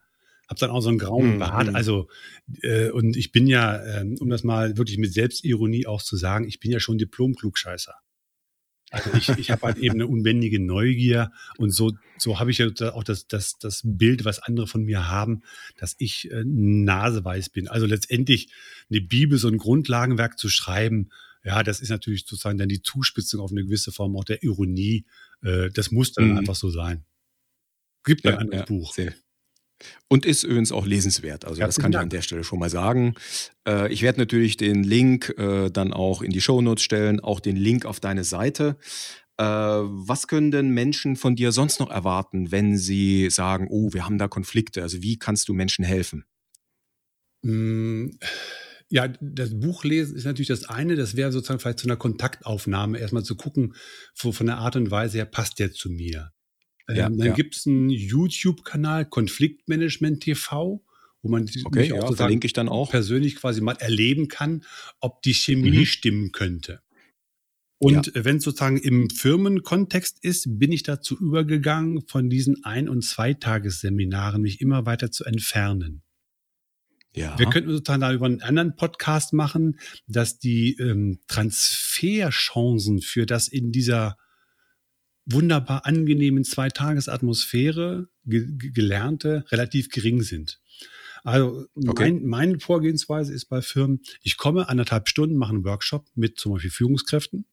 habe 0.48 0.60
dann 0.60 0.70
auch 0.70 0.82
so 0.82 0.90
einen 0.90 0.98
grauen 0.98 1.36
mhm. 1.36 1.40
Bart. 1.40 1.76
Also, 1.76 2.08
äh, 2.62 2.90
und 2.90 3.18
ich 3.18 3.32
bin 3.32 3.48
ja, 3.48 3.78
äh, 3.78 4.06
um 4.20 4.30
das 4.30 4.44
mal 4.44 4.78
wirklich 4.78 4.98
mit 4.98 5.14
Selbstironie 5.14 5.88
auch 5.88 6.02
zu 6.02 6.16
sagen, 6.16 6.48
ich 6.48 6.60
bin 6.60 6.72
ja 6.72 6.80
schon 6.80 6.98
Diplom-Klugscheißer. 6.98 7.96
Also 8.90 9.14
ich, 9.16 9.30
ich 9.38 9.52
habe 9.52 9.64
halt 9.64 9.78
eben 9.78 9.96
eine 9.96 10.08
unbändige 10.08 10.62
Neugier 10.62 11.32
und 11.58 11.72
so, 11.72 11.92
so 12.18 12.40
habe 12.40 12.52
ich 12.52 12.60
ja 12.60 12.68
auch 12.94 13.04
das, 13.04 13.28
das, 13.28 13.58
das 13.60 13.82
Bild, 13.84 14.24
was 14.24 14.40
andere 14.40 14.66
von 14.66 14.84
mir 14.84 15.10
haben, 15.10 15.42
dass 15.78 15.96
ich 15.98 16.32
äh, 16.32 16.44
naseweiß 16.46 17.50
bin. 17.50 17.68
Also 17.68 17.86
letztendlich 17.86 18.50
eine 18.90 19.02
Bibel, 19.02 19.38
so 19.38 19.50
ein 19.50 19.58
Grundlagenwerk 19.58 20.40
zu 20.40 20.48
schreiben, 20.48 21.10
ja, 21.44 21.64
das 21.64 21.82
ist 21.82 21.90
natürlich 21.90 22.26
sozusagen 22.26 22.58
dann 22.58 22.70
die 22.70 22.82
Zuspitzung 22.82 23.42
auf 23.42 23.52
eine 23.52 23.64
gewisse 23.64 23.92
Form 23.92 24.16
auch 24.16 24.24
der 24.24 24.44
Ironie. 24.44 25.06
Äh, 25.42 25.70
das 25.70 25.92
muss 25.92 26.14
dann 26.14 26.32
mhm. 26.32 26.38
einfach 26.38 26.56
so 26.56 26.70
sein. 26.70 27.06
Gibt 28.04 28.24
ja, 28.24 28.32
ein 28.32 28.38
anderes 28.38 28.60
ja, 28.62 28.66
Buch. 28.66 28.94
Sehr, 28.94 29.14
und 30.08 30.26
ist 30.26 30.44
übrigens 30.44 30.72
auch 30.72 30.86
lesenswert. 30.86 31.46
Also 31.46 31.62
das 31.62 31.80
kann 31.80 31.92
ich 31.92 31.98
an 31.98 32.10
der 32.10 32.22
Stelle 32.22 32.44
schon 32.44 32.60
mal 32.60 32.70
sagen. 32.70 33.16
Äh, 33.68 33.92
ich 33.92 34.02
werde 34.02 34.20
natürlich 34.20 34.58
den 34.58 34.84
Link 34.84 35.34
äh, 35.38 35.70
dann 35.70 35.94
auch 35.94 36.22
in 36.22 36.32
die 36.32 36.42
Shownotes 36.42 36.84
stellen, 36.84 37.20
auch 37.20 37.40
den 37.40 37.56
Link 37.56 37.86
auf 37.86 38.00
deine 38.00 38.24
Seite. 38.24 38.78
Äh, 39.38 39.44
was 39.44 40.28
können 40.28 40.52
denn 40.52 40.70
Menschen 40.70 41.16
von 41.16 41.36
dir 41.36 41.52
sonst 41.52 41.80
noch 41.80 41.92
erwarten, 41.92 42.52
wenn 42.52 42.78
sie 42.78 43.30
sagen, 43.30 43.68
oh, 43.70 43.94
wir 43.94 44.06
haben 44.06 44.18
da 44.18 44.28
Konflikte? 44.28 44.82
Also 44.82 45.02
wie 45.02 45.18
kannst 45.20 45.48
du 45.48 45.54
Menschen 45.54 45.86
helfen? 45.86 46.26
Hm, 47.44 48.18
ja, 48.90 49.10
das 49.20 49.60
Buch 49.60 49.84
lesen 49.84 50.16
ist 50.16 50.26
natürlich 50.26 50.48
das 50.48 50.66
eine. 50.66 50.96
Das 50.96 51.16
wäre 51.16 51.32
sozusagen 51.32 51.60
vielleicht 51.60 51.80
zu 51.80 51.88
einer 51.88 51.98
Kontaktaufnahme, 51.98 52.98
erstmal 52.98 53.24
zu 53.24 53.36
gucken, 53.36 53.76
von 54.16 54.48
der 54.48 54.58
Art 54.58 54.76
und 54.76 54.90
Weise 54.92 55.18
her 55.18 55.26
passt 55.26 55.60
der 55.60 55.72
zu 55.72 55.90
mir. 55.90 56.32
Ja, 56.90 57.08
ähm, 57.08 57.18
dann 57.18 57.28
ja. 57.28 57.34
gibt 57.34 57.56
es 57.56 57.68
einen 57.68 57.90
YouTube-Kanal, 57.90 59.06
Konfliktmanagement 59.06 60.22
TV, 60.22 60.84
wo 61.22 61.30
man 61.30 61.50
okay, 61.66 61.92
auch 61.94 62.10
ja, 62.12 62.16
verlinke 62.16 62.46
ich 62.46 62.54
dann 62.54 62.70
auch. 62.70 62.92
persönlich 62.92 63.36
quasi 63.36 63.62
mal 63.62 63.76
erleben 63.80 64.28
kann, 64.28 64.64
ob 65.00 65.22
die 65.22 65.34
Chemie 65.34 65.80
mhm. 65.80 65.86
stimmen 65.86 66.32
könnte. 66.32 66.82
Und 67.80 68.08
ja. 68.08 68.26
wenn 68.26 68.38
es 68.38 68.44
sozusagen 68.44 68.78
im 68.78 69.10
Firmenkontext 69.10 70.24
ist, 70.24 70.48
bin 70.58 70.72
ich 70.72 70.84
dazu 70.84 71.18
übergegangen, 71.18 72.02
von 72.08 72.30
diesen 72.30 72.64
Ein- 72.64 72.90
und 72.90 73.04
Zweitagesseminaren 73.04 74.42
mich 74.42 74.62
immer 74.62 74.86
weiter 74.86 75.12
zu 75.12 75.26
entfernen. 75.26 76.02
Ja. 77.16 77.38
Wir 77.38 77.48
könnten 77.48 77.72
sozusagen 77.72 78.02
da 78.02 78.14
über 78.14 78.26
einen 78.26 78.42
anderen 78.42 78.76
Podcast 78.76 79.34
machen, 79.34 79.80
dass 80.08 80.40
die 80.40 80.76
ähm, 80.80 81.20
Transferchancen 81.28 83.02
für 83.02 83.26
das 83.26 83.48
in 83.48 83.72
dieser 83.72 84.18
wunderbar 85.28 85.86
angenehmen 85.86 86.44
Zweitagesatmosphäre 86.44 88.08
ge 88.26 88.46
gelernte 88.58 89.46
relativ 89.52 89.90
gering 89.90 90.22
sind. 90.22 90.60
Also 91.24 91.66
okay. 91.76 92.12
mein, 92.12 92.26
meine 92.26 92.60
Vorgehensweise 92.60 93.34
ist 93.34 93.46
bei 93.46 93.62
Firmen, 93.62 94.02
ich 94.22 94.38
komme 94.38 94.70
anderthalb 94.70 95.10
Stunden, 95.10 95.36
mache 95.36 95.54
einen 95.54 95.66
Workshop 95.66 96.08
mit 96.16 96.40
zum 96.40 96.54
Beispiel 96.54 96.72
Führungskräften, 96.72 97.46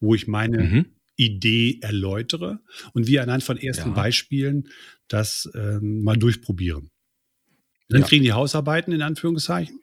wo 0.00 0.14
ich 0.14 0.26
meine 0.26 0.62
mhm. 0.62 0.86
Idee 1.16 1.78
erläutere 1.82 2.60
und 2.94 3.06
wir 3.06 3.22
anhand 3.22 3.42
von 3.42 3.58
ersten 3.58 3.90
ja. 3.90 3.94
Beispielen 3.94 4.68
das 5.08 5.50
ähm, 5.54 6.02
mal 6.02 6.16
durchprobieren. 6.16 6.90
Dann 7.88 8.02
ja. 8.02 8.06
kriegen 8.06 8.24
die 8.24 8.32
Hausarbeiten 8.32 8.92
in 8.92 9.02
Anführungszeichen. 9.02 9.80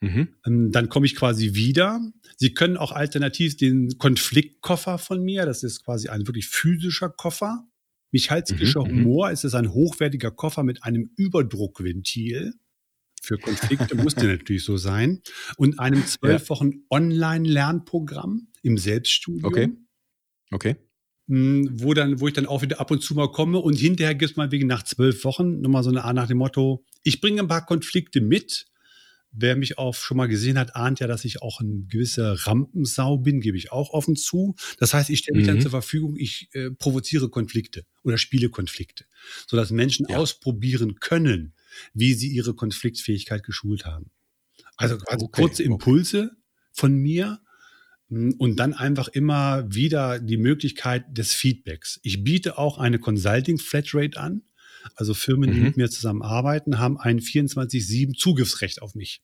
Mhm. 0.00 0.28
Ähm, 0.46 0.72
dann 0.72 0.88
komme 0.88 1.06
ich 1.06 1.16
quasi 1.16 1.54
wieder. 1.54 2.00
Sie 2.36 2.52
können 2.52 2.76
auch 2.76 2.92
alternativ 2.92 3.56
den 3.56 3.98
Konfliktkoffer 3.98 4.98
von 4.98 5.22
mir, 5.22 5.46
das 5.46 5.62
ist 5.62 5.84
quasi 5.84 6.08
ein 6.08 6.26
wirklich 6.26 6.48
physischer 6.48 7.08
Koffer. 7.08 7.66
Michalskischer 8.12 8.84
mhm, 8.84 8.92
mhm. 8.92 9.04
Humor 9.04 9.30
ist 9.30 9.44
es 9.44 9.54
ein 9.54 9.72
hochwertiger 9.72 10.30
Koffer 10.30 10.62
mit 10.62 10.84
einem 10.84 11.10
Überdruckventil. 11.16 12.54
Für 13.20 13.38
Konflikte 13.38 13.94
muss 13.96 14.14
der 14.14 14.28
natürlich 14.28 14.64
so 14.64 14.76
sein. 14.76 15.22
Und 15.56 15.80
einem 15.80 16.04
zwölf. 16.06 16.48
Wochen 16.50 16.84
Online-Lernprogramm 16.90 18.48
im 18.62 18.78
Selbststudium. 18.78 19.44
Okay. 19.44 19.72
Okay. 20.50 20.76
Hm, 21.28 21.70
wo, 21.72 21.94
dann, 21.94 22.20
wo 22.20 22.28
ich 22.28 22.34
dann 22.34 22.46
auch 22.46 22.62
wieder 22.62 22.80
ab 22.80 22.90
und 22.90 23.02
zu 23.02 23.14
mal 23.14 23.32
komme 23.32 23.58
und 23.58 23.76
hinterher 23.76 24.14
gibt 24.14 24.32
es 24.32 24.36
mal 24.36 24.52
wegen 24.52 24.66
nach 24.66 24.82
zwölf 24.82 25.24
Wochen 25.24 25.60
nochmal 25.60 25.82
so 25.82 25.90
eine 25.90 26.04
Art 26.04 26.14
nach 26.14 26.28
dem 26.28 26.38
Motto, 26.38 26.84
ich 27.02 27.20
bringe 27.20 27.40
ein 27.40 27.48
paar 27.48 27.64
Konflikte 27.64 28.20
mit. 28.20 28.66
Wer 29.36 29.56
mich 29.56 29.78
auch 29.78 29.94
schon 29.94 30.16
mal 30.16 30.28
gesehen 30.28 30.58
hat, 30.58 30.76
ahnt 30.76 31.00
ja, 31.00 31.06
dass 31.06 31.24
ich 31.24 31.42
auch 31.42 31.60
ein 31.60 31.88
gewisser 31.88 32.46
Rampensau 32.46 33.18
bin, 33.18 33.40
gebe 33.40 33.56
ich 33.56 33.72
auch 33.72 33.90
offen 33.90 34.16
zu. 34.16 34.54
Das 34.78 34.94
heißt, 34.94 35.10
ich 35.10 35.18
stelle 35.18 35.38
mich 35.38 35.46
mhm. 35.46 35.52
dann 35.52 35.60
zur 35.60 35.72
Verfügung, 35.72 36.16
ich 36.16 36.48
äh, 36.52 36.70
provoziere 36.70 37.28
Konflikte 37.28 37.84
oder 38.02 38.16
spiele 38.18 38.48
Konflikte, 38.48 39.04
sodass 39.46 39.70
Menschen 39.70 40.06
ja. 40.08 40.16
ausprobieren 40.16 40.96
können, 41.00 41.54
wie 41.92 42.14
sie 42.14 42.28
ihre 42.28 42.54
Konfliktfähigkeit 42.54 43.42
geschult 43.42 43.84
haben. 43.84 44.10
Also 44.76 44.98
quasi 44.98 45.24
okay, 45.24 45.42
kurze 45.42 45.62
Impulse 45.62 46.30
okay. 46.32 46.36
von 46.72 46.94
mir, 46.94 47.40
hm, 48.08 48.34
und 48.38 48.56
dann 48.56 48.74
einfach 48.74 49.08
immer 49.08 49.64
wieder 49.72 50.18
die 50.20 50.36
Möglichkeit 50.36 51.16
des 51.16 51.32
Feedbacks. 51.32 52.00
Ich 52.02 52.22
biete 52.24 52.58
auch 52.58 52.78
eine 52.78 52.98
Consulting 52.98 53.58
Flatrate 53.58 54.18
an. 54.18 54.42
Also 54.96 55.14
Firmen, 55.14 55.50
die 55.52 55.58
mhm. 55.58 55.64
mit 55.64 55.76
mir 55.76 55.90
zusammenarbeiten, 55.90 56.78
haben 56.78 56.98
ein 56.98 57.20
24-7 57.20 58.16
Zugriffsrecht 58.16 58.82
auf 58.82 58.94
mich. 58.94 59.22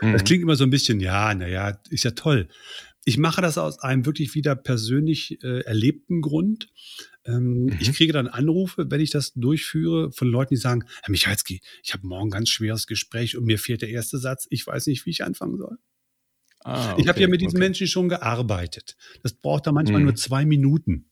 Mhm. 0.00 0.12
Das 0.12 0.24
klingt 0.24 0.42
immer 0.42 0.56
so 0.56 0.64
ein 0.64 0.70
bisschen, 0.70 1.00
ja, 1.00 1.34
naja, 1.34 1.80
ist 1.90 2.04
ja 2.04 2.12
toll. 2.12 2.48
Ich 3.04 3.18
mache 3.18 3.40
das 3.40 3.56
aus 3.56 3.78
einem 3.78 4.04
wirklich 4.04 4.34
wieder 4.34 4.56
persönlich 4.56 5.42
äh, 5.44 5.60
erlebten 5.60 6.22
Grund. 6.22 6.68
Ähm, 7.24 7.66
mhm. 7.66 7.76
Ich 7.78 7.92
kriege 7.92 8.12
dann 8.12 8.26
Anrufe, 8.26 8.90
wenn 8.90 9.00
ich 9.00 9.10
das 9.10 9.32
durchführe, 9.34 10.10
von 10.12 10.28
Leuten, 10.28 10.54
die 10.54 10.60
sagen, 10.60 10.84
Herr 11.02 11.10
Michalski, 11.10 11.60
ich 11.84 11.92
habe 11.92 12.06
morgen 12.06 12.28
ein 12.28 12.32
ganz 12.32 12.48
schweres 12.48 12.86
Gespräch 12.86 13.36
und 13.36 13.44
mir 13.44 13.58
fehlt 13.58 13.82
der 13.82 13.90
erste 13.90 14.18
Satz, 14.18 14.46
ich 14.50 14.66
weiß 14.66 14.88
nicht, 14.88 15.06
wie 15.06 15.10
ich 15.10 15.24
anfangen 15.24 15.56
soll. 15.56 15.78
Ah, 16.60 16.92
okay, 16.92 17.02
ich 17.02 17.08
habe 17.08 17.20
ja 17.20 17.28
mit 17.28 17.40
diesen 17.40 17.58
okay. 17.58 17.64
Menschen 17.64 17.86
schon 17.86 18.08
gearbeitet. 18.08 18.96
Das 19.22 19.34
braucht 19.34 19.68
da 19.68 19.72
manchmal 19.72 20.00
mhm. 20.00 20.06
nur 20.06 20.14
zwei 20.16 20.44
Minuten 20.44 21.10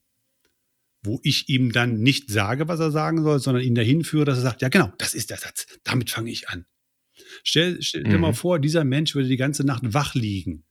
wo 1.04 1.20
ich 1.22 1.48
ihm 1.48 1.72
dann 1.72 2.00
nicht 2.00 2.30
sage, 2.30 2.66
was 2.66 2.80
er 2.80 2.90
sagen 2.90 3.22
soll, 3.22 3.38
sondern 3.38 3.62
ihn 3.62 3.74
dahin 3.74 4.04
führe, 4.04 4.24
dass 4.24 4.38
er 4.38 4.42
sagt, 4.42 4.62
ja 4.62 4.68
genau, 4.68 4.92
das 4.98 5.14
ist 5.14 5.30
der 5.30 5.36
Satz, 5.36 5.66
damit 5.84 6.10
fange 6.10 6.30
ich 6.30 6.48
an. 6.48 6.64
Stell, 7.42 7.80
stell 7.82 8.04
mhm. 8.04 8.10
dir 8.10 8.18
mal 8.18 8.30
mhm. 8.30 8.36
vor, 8.36 8.58
dieser 8.58 8.84
Mensch 8.84 9.14
würde 9.14 9.28
die 9.28 9.36
ganze 9.36 9.64
Nacht 9.64 9.82
wach 9.92 10.14
liegen 10.14 10.64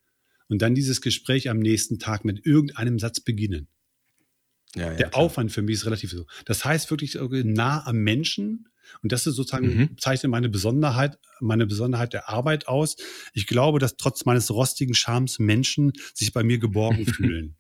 und 0.48 0.62
dann 0.62 0.76
dieses 0.76 1.02
Gespräch 1.02 1.50
am 1.50 1.60
nächsten 1.60 2.00
Tag 2.00 2.26
mit 2.26 2.46
irgendeinem 2.46 3.00
Satz 3.00 3.20
beginnen. 3.20 3.68
Ja, 4.76 4.88
ja, 4.88 4.96
der 4.96 5.10
klar. 5.10 5.22
Aufwand 5.22 5.52
für 5.52 5.62
mich 5.62 5.76
ist 5.76 5.86
relativ 5.86 6.12
so. 6.12 6.26
Das 6.46 6.66
heißt 6.66 6.90
wirklich 6.90 7.16
nah 7.16 7.86
am 7.86 7.98
Menschen. 7.98 8.68
Und 9.02 9.12
das 9.12 9.28
ist 9.28 9.36
sozusagen, 9.36 9.68
mhm. 9.68 9.98
zeichnet 9.98 10.32
meine 10.32 10.50
Besonderheit, 10.50 11.18
meine 11.40 11.68
Besonderheit 11.68 12.14
der 12.14 12.30
Arbeit 12.30 12.68
aus. 12.68 12.98
Ich 13.34 13.48
glaube, 13.48 13.80
dass 13.80 13.98
trotz 13.98 14.26
meines 14.26 14.52
rostigen 14.52 14.96
Charmes 14.96 15.40
Menschen 15.40 15.94
sich 16.14 16.34
bei 16.34 16.44
mir 16.44 16.58
geborgen 16.58 17.06
fühlen. 17.14 17.56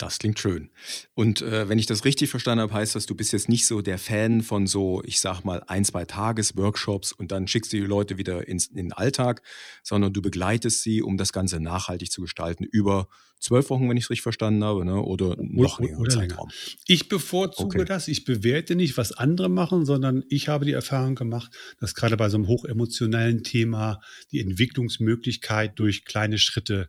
Das 0.00 0.18
klingt 0.18 0.38
schön. 0.38 0.70
Und 1.12 1.42
äh, 1.42 1.68
wenn 1.68 1.78
ich 1.78 1.84
das 1.84 2.06
richtig 2.06 2.30
verstanden 2.30 2.62
habe, 2.62 2.72
heißt 2.72 2.94
das, 2.94 3.04
du 3.04 3.14
bist 3.14 3.34
jetzt 3.34 3.50
nicht 3.50 3.66
so 3.66 3.82
der 3.82 3.98
Fan 3.98 4.40
von 4.40 4.66
so, 4.66 5.02
ich 5.04 5.20
sag 5.20 5.44
mal, 5.44 5.62
ein, 5.66 5.84
zwei 5.84 6.06
Tages-Workshops 6.06 7.12
und 7.12 7.30
dann 7.32 7.46
schickst 7.46 7.70
du 7.74 7.76
die 7.76 7.82
Leute 7.82 8.16
wieder 8.16 8.48
ins, 8.48 8.68
in 8.68 8.76
den 8.76 8.92
Alltag, 8.94 9.42
sondern 9.82 10.14
du 10.14 10.22
begleitest 10.22 10.82
sie, 10.82 11.02
um 11.02 11.18
das 11.18 11.34
Ganze 11.34 11.60
nachhaltig 11.60 12.10
zu 12.10 12.22
gestalten, 12.22 12.64
über 12.64 13.08
zwölf 13.40 13.68
Wochen, 13.68 13.90
wenn 13.90 13.96
ich 13.98 14.04
es 14.04 14.10
richtig 14.10 14.22
verstanden 14.22 14.64
habe, 14.64 14.86
ne? 14.86 15.02
oder 15.02 15.36
noch 15.38 15.80
länger 15.80 16.02
Zeitraum. 16.08 16.48
Länger. 16.48 16.78
Ich 16.86 17.10
bevorzuge 17.10 17.80
okay. 17.80 17.86
das, 17.86 18.08
ich 18.08 18.24
bewerte 18.24 18.76
nicht, 18.76 18.96
was 18.96 19.12
andere 19.12 19.50
machen, 19.50 19.84
sondern 19.84 20.24
ich 20.30 20.48
habe 20.48 20.64
die 20.64 20.72
Erfahrung 20.72 21.14
gemacht, 21.14 21.54
dass 21.78 21.94
gerade 21.94 22.16
bei 22.16 22.30
so 22.30 22.38
einem 22.38 22.48
hochemotionalen 22.48 23.44
Thema 23.44 24.00
die 24.32 24.40
Entwicklungsmöglichkeit 24.40 25.78
durch 25.78 26.06
kleine 26.06 26.38
Schritte 26.38 26.88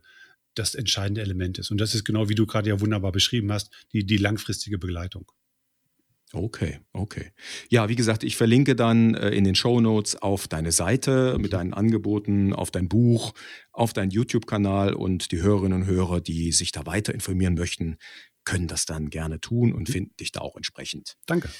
das 0.54 0.74
entscheidende 0.74 1.20
Element 1.20 1.58
ist. 1.58 1.70
Und 1.70 1.80
das 1.80 1.94
ist 1.94 2.04
genau, 2.04 2.28
wie 2.28 2.34
du 2.34 2.46
gerade 2.46 2.68
ja 2.68 2.80
wunderbar 2.80 3.12
beschrieben 3.12 3.52
hast, 3.52 3.70
die, 3.92 4.04
die 4.04 4.16
langfristige 4.16 4.78
Begleitung. 4.78 5.30
Okay, 6.34 6.80
okay. 6.94 7.32
Ja, 7.68 7.90
wie 7.90 7.94
gesagt, 7.94 8.24
ich 8.24 8.36
verlinke 8.36 8.74
dann 8.74 9.14
äh, 9.14 9.30
in 9.30 9.44
den 9.44 9.54
Show 9.54 9.80
Notes 9.80 10.16
auf 10.16 10.48
deine 10.48 10.72
Seite 10.72 11.36
mit 11.38 11.52
deinen 11.52 11.74
Angeboten, 11.74 12.54
auf 12.54 12.70
dein 12.70 12.88
Buch, 12.88 13.34
auf 13.70 13.92
deinen 13.92 14.10
YouTube-Kanal 14.10 14.94
und 14.94 15.30
die 15.30 15.42
Hörerinnen 15.42 15.82
und 15.82 15.86
Hörer, 15.86 16.22
die 16.22 16.52
sich 16.52 16.72
da 16.72 16.86
weiter 16.86 17.12
informieren 17.12 17.54
möchten, 17.54 17.96
können 18.44 18.66
das 18.66 18.86
dann 18.86 19.10
gerne 19.10 19.40
tun 19.40 19.72
und 19.74 19.88
mhm. 19.88 19.92
finden 19.92 20.16
dich 20.18 20.32
da 20.32 20.40
auch 20.40 20.56
entsprechend. 20.56 21.16
Danke. 21.26 21.50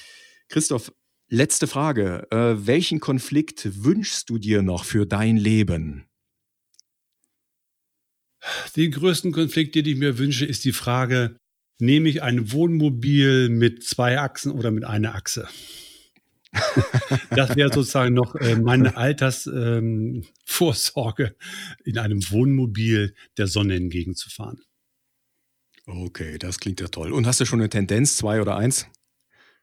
Christoph, 0.49 0.91
letzte 1.29 1.67
Frage. 1.67 2.27
Äh, 2.31 2.65
welchen 2.65 2.99
Konflikt 2.99 3.83
wünschst 3.83 4.29
du 4.29 4.39
dir 4.39 4.63
noch 4.63 4.85
für 4.85 5.05
dein 5.05 5.37
Leben? 5.37 6.05
Den 8.75 8.91
größten 8.91 9.31
Konflikt, 9.31 9.75
den 9.75 9.85
ich 9.85 9.95
mir 9.95 10.17
wünsche, 10.17 10.45
ist 10.45 10.65
die 10.65 10.73
Frage, 10.73 11.37
nehme 11.79 12.09
ich 12.09 12.21
ein 12.21 12.51
Wohnmobil 12.51 13.47
mit 13.49 13.83
zwei 13.83 14.19
Achsen 14.19 14.51
oder 14.51 14.71
mit 14.71 14.83
einer 14.83 15.15
Achse? 15.15 15.47
das 17.31 17.55
wäre 17.55 17.73
sozusagen 17.73 18.13
noch 18.13 18.35
äh, 18.35 18.55
meine 18.55 18.95
Altersvorsorge, 18.97 21.25
ähm, 21.25 21.33
in 21.83 21.97
einem 21.97 22.21
Wohnmobil 22.29 23.15
der 23.37 23.47
Sonne 23.47 23.75
entgegenzufahren. 23.75 24.61
Okay, 25.85 26.37
das 26.37 26.59
klingt 26.59 26.79
ja 26.79 26.87
toll. 26.87 27.11
Und 27.11 27.27
hast 27.27 27.39
du 27.39 27.45
schon 27.45 27.59
eine 27.59 27.69
Tendenz, 27.69 28.17
zwei 28.17 28.41
oder 28.41 28.55
eins? 28.55 28.87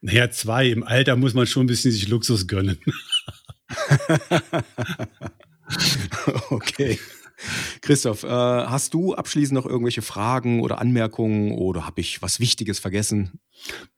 Naja, 0.01 0.31
zwei. 0.31 0.69
Im 0.69 0.83
Alter 0.83 1.17
muss 1.17 1.35
man 1.35 1.47
schon 1.47 1.65
ein 1.65 1.69
bisschen 1.69 1.93
sich 1.93 2.09
Luxus 2.09 2.47
gönnen. 2.47 2.79
okay. 6.51 6.99
Christoph, 7.81 8.23
äh, 8.23 8.29
hast 8.29 8.95
du 8.95 9.15
abschließend 9.15 9.55
noch 9.55 9.67
irgendwelche 9.67 10.03
Fragen 10.03 10.61
oder 10.61 10.81
Anmerkungen 10.81 11.53
oder 11.53 11.87
habe 11.87 12.01
ich 12.01 12.23
was 12.23 12.41
Wichtiges 12.41 12.79
vergessen? 12.79 13.41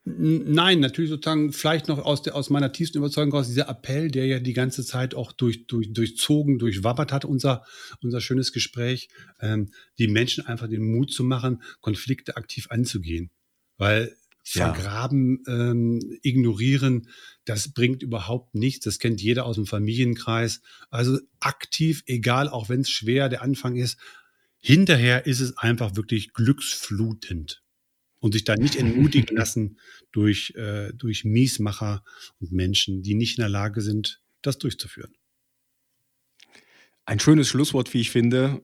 Nein, 0.05 0.81
natürlich 0.81 1.11
sozusagen 1.11 1.53
vielleicht 1.53 1.89
noch 1.89 2.05
aus, 2.05 2.23
der, 2.23 2.35
aus 2.35 2.51
meiner 2.51 2.73
tiefsten 2.73 2.99
Überzeugung 2.99 3.35
aus 3.35 3.47
dieser 3.47 3.69
Appell, 3.69 4.11
der 4.11 4.27
ja 4.27 4.41
die 4.41 4.53
ganze 4.53 4.85
Zeit 4.85 5.15
auch 5.15 5.33
durch, 5.33 5.67
durch, 5.67 5.93
durchzogen, 5.93 6.59
durchwabbert 6.59 7.13
hat, 7.13 7.25
unser, 7.25 7.65
unser 8.03 8.21
schönes 8.21 8.53
Gespräch, 8.53 9.09
ähm, 9.41 9.71
die 9.99 10.09
Menschen 10.09 10.47
einfach 10.47 10.69
den 10.69 10.83
Mut 10.83 11.13
zu 11.13 11.23
machen, 11.23 11.63
Konflikte 11.81 12.37
aktiv 12.37 12.67
anzugehen. 12.71 13.31
Weil 13.79 14.17
vergraben, 14.43 15.43
ja. 15.47 15.71
ähm, 15.71 16.01
ignorieren, 16.23 17.09
das 17.45 17.73
bringt 17.73 18.03
überhaupt 18.03 18.55
nichts. 18.55 18.85
Das 18.85 18.99
kennt 18.99 19.21
jeder 19.21 19.47
aus 19.47 19.57
dem 19.57 19.67
Familienkreis. 19.67 20.61
Also 20.91 21.19
aktiv, 21.41 22.03
egal, 22.07 22.49
auch 22.49 22.69
wenn 22.69 22.81
es 22.81 22.91
schwer 22.91 23.29
der 23.29 23.43
Anfang 23.43 23.77
ist, 23.77 23.99
hinterher 24.59 25.27
ist 25.27 25.41
es 25.41 25.57
einfach 25.57 25.97
wirklich 25.97 26.33
glücksflutend. 26.33 27.63
Und 28.19 28.35
sich 28.35 28.45
da 28.45 28.55
nicht 28.55 28.77
entmutigen 28.77 29.37
lassen 29.37 29.79
durch, 30.13 30.55
äh, 30.55 30.93
durch 30.93 31.25
Miesmacher 31.25 32.05
und 32.39 32.53
Menschen, 32.53 33.03
die 33.03 33.15
nicht 33.15 33.39
in 33.39 33.43
der 33.43 33.49
Lage 33.49 33.81
sind, 33.81 34.23
das 34.43 34.59
durchzuführen. 34.59 35.13
Ein 37.05 37.19
schönes 37.19 37.49
Schlusswort, 37.49 37.93
wie 37.95 38.01
ich 38.01 38.13
finde. 38.13 38.63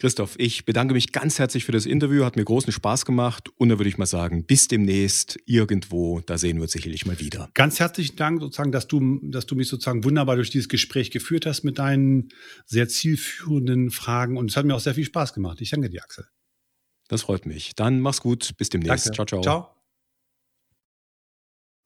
Christoph, 0.00 0.36
ich 0.38 0.64
bedanke 0.64 0.94
mich 0.94 1.10
ganz 1.10 1.40
herzlich 1.40 1.64
für 1.64 1.72
das 1.72 1.84
Interview, 1.84 2.24
hat 2.24 2.36
mir 2.36 2.44
großen 2.44 2.72
Spaß 2.72 3.04
gemacht 3.04 3.48
und 3.56 3.68
da 3.68 3.78
würde 3.80 3.88
ich 3.88 3.98
mal 3.98 4.06
sagen, 4.06 4.44
bis 4.44 4.68
demnächst 4.68 5.40
irgendwo, 5.44 6.20
da 6.20 6.38
sehen 6.38 6.58
wir 6.58 6.62
uns 6.62 6.72
sicherlich 6.72 7.04
mal 7.04 7.18
wieder. 7.18 7.50
Ganz 7.54 7.80
herzlichen 7.80 8.14
Dank 8.14 8.40
sozusagen, 8.40 8.70
dass 8.70 8.86
du, 8.86 9.18
dass 9.22 9.46
du 9.46 9.56
mich 9.56 9.66
sozusagen 9.66 10.04
wunderbar 10.04 10.36
durch 10.36 10.50
dieses 10.50 10.68
Gespräch 10.68 11.10
geführt 11.10 11.46
hast 11.46 11.64
mit 11.64 11.80
deinen 11.80 12.28
sehr 12.64 12.88
zielführenden 12.88 13.90
Fragen 13.90 14.36
und 14.36 14.50
es 14.50 14.56
hat 14.56 14.66
mir 14.66 14.76
auch 14.76 14.80
sehr 14.80 14.94
viel 14.94 15.04
Spaß 15.04 15.34
gemacht. 15.34 15.60
Ich 15.60 15.70
danke 15.70 15.90
dir, 15.90 16.04
Axel. 16.04 16.28
Das 17.08 17.22
freut 17.22 17.44
mich. 17.44 17.74
Dann 17.74 18.00
mach's 18.00 18.20
gut. 18.20 18.56
Bis 18.56 18.68
demnächst. 18.68 19.06
Danke. 19.06 19.16
Ciao, 19.16 19.26
ciao. 19.26 19.40
Ciao. 19.40 19.74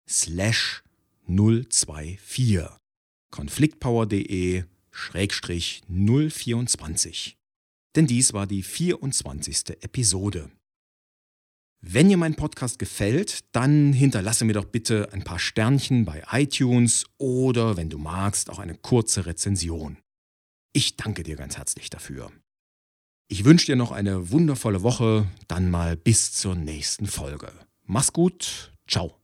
slash 0.08 0.82
024. 1.28 2.68
konfliktpower.de 3.30 4.64
schrägstrich 4.90 5.82
024. 5.88 7.36
Denn 7.94 8.06
dies 8.06 8.32
war 8.32 8.46
die 8.46 8.62
24. 8.62 9.82
Episode. 9.82 10.50
Wenn 11.84 12.08
dir 12.08 12.16
mein 12.16 12.36
Podcast 12.36 12.78
gefällt, 12.78 13.40
dann 13.50 13.92
hinterlasse 13.92 14.44
mir 14.44 14.52
doch 14.52 14.66
bitte 14.66 15.12
ein 15.12 15.24
paar 15.24 15.40
Sternchen 15.40 16.04
bei 16.04 16.22
iTunes 16.30 17.06
oder, 17.18 17.76
wenn 17.76 17.90
du 17.90 17.98
magst, 17.98 18.50
auch 18.50 18.60
eine 18.60 18.76
kurze 18.76 19.26
Rezension. 19.26 19.98
Ich 20.72 20.96
danke 20.96 21.24
dir 21.24 21.34
ganz 21.34 21.56
herzlich 21.56 21.90
dafür. 21.90 22.30
Ich 23.26 23.44
wünsche 23.44 23.66
dir 23.66 23.76
noch 23.76 23.90
eine 23.90 24.30
wundervolle 24.30 24.84
Woche, 24.84 25.26
dann 25.48 25.70
mal 25.70 25.96
bis 25.96 26.32
zur 26.32 26.54
nächsten 26.54 27.08
Folge. 27.08 27.50
Mach's 27.84 28.12
gut, 28.12 28.72
ciao. 28.86 29.16